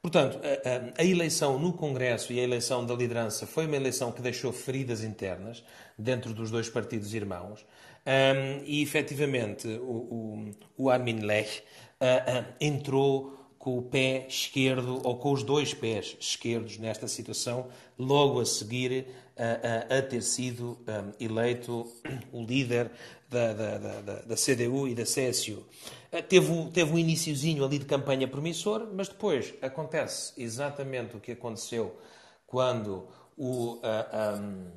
Portanto, 0.00 0.40
a, 0.42 1.00
a, 1.00 1.02
a, 1.02 1.04
eleição 1.04 1.58
no 1.58 1.72
Congresso 1.72 2.32
e 2.32 2.40
a 2.40 2.42
eleição 2.42 2.84
da 2.84 2.92
liderança 2.92 3.46
foi 3.46 3.66
uma 3.66 3.76
eleição 3.76 4.10
que 4.10 4.20
deixou 4.20 4.52
feridas 4.52 5.04
internas 5.04 5.62
dentro 5.96 6.34
dos 6.34 6.50
dois 6.50 6.68
partidos 6.68 7.14
irmãos 7.14 7.64
um, 8.04 8.64
e, 8.64 8.82
efetivamente, 8.82 9.68
o, 9.68 9.92
o, 9.92 10.50
o 10.76 10.90
Armin 10.90 11.20
Lech 11.20 11.60
uh, 12.00 12.40
uh, 12.40 12.44
entrou 12.60 13.38
com 13.58 13.78
o 13.78 13.82
pé 13.82 14.26
esquerdo 14.28 15.00
ou 15.04 15.16
com 15.18 15.30
os 15.30 15.44
dois 15.44 15.72
pés 15.72 16.16
esquerdos 16.18 16.78
nesta 16.78 17.06
situação, 17.06 17.68
logo 17.96 18.40
a 18.40 18.44
seguir 18.44 19.06
uh, 19.36 19.98
a 19.98 20.02
ter 20.02 20.20
sido 20.22 20.76
um, 20.80 21.24
eleito 21.24 21.86
o 22.32 22.42
líder 22.42 22.90
da, 23.32 23.52
da, 23.52 23.78
da, 23.78 24.14
da 24.20 24.36
CDU 24.36 24.86
e 24.86 24.94
da 24.94 25.04
CSU. 25.04 25.66
Eh, 26.12 26.20
teve, 26.20 26.70
teve 26.72 26.92
um 26.92 26.98
iníciozinho 26.98 27.64
ali 27.64 27.78
de 27.78 27.86
campanha 27.86 28.28
promissor, 28.28 28.86
mas 28.92 29.08
depois 29.08 29.54
acontece 29.62 30.34
exatamente 30.36 31.16
o 31.16 31.20
que 31.20 31.32
aconteceu 31.32 31.96
quando 32.46 33.08
o, 33.36 33.76
uh, 33.76 33.80
eh, 33.82 34.38
um, 34.38 34.70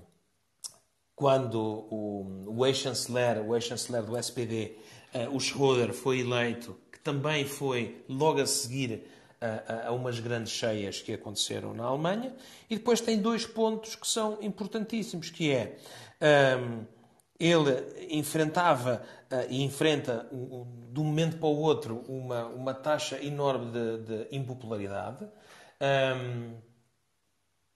quando 1.14 1.60
o, 1.60 2.46
o 2.48 2.66
ex-chanceler, 2.66 3.46
ex-chanceler 3.54 4.04
do 4.04 4.18
SPD, 4.18 4.78
uh, 5.14 5.18
eh, 5.18 5.30
o 5.30 5.40
Schroeder, 5.40 5.94
foi 5.94 6.22
eleito, 6.22 6.78
que 6.90 7.00
também 7.02 7.46
foi 7.46 8.02
logo 8.08 8.42
a 8.42 8.46
seguir 8.46 9.04
a, 9.42 9.88
a, 9.88 9.92
umas 9.92 10.20
grandes 10.22 10.54
cheias 10.54 11.02
que 11.02 11.14
aconteceram 11.14 11.74
na 11.74 11.84
Alemanha, 11.84 12.34
e 12.70 12.78
depois 12.78 13.02
tem 13.02 13.20
dois 13.20 13.46
pontos 13.46 13.96
que 13.96 14.08
são 14.08 14.38
importantíssimos, 14.42 15.30
que 15.30 15.52
é 15.52 15.78
um, 16.58 16.86
ele 17.40 18.08
enfrentava 18.10 19.02
uh, 19.32 19.46
e 19.50 19.64
enfrenta 19.64 20.28
um, 20.32 20.66
de 20.92 21.00
um 21.00 21.04
momento 21.04 21.38
para 21.38 21.48
o 21.48 21.58
outro 21.58 22.04
uma, 22.08 22.46
uma 22.48 22.74
taxa 22.74 23.22
enorme 23.22 23.72
de, 23.72 23.98
de 24.00 24.36
impopularidade. 24.36 25.28
Um, 25.82 26.54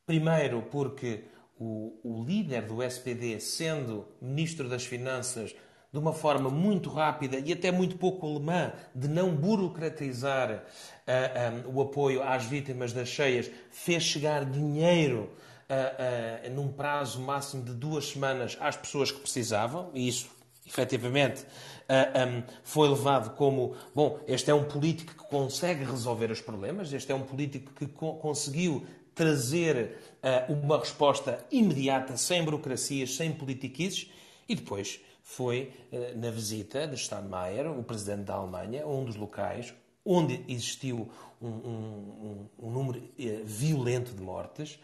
primeiro 0.06 0.62
porque 0.72 1.26
o, 1.60 2.00
o, 2.04 2.24
líder 2.24 2.62
do 2.62 2.82
SPD, 2.82 3.40
sendo 3.40 4.08
Ministro 4.22 4.70
das 4.70 4.86
Finanças, 4.86 5.54
de 5.92 6.00
uma 6.00 6.14
forma 6.14 6.50
muito 6.50 6.90
rápida 6.90 7.38
e 7.40 7.52
até 7.52 7.72
muito 7.72 7.98
pouco 7.98 8.26
alemã, 8.26 8.72
de 8.96 9.08
não 9.08 9.36
burocratizar 9.36 10.64
uh, 11.06 11.68
um, 11.68 11.76
o 11.76 11.82
apoio 11.82 12.24
às 12.24 12.46
vítimas 12.46 12.94
das 12.94 13.10
cheias, 13.10 13.52
fez 13.70 14.04
chegar 14.04 14.46
dinheiro 14.46 15.30
uh, 15.70 16.48
uh, 16.48 16.54
num 16.54 16.68
prazo 16.72 17.20
máximo 17.20 17.64
de 17.64 17.74
duas 17.74 18.10
semanas 18.10 18.58
às 18.60 18.76
pessoas 18.76 19.12
que 19.12 19.20
precisavam, 19.20 19.92
e 19.94 20.08
isso 20.08 20.30
efetivamente, 20.70 21.46
um, 21.90 22.44
foi 22.64 22.88
levado 22.88 23.36
como, 23.36 23.76
bom, 23.94 24.20
este 24.28 24.52
é 24.52 24.54
um 24.54 24.64
político 24.64 25.12
que 25.14 25.30
consegue 25.30 25.84
resolver 25.84 26.30
os 26.30 26.42
problemas, 26.42 26.94
este 26.94 27.12
é 27.12 27.16
um 27.16 27.24
político 27.24 27.74
que 27.74 27.88
co 27.88 28.14
conseguiu 28.16 28.86
trazer 29.16 29.98
uh, 30.24 30.54
uma 30.54 30.78
resposta 30.78 31.44
imediata, 31.52 32.16
sem 32.16 32.44
burocracias, 32.46 33.16
sem 33.16 33.34
politiquices, 33.34 34.10
e 34.48 34.56
depois 34.56 35.02
foi 35.24 35.74
uh, 35.92 36.18
na 36.18 36.30
visita 36.30 36.88
de 36.88 36.96
Steinmeier, 36.96 37.70
o 37.70 37.84
presidente 37.84 38.24
da 38.24 38.36
Alemanha, 38.36 38.88
um 38.88 39.04
dos 39.04 39.16
locais 39.16 39.74
onde 40.06 40.44
existiu 40.48 41.10
um, 41.42 41.48
um, 41.48 42.46
um 42.60 42.72
número 42.72 43.00
uh, 43.00 43.44
violento 43.44 44.14
de 44.14 44.22
mortes. 44.22 44.80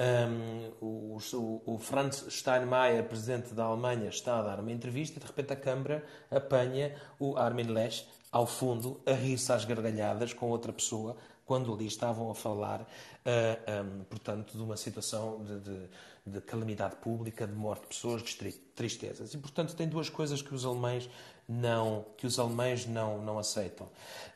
Um, 0.00 0.70
o, 0.80 1.18
o, 1.66 1.78
Franz 1.78 2.24
Steinmeier, 2.30 3.04
presidente 3.04 3.52
da 3.52 3.64
Alemanha, 3.64 4.08
está 4.08 4.38
a 4.38 4.42
dar 4.42 4.58
uma 4.58 4.72
entrevista 4.72 5.18
e 5.18 5.20
de 5.20 5.26
repente 5.26 5.52
a 5.52 5.56
Câmara 5.56 6.02
apanha 6.30 6.96
o 7.18 7.36
Armin 7.36 7.64
Lasch 7.64 8.06
ao 8.32 8.46
fundo 8.46 9.02
a 9.04 9.12
rir-se 9.12 9.52
às 9.52 9.66
gargalhadas 9.66 10.32
com 10.32 10.48
outra 10.48 10.72
pessoa 10.72 11.16
quando 11.44 11.74
ali 11.74 11.86
estavam 11.86 12.30
a 12.30 12.34
falar, 12.34 12.82
uh, 12.82 12.86
ah, 13.26 13.82
um, 13.82 14.04
portanto, 14.04 14.56
de 14.56 14.62
uma 14.62 14.76
situação 14.76 15.42
de, 15.44 15.58
de, 15.58 15.88
de, 16.24 16.40
calamidade 16.42 16.94
pública, 16.96 17.44
de 17.44 17.52
morte 17.52 17.82
de 17.82 17.88
pessoas, 17.88 18.22
de 18.22 18.52
tristezas. 18.74 19.34
E, 19.34 19.38
portanto, 19.38 19.74
tem 19.74 19.88
duas 19.88 20.08
coisas 20.08 20.40
que 20.40 20.54
os 20.54 20.64
alemães 20.64 21.10
não, 21.48 22.06
que 22.16 22.24
os 22.24 22.38
alemães 22.38 22.86
não, 22.86 23.20
não 23.20 23.36
aceitam. 23.36 23.88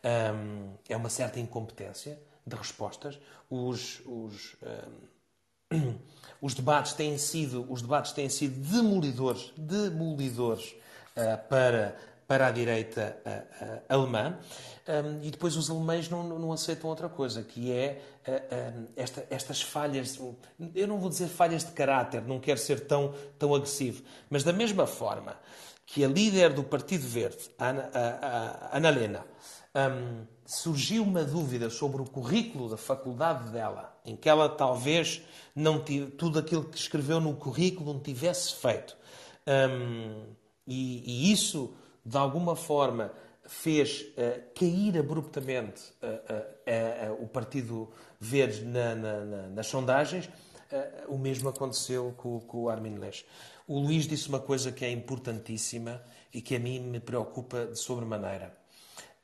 Um, 0.05 0.75
é 0.89 0.97
uma 0.97 1.09
certa 1.09 1.39
incompetência 1.39 2.21
de 2.45 2.57
respostas. 2.57 3.17
Os, 3.49 4.03
os, 4.05 4.57
um, 4.61 5.14
os 6.41 6.55
debates 6.55 6.93
têm 6.93 7.17
sido, 7.19 7.67
os 7.71 7.83
debates 7.83 8.13
têm 8.13 8.29
sido 8.29 8.55
demolidores, 8.71 9.53
demolidores 9.57 10.75
uh, 11.17 11.49
para 11.49 11.97
para 12.27 12.47
a 12.47 12.51
direita 12.51 13.19
uh, 13.25 13.65
uh, 13.65 13.83
alemã. 13.89 14.39
Um, 14.89 15.23
e 15.23 15.31
depois 15.31 15.57
os 15.57 15.71
alemães 15.71 16.09
não, 16.09 16.23
não, 16.23 16.53
aceitam 16.53 16.91
outra 16.91 17.09
coisa, 17.09 17.43
que 17.43 17.71
é 17.73 18.03
esta, 18.97 19.27
estas 19.31 19.63
falhas, 19.63 20.19
eu 20.75 20.87
não 20.87 20.99
vou 20.99 21.09
dizer 21.09 21.29
falhas 21.29 21.65
de 21.65 21.73
caráter, 21.73 22.23
não 22.23 22.39
quero 22.41 22.59
ser 22.59 22.81
tão, 22.81 23.15
tão 23.39 23.55
agressivo, 23.55 24.03
mas 24.29 24.43
da 24.43 24.53
mesma 24.53 24.87
forma 24.87 25.37
que 25.87 26.05
a 26.05 26.09
líder 26.09 26.53
do 26.53 26.65
Partido 26.65 27.07
Verde, 27.07 27.51
Ana, 27.59 27.91
Ana 28.73 28.91
Lena, 28.91 29.27
um, 29.75 30.25
surgiu 30.47 31.03
uma 31.03 31.25
dúvida 31.25 31.69
sobre 31.71 32.01
o 32.01 32.05
currículo 32.05 32.69
da 32.69 32.77
faculdade 32.77 33.51
dela, 33.51 33.97
em 34.05 34.15
que 34.15 34.29
ela 34.29 34.49
talvez 34.49 35.23
não 35.55 35.83
tive, 35.83 36.11
tudo 36.13 36.39
aquilo 36.39 36.65
que 36.65 36.79
escreveu 36.79 37.21
no 37.21 37.35
currículo 37.35 37.95
não 37.95 38.01
tivesse 38.01 38.55
feito. 38.55 38.97
Um, 39.47 40.25
e, 40.67 41.29
e 41.29 41.33
isso 41.33 41.75
de 42.05 42.17
alguma 42.17 42.55
forma 42.55 43.13
fez 43.47 44.03
uh, 44.03 44.43
cair 44.55 44.99
abruptamente 44.99 45.83
uh, 46.03 47.17
uh, 47.19 47.23
o 47.23 47.29
Partido 47.29 47.91
Verde 48.21 48.65
na, 48.65 48.95
na, 48.95 49.25
na, 49.25 49.49
nas 49.49 49.67
sondagens, 49.67 50.29
o 51.07 51.17
mesmo 51.17 51.49
aconteceu 51.49 52.13
com, 52.17 52.41
com 52.41 52.63
o 52.63 52.69
Armin 52.69 52.97
Lesch. 52.97 53.25
O 53.69 53.79
Luís 53.79 54.09
disse 54.09 54.29
uma 54.29 54.41
coisa 54.41 54.73
que 54.73 54.85
é 54.85 54.91
importantíssima 54.91 56.03
e 56.33 56.41
que 56.41 56.57
a 56.57 56.59
mim 56.59 56.81
me 56.81 56.99
preocupa 56.99 57.67
de 57.67 57.79
sobremaneira. 57.79 58.64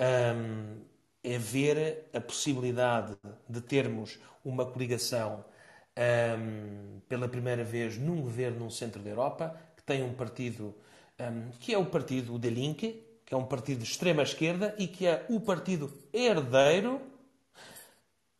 Um, 0.00 0.80
é 1.22 1.36
ver 1.36 2.08
a 2.14 2.20
possibilidade 2.20 3.14
de 3.46 3.60
termos 3.60 4.18
uma 4.42 4.64
coligação 4.64 5.44
um, 6.38 7.00
pela 7.08 7.28
primeira 7.28 7.62
vez 7.62 7.98
num 7.98 8.22
governo 8.22 8.64
no 8.64 8.70
centro 8.70 9.02
da 9.02 9.10
Europa, 9.10 9.54
que 9.76 9.82
tem 9.82 10.02
um 10.02 10.14
partido 10.14 10.74
um, 11.20 11.50
que 11.58 11.74
é 11.74 11.78
o 11.78 11.84
partido 11.84 12.38
de 12.38 12.48
Linke, 12.48 13.06
que 13.26 13.34
é 13.34 13.36
um 13.36 13.44
partido 13.44 13.78
de 13.78 13.84
extrema-esquerda 13.84 14.74
e 14.78 14.88
que 14.88 15.06
é 15.06 15.24
o 15.28 15.38
partido 15.38 15.92
herdeiro 16.12 17.00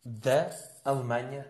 da 0.03 0.49
Alemanha 0.83 1.47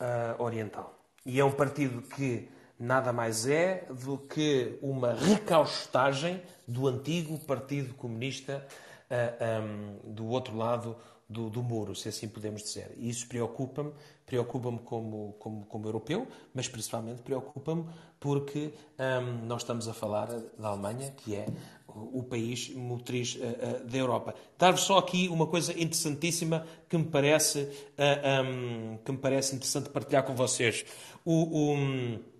uh, 0.00 0.42
Oriental. 0.42 0.98
E 1.26 1.38
é 1.38 1.44
um 1.44 1.52
partido 1.52 2.02
que 2.02 2.48
nada 2.78 3.12
mais 3.12 3.46
é 3.46 3.86
do 3.90 4.18
que 4.18 4.78
uma 4.82 5.12
recaustagem 5.12 6.42
do 6.66 6.88
antigo 6.88 7.38
Partido 7.40 7.94
Comunista 7.94 8.66
uh, 9.10 10.04
um, 10.06 10.12
do 10.12 10.26
outro 10.26 10.56
lado 10.56 10.96
do, 11.28 11.48
do 11.48 11.62
muro, 11.62 11.94
se 11.94 12.08
assim 12.08 12.28
podemos 12.28 12.62
dizer. 12.62 12.92
E 12.96 13.08
isso 13.08 13.26
preocupa-me, 13.26 13.92
preocupa-me 14.26 14.78
como, 14.78 15.34
como, 15.38 15.64
como 15.66 15.86
europeu, 15.86 16.28
mas 16.54 16.68
principalmente 16.68 17.22
preocupa-me 17.22 17.86
porque 18.20 18.72
um, 18.98 19.46
nós 19.46 19.62
estamos 19.62 19.88
a 19.88 19.94
falar 19.94 20.28
da 20.58 20.68
Alemanha, 20.68 21.10
que 21.16 21.34
é 21.34 21.46
o, 21.88 22.20
o 22.20 22.22
país 22.22 22.70
motriz 22.70 23.36
uh, 23.36 23.38
uh, 23.38 23.84
da 23.84 23.98
Europa. 23.98 24.34
Dar-vos 24.58 24.82
só 24.82 24.98
aqui 24.98 25.28
uma 25.28 25.46
coisa 25.46 25.72
interessantíssima 25.72 26.66
que 26.88 26.96
me 26.96 27.04
parece, 27.04 27.60
uh, 27.60 28.44
um, 28.46 28.98
que 28.98 29.12
me 29.12 29.18
parece 29.18 29.54
interessante 29.54 29.88
partilhar 29.88 30.24
com 30.24 30.34
vocês. 30.34 30.84
O, 31.24 31.72
o 31.72 32.34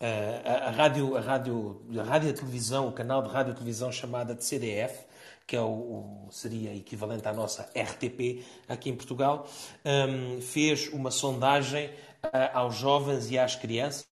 a, 0.00 0.68
a, 0.68 0.70
rádio, 0.70 1.16
a, 1.16 1.20
rádio, 1.20 1.82
a 1.98 2.02
rádio 2.02 2.32
televisão, 2.32 2.88
o 2.88 2.92
canal 2.92 3.22
de 3.22 3.30
rádio 3.30 3.54
televisão 3.54 3.90
chamada 3.90 4.34
de 4.34 4.44
CDF, 4.44 5.07
que 5.48 5.56
é 5.56 5.60
o, 5.62 5.66
o, 5.66 6.28
seria 6.30 6.76
equivalente 6.76 7.26
à 7.26 7.32
nossa 7.32 7.62
RTP 7.74 8.44
aqui 8.68 8.90
em 8.90 8.94
Portugal, 8.94 9.48
um, 9.82 10.42
fez 10.42 10.88
uma 10.92 11.10
sondagem 11.10 11.86
uh, 11.86 12.52
aos 12.52 12.76
jovens 12.76 13.30
e 13.30 13.38
às 13.38 13.56
crianças 13.56 14.06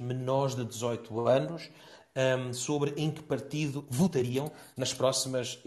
menores 0.00 0.56
de 0.56 0.64
18 0.64 1.28
anos 1.28 1.70
um, 2.16 2.54
sobre 2.54 2.94
em 2.96 3.10
que 3.10 3.22
partido 3.22 3.86
votariam 3.90 4.50
nas 4.74 4.94
próximas 4.94 5.56
uh, 5.56 5.60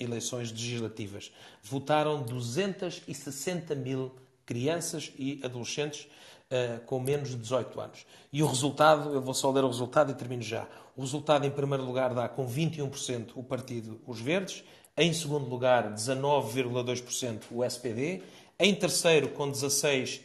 eleições 0.00 0.50
legislativas. 0.50 1.30
Votaram 1.62 2.22
260 2.22 3.74
mil 3.74 4.16
crianças 4.46 5.12
e 5.18 5.38
adolescentes 5.44 6.08
uh, 6.50 6.80
com 6.86 7.00
menos 7.00 7.30
de 7.30 7.36
18 7.36 7.80
anos. 7.80 8.06
E 8.32 8.42
o 8.42 8.46
resultado, 8.46 9.14
eu 9.14 9.20
vou 9.20 9.34
só 9.34 9.50
ler 9.50 9.64
o 9.64 9.68
resultado 9.68 10.10
e 10.10 10.14
termino 10.14 10.42
já. 10.42 10.66
O 10.96 11.00
resultado, 11.00 11.46
em 11.46 11.50
primeiro 11.50 11.84
lugar, 11.84 12.12
dá 12.14 12.28
com 12.28 12.46
21% 12.46 13.30
o 13.34 13.42
partido 13.42 14.00
Os 14.06 14.20
Verdes, 14.20 14.64
em 14.96 15.12
segundo 15.12 15.48
lugar, 15.48 15.94
19,2% 15.94 17.42
o 17.50 17.64
SPD, 17.64 18.22
em 18.58 18.74
terceiro, 18.74 19.30
com 19.30 19.50
16% 19.50 20.20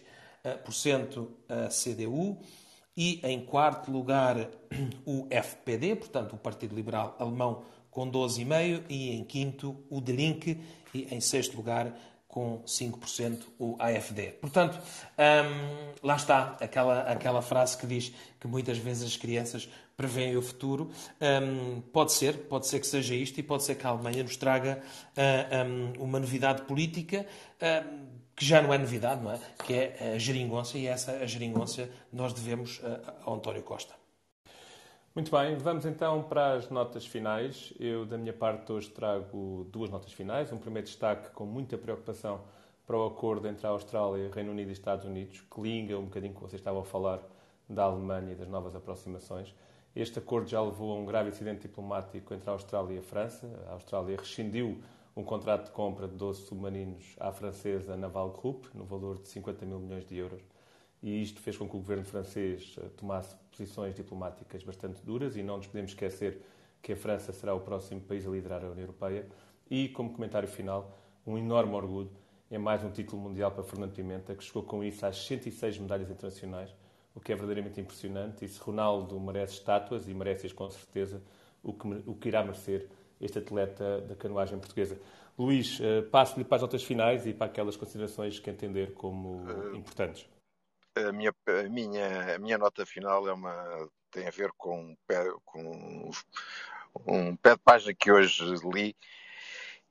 a 1.47 1.69
CDU, 1.69 2.37
e 2.97 3.19
em 3.23 3.45
quarto 3.45 3.91
lugar 3.91 4.49
o 5.05 5.27
FPD, 5.29 5.95
portanto 5.95 6.33
o 6.33 6.37
Partido 6.37 6.75
Liberal 6.75 7.15
Alemão 7.19 7.63
com 7.91 8.09
12,5% 8.09 8.83
e 8.89 9.11
em 9.11 9.23
quinto 9.23 9.77
o 9.89 10.01
De 10.01 10.11
Linke 10.11 10.59
e 10.93 11.07
em 11.13 11.21
sexto 11.21 11.55
lugar 11.55 11.93
com 12.35 12.61
5% 12.65 13.43
o 13.57 13.77
AFD. 13.79 14.33
Portanto, 14.41 14.77
hum, 14.77 15.93
lá 16.03 16.17
está 16.17 16.57
aquela, 16.59 17.03
aquela 17.03 17.41
frase 17.41 17.77
que 17.77 17.87
diz 17.87 18.11
que 18.37 18.45
muitas 18.45 18.77
vezes 18.77 19.07
as 19.07 19.15
crianças 19.15 19.69
preveem 19.95 20.35
o 20.35 20.41
futuro. 20.41 20.91
Hum, 21.21 21.81
pode 21.93 22.11
ser, 22.11 22.33
pode 22.49 22.67
ser 22.67 22.81
que 22.81 22.87
seja 22.87 23.15
isto 23.15 23.39
e 23.39 23.43
pode 23.43 23.63
ser 23.63 23.75
que 23.75 23.87
a 23.87 23.89
Alemanha 23.89 24.21
nos 24.21 24.35
traga 24.35 24.81
uh, 25.15 25.65
um, 25.65 26.03
uma 26.03 26.19
novidade 26.19 26.63
política 26.63 27.25
uh, 27.55 28.05
que 28.35 28.43
já 28.43 28.61
não 28.61 28.73
é 28.73 28.77
novidade, 28.77 29.23
não 29.23 29.31
é? 29.31 29.39
Que 29.65 29.73
é 29.73 30.13
a 30.15 30.17
geringonça 30.17 30.77
e 30.77 30.87
essa 30.87 31.13
a 31.13 31.25
geringonça 31.25 31.89
nós 32.11 32.33
devemos 32.33 32.81
ao 33.23 33.35
António 33.35 33.63
Costa. 33.63 34.04
Muito 35.15 35.31
bem, 35.31 35.55
vamos 35.55 35.85
então 35.85 36.23
para 36.23 36.55
as 36.55 36.69
notas 36.69 37.05
finais. 37.05 37.73
Eu, 37.79 38.05
da 38.05 38.17
minha 38.17 38.33
parte, 38.33 38.69
hoje 38.69 38.89
trago 38.89 39.65
duas 39.71 39.89
notas 39.89 40.11
finais. 40.11 40.51
Um 40.51 40.57
primeiro 40.57 40.85
destaque 40.85 41.29
com 41.29 41.45
muita 41.45 41.77
preocupação 41.77 42.41
para 42.85 42.97
o 42.97 43.05
acordo 43.05 43.47
entre 43.47 43.65
a 43.65 43.69
Austrália, 43.69 44.29
Reino 44.29 44.51
Unido 44.51 44.71
e 44.71 44.73
Estados 44.73 45.05
Unidos, 45.05 45.39
que 45.39 45.61
liga 45.61 45.97
um 45.97 46.03
bocadinho 46.03 46.33
com 46.33 46.39
o 46.39 46.43
que 46.43 46.49
vocês 46.49 46.59
estavam 46.59 46.81
a 46.81 46.83
falar 46.83 47.21
da 47.69 47.83
Alemanha 47.83 48.33
e 48.33 48.35
das 48.35 48.49
novas 48.49 48.75
aproximações. 48.75 49.55
Este 49.95 50.19
acordo 50.19 50.49
já 50.49 50.61
levou 50.61 50.91
a 50.91 50.99
um 50.99 51.05
grave 51.05 51.29
incidente 51.29 51.61
diplomático 51.61 52.33
entre 52.33 52.49
a 52.49 52.51
Austrália 52.51 52.95
e 52.95 52.97
a 52.97 53.01
França. 53.01 53.49
A 53.69 53.71
Austrália 53.75 54.17
rescindiu 54.17 54.81
um 55.15 55.23
contrato 55.23 55.67
de 55.67 55.71
compra 55.71 56.09
de 56.09 56.15
12 56.17 56.41
submarinos 56.41 57.15
à 57.21 57.31
francesa 57.31 57.95
Naval 57.95 58.31
Group, 58.31 58.65
no 58.73 58.83
valor 58.83 59.19
de 59.19 59.29
50 59.29 59.65
mil 59.65 59.79
milhões 59.79 60.05
de 60.05 60.17
euros. 60.17 60.41
E 61.05 61.21
isto 61.21 61.39
fez 61.39 61.55
com 61.55 61.69
que 61.69 61.75
o 61.75 61.79
governo 61.79 62.03
francês 62.03 62.75
eh, 62.79 62.89
tomasse 62.97 63.35
posições 63.51 63.93
diplomáticas 63.93 64.63
bastante 64.63 65.05
duras 65.05 65.37
e 65.37 65.43
não 65.43 65.57
nos 65.57 65.67
podemos 65.67 65.91
esquecer 65.91 66.41
que 66.81 66.93
a 66.93 66.95
França 66.95 67.31
será 67.31 67.53
o 67.53 67.59
próximo 67.59 68.01
país 68.01 68.25
a 68.25 68.29
liderar 68.31 68.65
a 68.65 68.71
União 68.71 68.81
Europeia. 68.81 69.27
E, 69.69 69.89
como 69.89 70.11
comentário 70.11 70.49
final, 70.49 70.97
um 71.23 71.37
enorme 71.37 71.75
orgulho 71.75 72.09
é 72.49 72.57
mais 72.57 72.83
um 72.83 72.89
título 72.89 73.21
mundial 73.21 73.51
para 73.51 73.63
Fernando 73.63 73.93
Pimenta, 73.93 74.33
que 74.33 74.43
chegou 74.43 74.63
com 74.63 74.83
isso 74.83 75.05
às 75.05 75.23
106 75.27 75.77
medalhas 75.77 76.09
internacionais, 76.09 76.73
o 77.13 77.19
que 77.19 77.31
é 77.31 77.35
verdadeiramente 77.35 77.79
impressionante. 77.79 78.43
E 78.43 78.47
se 78.47 78.59
Ronaldo 78.59 79.19
merece 79.19 79.53
estátuas, 79.53 80.07
e 80.07 80.13
merece-as 80.15 80.53
com 80.53 80.67
certeza, 80.71 81.21
o 81.61 81.71
que, 81.71 81.87
o 82.07 82.15
que 82.15 82.29
irá 82.29 82.43
merecer 82.43 82.89
este 83.21 83.37
atleta 83.37 84.01
da 84.01 84.15
canoagem 84.15 84.57
portuguesa. 84.57 84.99
Luís, 85.37 85.79
eh, 85.79 86.01
passo-lhe 86.01 86.43
para 86.43 86.55
as 86.55 86.61
notas 86.63 86.83
finais 86.83 87.27
e 87.27 87.33
para 87.33 87.45
aquelas 87.45 87.77
considerações 87.77 88.39
que 88.39 88.49
entender 88.49 88.93
como 88.93 89.43
uh, 89.43 89.75
importantes. 89.75 90.27
A 90.95 91.11
minha, 91.11 91.33
a, 91.47 91.69
minha, 91.69 92.35
a 92.35 92.39
minha 92.39 92.57
nota 92.57 92.85
final 92.85 93.27
é 93.27 93.33
uma, 93.33 93.89
tem 94.11 94.27
a 94.27 94.31
ver 94.31 94.51
com, 94.57 94.95
com 95.43 96.11
um 97.05 97.35
pé 97.35 97.55
de 97.55 97.61
página 97.61 97.93
que 97.93 98.11
hoje 98.11 98.43
li 98.73 98.95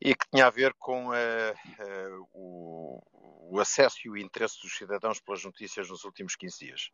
e 0.01 0.15
que 0.15 0.27
tinha 0.31 0.47
a 0.47 0.51
ver 0.51 0.75
com 0.75 1.09
uh, 1.09 1.13
uh, 1.13 2.29
o, 2.33 3.03
o, 3.51 3.61
acesso 3.61 3.99
e 4.05 4.11
o 4.11 4.17
interesse 4.17 4.61
dos 4.61 4.77
cidadãos 4.77 5.21
pelas 5.21 5.45
notícias 5.45 5.89
nos 5.89 6.05
últimos 6.05 6.37
15 6.37 6.59
dias. 6.59 6.91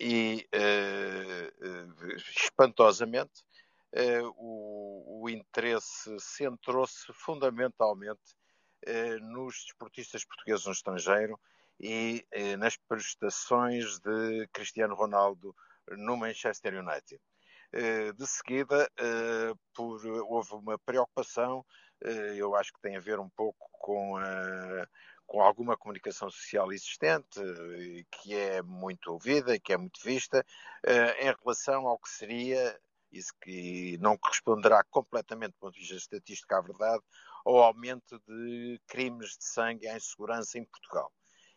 E, 0.00 0.48
uh, 0.54 2.16
espantosamente, 2.16 3.44
o, 4.36 5.22
o, 5.22 5.30
interesse 5.30 6.18
centrou-se 6.18 7.12
fundamentalmente 7.12 8.34
nos 9.22 9.62
desportistas 9.66 10.24
portugueses 10.24 10.66
no 10.66 10.72
estrangeiro 10.72 11.38
e 11.80 12.24
nas 12.58 12.76
prestações 12.76 13.98
de 13.98 14.48
Cristiano 14.52 14.94
Ronaldo 14.94 15.54
no 15.90 16.16
Manchester 16.16 16.74
United. 16.74 17.20
De 18.16 18.26
seguida, 18.26 18.88
por, 19.74 20.00
houve 20.06 20.54
uma 20.54 20.78
preocupação 20.78 21.64
eh, 22.02 22.36
eu 22.36 22.54
acho 22.54 22.72
que 22.72 22.80
tem 22.80 22.96
a 22.96 23.00
ver 23.00 23.18
um 23.18 23.28
pouco 23.30 23.68
com, 23.72 24.14
com 25.26 25.40
alguma 25.40 25.76
comunicação 25.76 26.30
social 26.30 26.72
existente, 26.72 27.40
eh, 27.40 28.04
que 28.10 28.34
é 28.34 28.62
muito 28.62 29.10
ouvida, 29.12 29.58
que 29.58 29.72
é 29.72 29.76
muito 29.76 30.00
vista, 30.02 30.44
eh, 30.86 31.28
em 31.28 31.34
relação 31.42 31.86
ao 31.86 31.98
que 31.98 32.08
seria, 32.08 32.78
isso 33.12 33.32
que 33.40 33.96
não 34.00 34.18
corresponderá 34.18 34.82
completamente 34.84 35.52
do 35.52 35.58
ponto 35.58 35.74
de 35.74 35.80
vista 35.80 35.96
estatístico 35.96 36.54
à 36.54 36.60
verdade, 36.60 37.02
ao 37.44 37.58
aumento 37.62 38.20
de 38.26 38.80
crimes 38.86 39.36
de 39.38 39.44
sangue 39.44 39.86
à 39.88 39.96
insegurança 39.96 40.58
em 40.58 40.64
Portugal. 40.64 41.12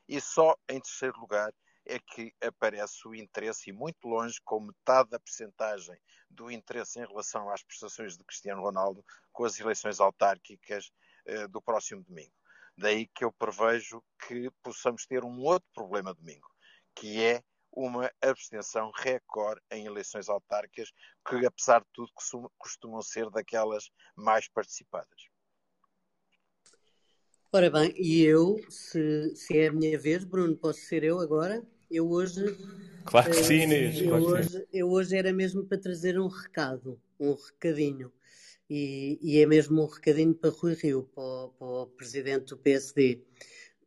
E 0.07 0.21
só 0.21 0.55
em 0.69 0.79
terceiro 0.79 1.19
lugar 1.19 1.53
é 1.85 1.99
que 1.99 2.33
aparece 2.41 3.07
o 3.07 3.15
interesse, 3.15 3.69
e 3.69 3.73
muito 3.73 4.07
longe, 4.07 4.39
com 4.43 4.59
metade 4.59 5.09
da 5.09 5.19
percentagem 5.19 5.97
do 6.29 6.51
interesse 6.51 6.99
em 6.99 7.05
relação 7.05 7.49
às 7.49 7.63
prestações 7.63 8.17
de 8.17 8.23
Cristiano 8.25 8.61
Ronaldo 8.61 9.03
com 9.31 9.45
as 9.45 9.59
eleições 9.59 9.99
autárquicas 9.99 10.91
eh, 11.25 11.47
do 11.47 11.61
próximo 11.61 12.03
domingo. 12.03 12.33
Daí 12.77 13.07
que 13.07 13.23
eu 13.23 13.31
prevejo 13.31 14.03
que 14.27 14.51
possamos 14.61 15.05
ter 15.05 15.23
um 15.23 15.39
outro 15.41 15.67
problema 15.73 16.13
domingo, 16.13 16.47
que 16.93 17.23
é 17.23 17.41
uma 17.71 18.11
abstenção 18.21 18.91
recorde 18.95 19.61
em 19.71 19.85
eleições 19.85 20.29
autárquicas, 20.29 20.91
que 21.27 21.45
apesar 21.45 21.81
de 21.81 21.87
tudo 21.93 22.11
costumam 22.57 23.01
ser 23.01 23.29
daquelas 23.29 23.89
mais 24.15 24.47
participadas. 24.49 25.29
Ora 27.49 27.69
bem, 27.69 27.93
e 27.95 28.23
eu, 28.23 28.57
se, 28.69 29.33
se 29.33 29.57
é 29.57 29.67
a 29.67 29.71
minha 29.71 29.97
vez, 29.97 30.25
Bruno, 30.25 30.53
posso 30.53 30.81
ser 30.81 31.05
eu 31.05 31.17
agora? 31.21 31.63
Eu 31.89 32.09
hoje. 32.09 32.43
Claro 33.05 33.31
que 33.31 33.37
sim, 33.37 33.61
Inês. 33.61 34.01
Eu, 34.01 34.15
hoje, 34.15 34.67
eu 34.73 34.89
hoje 34.89 35.15
era 35.15 35.31
mesmo 35.31 35.63
para 35.63 35.77
trazer 35.77 36.19
um 36.19 36.27
recado, 36.27 36.99
um 37.17 37.33
recadinho. 37.33 38.11
E, 38.69 39.17
e 39.21 39.39
é 39.39 39.45
mesmo 39.45 39.81
um 39.81 39.85
recadinho 39.85 40.35
para 40.35 40.49
Rui 40.49 40.73
Rio, 40.73 41.09
para 41.15 41.23
o, 41.23 41.49
para 41.57 41.67
o 41.67 41.87
presidente 41.87 42.47
do 42.47 42.57
PSD, 42.57 43.23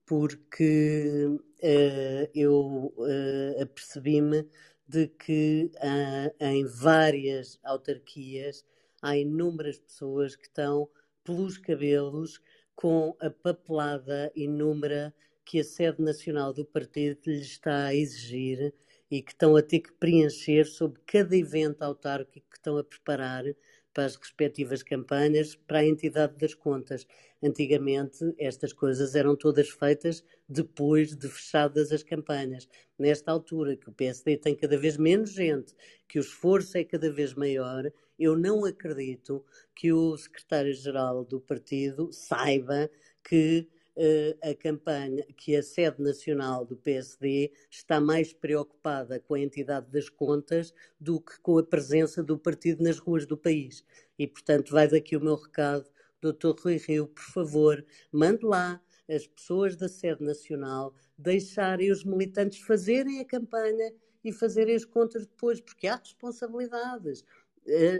porque 0.06 1.26
uh, 1.28 2.30
eu 2.34 2.94
uh, 2.96 3.62
apercebi-me 3.62 4.46
de 4.88 5.06
que 5.06 5.70
uh, 5.76 6.44
em 6.44 6.64
várias 6.64 7.58
autarquias 7.62 8.64
há 9.02 9.18
inúmeras 9.18 9.78
pessoas 9.78 10.34
que 10.34 10.46
estão 10.46 10.88
pelos 11.22 11.58
cabelos 11.58 12.40
com 12.81 13.14
a 13.20 13.28
papelada 13.28 14.33
inúmera 14.35 15.14
que 15.45 15.61
a 15.61 15.64
sede 15.64 16.01
nacional 16.01 16.51
do 16.51 16.64
partido 16.64 17.20
lhes 17.26 17.43
está 17.43 17.85
a 17.89 17.95
exigir 17.95 18.72
e 19.11 19.20
que 19.20 19.33
estão 19.33 19.55
a 19.55 19.61
ter 19.61 19.81
que 19.81 19.93
preencher 19.93 20.64
sobre 20.64 20.99
cada 21.05 21.37
evento 21.37 21.83
autárquico 21.83 22.49
que 22.49 22.57
estão 22.57 22.78
a 22.78 22.85
preparar 22.85 23.45
para 23.93 24.07
as 24.07 24.16
respectivas 24.16 24.83
campanhas 24.83 25.55
para 25.55 25.81
a 25.81 25.85
entidade 25.85 26.39
das 26.39 26.55
contas. 26.55 27.07
Antigamente, 27.43 28.35
estas 28.39 28.72
coisas 28.72 29.14
eram 29.14 29.37
todas 29.37 29.68
feitas 29.68 30.24
depois 30.49 31.14
de 31.14 31.28
fechadas 31.28 31.93
as 31.93 32.03
campanhas. 32.03 32.66
Nesta 32.99 33.31
altura, 33.31 33.76
que 33.76 33.91
o 33.91 33.93
PSD 33.93 34.39
tem 34.39 34.55
cada 34.55 34.78
vez 34.78 34.97
menos 34.97 35.33
gente, 35.33 35.74
que 36.09 36.18
o 36.18 36.22
esforço 36.22 36.78
é 36.78 36.85
cada 36.85 37.11
vez 37.11 37.35
maior, 37.35 37.93
eu 38.21 38.37
não 38.37 38.66
acredito 38.66 39.43
que 39.75 39.93
o 39.93 40.14
secretário-geral 40.16 41.25
do 41.25 41.41
partido 41.41 42.12
saiba 42.12 42.91
que 43.25 43.66
uh, 43.97 44.51
a 44.51 44.55
campanha, 44.55 45.25
que 45.37 45.57
a 45.57 45.62
sede 45.62 46.03
nacional 46.03 46.66
do 46.66 46.77
PSD 46.77 47.51
está 47.71 47.99
mais 47.99 48.35
preocupada 48.35 49.18
com 49.18 49.35
a 49.35 49.41
entidade 49.41 49.91
das 49.91 50.11
contas 50.11 50.75
do 51.01 51.18
que 51.18 51.41
com 51.41 51.57
a 51.57 51.62
presença 51.62 52.23
do 52.23 52.39
partido 52.39 52.85
nas 52.85 52.99
ruas 52.99 53.25
do 53.25 53.39
país. 53.39 53.83
E, 54.18 54.27
portanto, 54.27 54.71
vai 54.71 54.87
daqui 54.87 55.16
o 55.16 55.21
meu 55.21 55.37
recado, 55.37 55.89
Dr. 56.21 56.55
Rui 56.62 56.77
Rio, 56.77 57.09
por 57.09 57.25
favor, 57.25 57.83
mande 58.12 58.45
lá 58.45 58.79
as 59.09 59.27
pessoas 59.27 59.77
da 59.77 59.89
sede 59.89 60.23
nacional 60.23 60.95
deixarem 61.16 61.91
os 61.91 62.05
militantes 62.05 62.59
fazerem 62.61 63.21
a 63.21 63.25
campanha 63.25 63.93
e 64.23 64.33
fazerem 64.33 64.77
as 64.77 64.85
contas 64.85 65.27
depois, 65.27 65.61
porque 65.61 65.87
há 65.87 65.97
responsabilidades. 65.97 67.25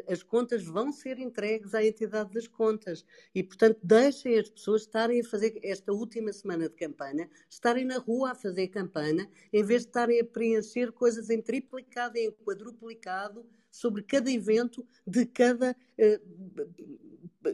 As 0.09 0.23
contas 0.23 0.65
vão 0.65 0.91
ser 0.91 1.19
entregues 1.19 1.75
à 1.75 1.85
entidade 1.85 2.33
das 2.33 2.49
contas. 2.49 3.05
E, 3.35 3.43
portanto, 3.43 3.79
deixem 3.83 4.39
as 4.39 4.49
pessoas 4.49 4.83
estarem 4.83 5.21
a 5.21 5.25
fazer 5.25 5.59
esta 5.63 5.93
última 5.93 6.33
semana 6.33 6.69
de 6.69 6.75
campanha, 6.75 7.29
estarem 7.49 7.85
na 7.85 7.99
rua 7.99 8.33
a 8.33 8.35
fazer 8.35 8.69
campanha, 8.69 9.31
em 9.53 9.63
vez 9.63 9.83
de 9.83 9.89
estarem 9.89 10.21
a 10.21 10.25
preencher 10.25 10.93
coisas 10.93 11.31
em 11.31 11.41
triplicado 11.41 12.17
e 12.17 12.27
em 12.27 12.33
quadruplicado 12.33 13.47
sobre 13.71 14.03
cada 14.03 14.31
evento 14.31 14.87
de 15.07 15.25
cada, 15.27 15.77
eh, 15.97 16.21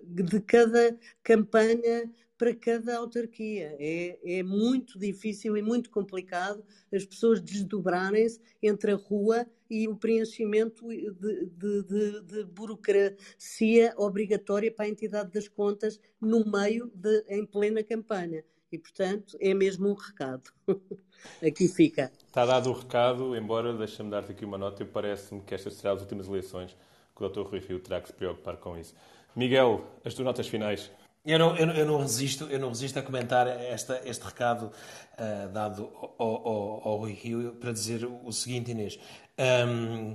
de 0.02 0.40
cada 0.40 0.98
campanha 1.22 2.10
para 2.36 2.54
cada 2.54 2.96
autarquia. 2.96 3.76
É, 3.78 4.38
é 4.38 4.42
muito 4.42 4.98
difícil 4.98 5.56
e 5.56 5.62
muito 5.62 5.90
complicado 5.90 6.64
as 6.92 7.04
pessoas 7.04 7.40
desdobrarem-se 7.40 8.40
entre 8.62 8.92
a 8.92 8.96
rua 8.96 9.46
e 9.68 9.88
o 9.88 9.96
preenchimento 9.96 10.88
de, 10.88 11.10
de, 11.10 11.82
de, 11.82 12.22
de, 12.22 12.44
burocracia 12.44 13.92
obrigatória 13.96 14.72
para 14.72 14.86
a 14.86 14.88
entidade 14.88 15.32
das 15.32 15.48
contas 15.48 16.00
no 16.20 16.44
meio, 16.44 16.90
de, 16.94 17.24
em 17.28 17.44
plena 17.44 17.82
campanha. 17.82 18.44
E, 18.70 18.78
portanto, 18.78 19.36
é 19.40 19.54
mesmo 19.54 19.88
um 19.88 19.94
recado. 19.94 20.50
aqui 21.42 21.68
fica. 21.68 22.12
Está 22.26 22.44
dado 22.44 22.70
o 22.70 22.72
recado, 22.72 23.36
embora, 23.36 23.72
deixa-me 23.72 24.10
dar-te 24.10 24.32
aqui 24.32 24.44
uma 24.44 24.58
nota, 24.58 24.84
parece-me 24.84 25.40
que 25.40 25.54
estas 25.54 25.74
serão 25.74 25.94
as 25.94 26.02
últimas 26.02 26.28
eleições 26.28 26.76
que 27.14 27.24
o 27.24 27.28
Dr. 27.28 27.42
Rui 27.42 27.60
Rio 27.60 27.80
terá 27.80 28.00
que 28.00 28.08
se 28.08 28.14
preocupar 28.14 28.56
com 28.58 28.76
isso. 28.76 28.94
Miguel, 29.34 29.84
as 30.04 30.14
tuas 30.14 30.26
notas 30.26 30.48
finais. 30.48 30.90
Eu 31.26 31.40
não, 31.40 31.56
eu, 31.56 31.66
eu 31.70 31.86
não, 31.86 31.98
resisto, 31.98 32.44
eu 32.44 32.60
não 32.60 32.68
resisto 32.68 33.00
a 33.00 33.02
comentar 33.02 33.48
esta, 33.48 34.00
este 34.04 34.24
recado 34.24 34.70
uh, 35.18 35.48
dado 35.52 35.90
ao, 36.18 36.48
ao, 36.48 36.88
ao 36.88 36.96
Rui 36.98 37.14
Rio 37.14 37.52
para 37.54 37.72
dizer 37.72 38.08
o 38.24 38.30
seguinte, 38.30 38.70
Inês. 38.70 38.96
Um, 39.36 40.14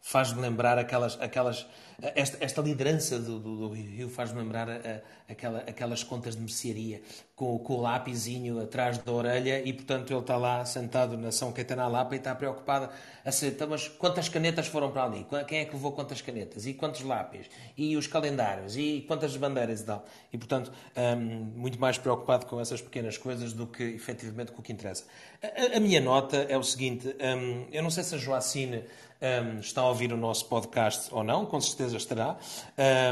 faz-me 0.00 0.40
lembrar 0.40 0.78
aquelas, 0.78 1.20
aquelas 1.20 1.66
esta, 2.00 2.44
esta 2.44 2.62
liderança 2.62 3.18
do, 3.18 3.40
do, 3.40 3.56
do 3.56 3.68
Rio 3.74 4.08
faz-me 4.08 4.40
lembrar 4.40 4.70
a, 4.70 4.74
a, 4.74 5.32
aquela, 5.32 5.58
aquelas 5.60 6.04
contas 6.04 6.36
de 6.36 6.40
mercearia 6.40 7.02
com, 7.34 7.58
com 7.58 7.74
o 7.74 7.80
lápisinho 7.80 8.60
atrás 8.60 8.98
da 8.98 9.10
orelha 9.10 9.60
e 9.64 9.72
portanto 9.72 10.12
ele 10.12 10.20
está 10.20 10.36
lá 10.36 10.64
sentado 10.64 11.18
na 11.18 11.32
São 11.32 11.50
Caetano 11.52 11.90
Lapa 11.90 12.14
e 12.14 12.18
está 12.18 12.32
preocupado 12.36 12.88
a 13.24 13.32
ser, 13.32 13.48
então, 13.48 13.68
mas 13.68 13.88
quantas 13.88 14.28
canetas 14.28 14.68
foram 14.68 14.92
para 14.92 15.04
ali? 15.04 15.26
Quem 15.48 15.58
é 15.58 15.64
que 15.64 15.72
levou 15.74 15.90
quantas 15.90 16.22
canetas? 16.22 16.66
E 16.66 16.74
quantos 16.74 17.00
lápis? 17.00 17.46
E 17.76 17.96
os 17.96 18.06
calendários? 18.06 18.76
E 18.76 19.04
quantas 19.08 19.36
bandeiras 19.36 19.80
e 19.80 19.84
tal? 19.84 20.06
E 20.32 20.38
portanto 20.38 20.70
um, 20.96 21.16
muito 21.56 21.80
mais 21.80 21.98
preocupado 21.98 22.46
com 22.46 22.60
essas 22.60 22.80
pequenas 22.80 23.18
coisas 23.18 23.52
do 23.52 23.66
que 23.66 23.82
efetivamente 23.82 24.52
com 24.52 24.60
o 24.60 24.62
que 24.62 24.72
interessa. 24.72 25.04
A, 25.42 25.76
a 25.76 25.80
minha 25.80 26.00
nota 26.00 26.36
é 26.48 26.56
o 26.56 26.62
seguinte, 26.62 27.08
um, 27.08 27.66
eu 27.72 27.82
não 27.82 27.90
sei 27.90 28.04
se 28.04 28.14
a 28.14 28.18
Joacine 28.18 28.84
um, 29.20 29.58
está 29.60 29.80
a 29.80 29.88
ouvir 29.88 30.12
o 30.12 30.16
nosso 30.16 30.46
podcast 30.46 31.12
ou 31.12 31.24
não, 31.24 31.44
com 31.44 31.60
certeza 31.60 31.96
estará. 31.96 32.36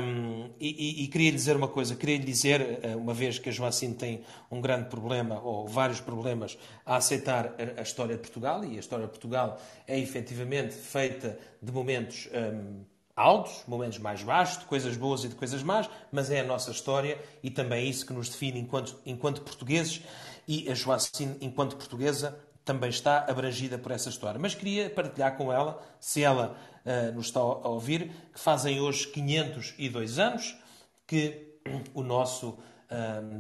Um, 0.03 0.51
e, 0.61 1.05
e, 1.05 1.09
queria 1.09 1.31
lhe 1.31 1.37
dizer 1.37 1.57
uma 1.57 1.69
coisa, 1.69 1.97
queria 1.97 2.17
lhe 2.17 2.25
dizer, 2.25 2.79
eh, 2.83 2.97
uma 2.97 3.13
vez 3.13 3.39
que 3.39 3.49
a 3.49 3.53
Joacine 3.53 3.95
tem 3.95 4.21
um 4.51 4.61
grande 4.61 4.89
problema, 4.89 5.41
ou 5.41 5.67
vários 5.67 6.01
problemas, 6.01 6.57
a 6.85 6.97
aceitar 6.97 7.55
a, 7.59 7.81
a 7.81 7.83
história 7.83 8.15
de 8.15 8.21
Portugal, 8.21 8.65
e 8.65 8.77
a 8.77 8.81
história 8.81 9.05
de 9.05 9.11
Portugal 9.11 9.61
é 9.87 9.99
efetivamente 9.99 10.75
feita 10.75 11.39
de 11.61 11.73
momentos. 11.73 12.29
Um, 12.33 12.85
altos, 13.17 13.63
momentos 13.67 13.99
mais 13.99 14.23
baixos, 14.23 14.59
de 14.59 14.67
coisas 14.67 14.95
boas 14.95 15.25
e 15.25 15.29
de 15.29 15.35
coisas 15.35 15.63
más, 15.63 15.89
mas 16.13 16.31
é 16.31 16.41
a 16.41 16.45
nossa 16.45 16.71
história 16.71 17.19
e 17.43 17.51
também 17.51 17.87
é 17.87 17.89
isso 17.89 18.05
que 18.05 18.13
nos 18.13 18.29
define 18.29 18.61
enquanto, 18.61 19.01
enquanto 19.07 19.41
portugueses. 19.41 20.03
E 20.47 20.71
a 20.71 20.75
Joacine, 20.75 21.35
enquanto 21.41 21.77
portuguesa, 21.77 22.39
também 22.67 22.91
está 22.91 23.25
abrangida 23.29 23.79
por 23.79 23.93
essa 23.93 24.11
história. 24.11 24.39
Mas 24.39 24.55
queria 24.55 24.91
partilhar 24.91 25.37
com 25.37 25.51
ela, 25.51 25.81
se 25.99 26.23
ela 26.23 26.55
uh, 26.85 27.15
nos 27.15 27.27
está 27.27 27.41
a 27.41 27.69
ouvir, 27.69 28.11
que 28.35 28.41
fazem 28.41 28.81
hoje 28.81 29.07
502 29.07 30.19
anos 30.19 30.59
que 31.07 31.59
o 31.95 32.03
nosso 32.03 32.59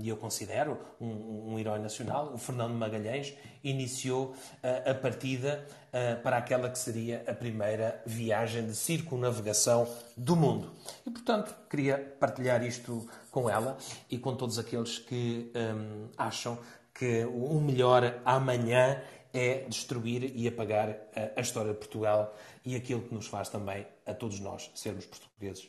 e 0.00 0.08
eu 0.08 0.16
considero 0.16 0.76
um, 1.00 1.52
um, 1.52 1.58
herói 1.58 1.78
nacional, 1.78 2.32
o 2.34 2.38
Fernando 2.38 2.74
Magalhães, 2.74 3.32
iniciou 3.62 4.34
uh, 4.62 4.90
a 4.90 4.94
partida 4.94 5.64
uh, 5.88 6.20
para 6.20 6.36
aquela 6.36 6.68
que 6.68 6.78
seria 6.78 7.24
a 7.28 7.32
primeira 7.32 8.02
viagem 8.04 8.66
de 8.66 8.74
circunnavegação 8.74 9.86
do 10.16 10.34
mundo. 10.34 10.72
E, 11.06 11.10
portanto, 11.10 11.54
queria 11.70 11.96
partilhar 12.18 12.64
isto 12.64 13.08
com 13.30 13.48
ela 13.48 13.78
e 14.10 14.18
com 14.18 14.34
todos 14.34 14.58
aqueles 14.58 14.98
que 14.98 15.52
um, 15.54 16.08
acham 16.18 16.58
que 16.92 17.24
o 17.26 17.60
melhor 17.60 18.20
amanhã 18.24 19.00
é 19.38 19.64
destruir 19.68 20.32
e 20.34 20.48
apagar 20.48 20.90
a, 21.14 21.38
a 21.38 21.40
história 21.40 21.72
de 21.72 21.78
Portugal 21.78 22.34
e 22.64 22.74
aquilo 22.74 23.02
que 23.02 23.14
nos 23.14 23.26
faz 23.26 23.48
também 23.48 23.86
a 24.04 24.14
todos 24.14 24.40
nós 24.40 24.70
sermos 24.74 25.06
portugueses. 25.06 25.68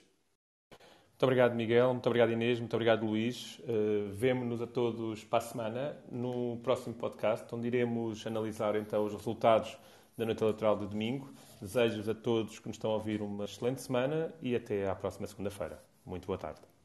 Muito 1.17 1.23
obrigado, 1.23 1.55
Miguel. 1.55 1.93
Muito 1.93 2.05
obrigado, 2.05 2.31
Inês. 2.31 2.59
Muito 2.59 2.73
obrigado, 2.75 3.03
Luís. 3.03 3.59
Uh, 3.59 4.07
Vemo-nos 4.13 4.61
a 4.61 4.67
todos 4.67 5.23
para 5.23 5.39
a 5.39 5.41
semana 5.41 5.97
no 6.11 6.57
próximo 6.57 6.93
podcast, 6.93 7.47
onde 7.55 7.65
iremos 7.65 8.25
analisar 8.27 8.75
então 8.75 9.03
os 9.03 9.13
resultados 9.13 9.75
da 10.15 10.25
noite 10.25 10.43
eleitoral 10.43 10.77
de 10.77 10.85
domingo. 10.85 11.33
Desejo-vos 11.59 12.07
a 12.07 12.13
todos 12.13 12.59
que 12.59 12.67
nos 12.67 12.77
estão 12.77 12.91
a 12.91 12.95
ouvir 12.95 13.23
uma 13.23 13.45
excelente 13.45 13.81
semana 13.81 14.31
e 14.43 14.55
até 14.55 14.87
à 14.87 14.93
próxima 14.93 15.25
segunda-feira. 15.25 15.81
Muito 16.05 16.27
boa 16.27 16.37
tarde. 16.37 16.76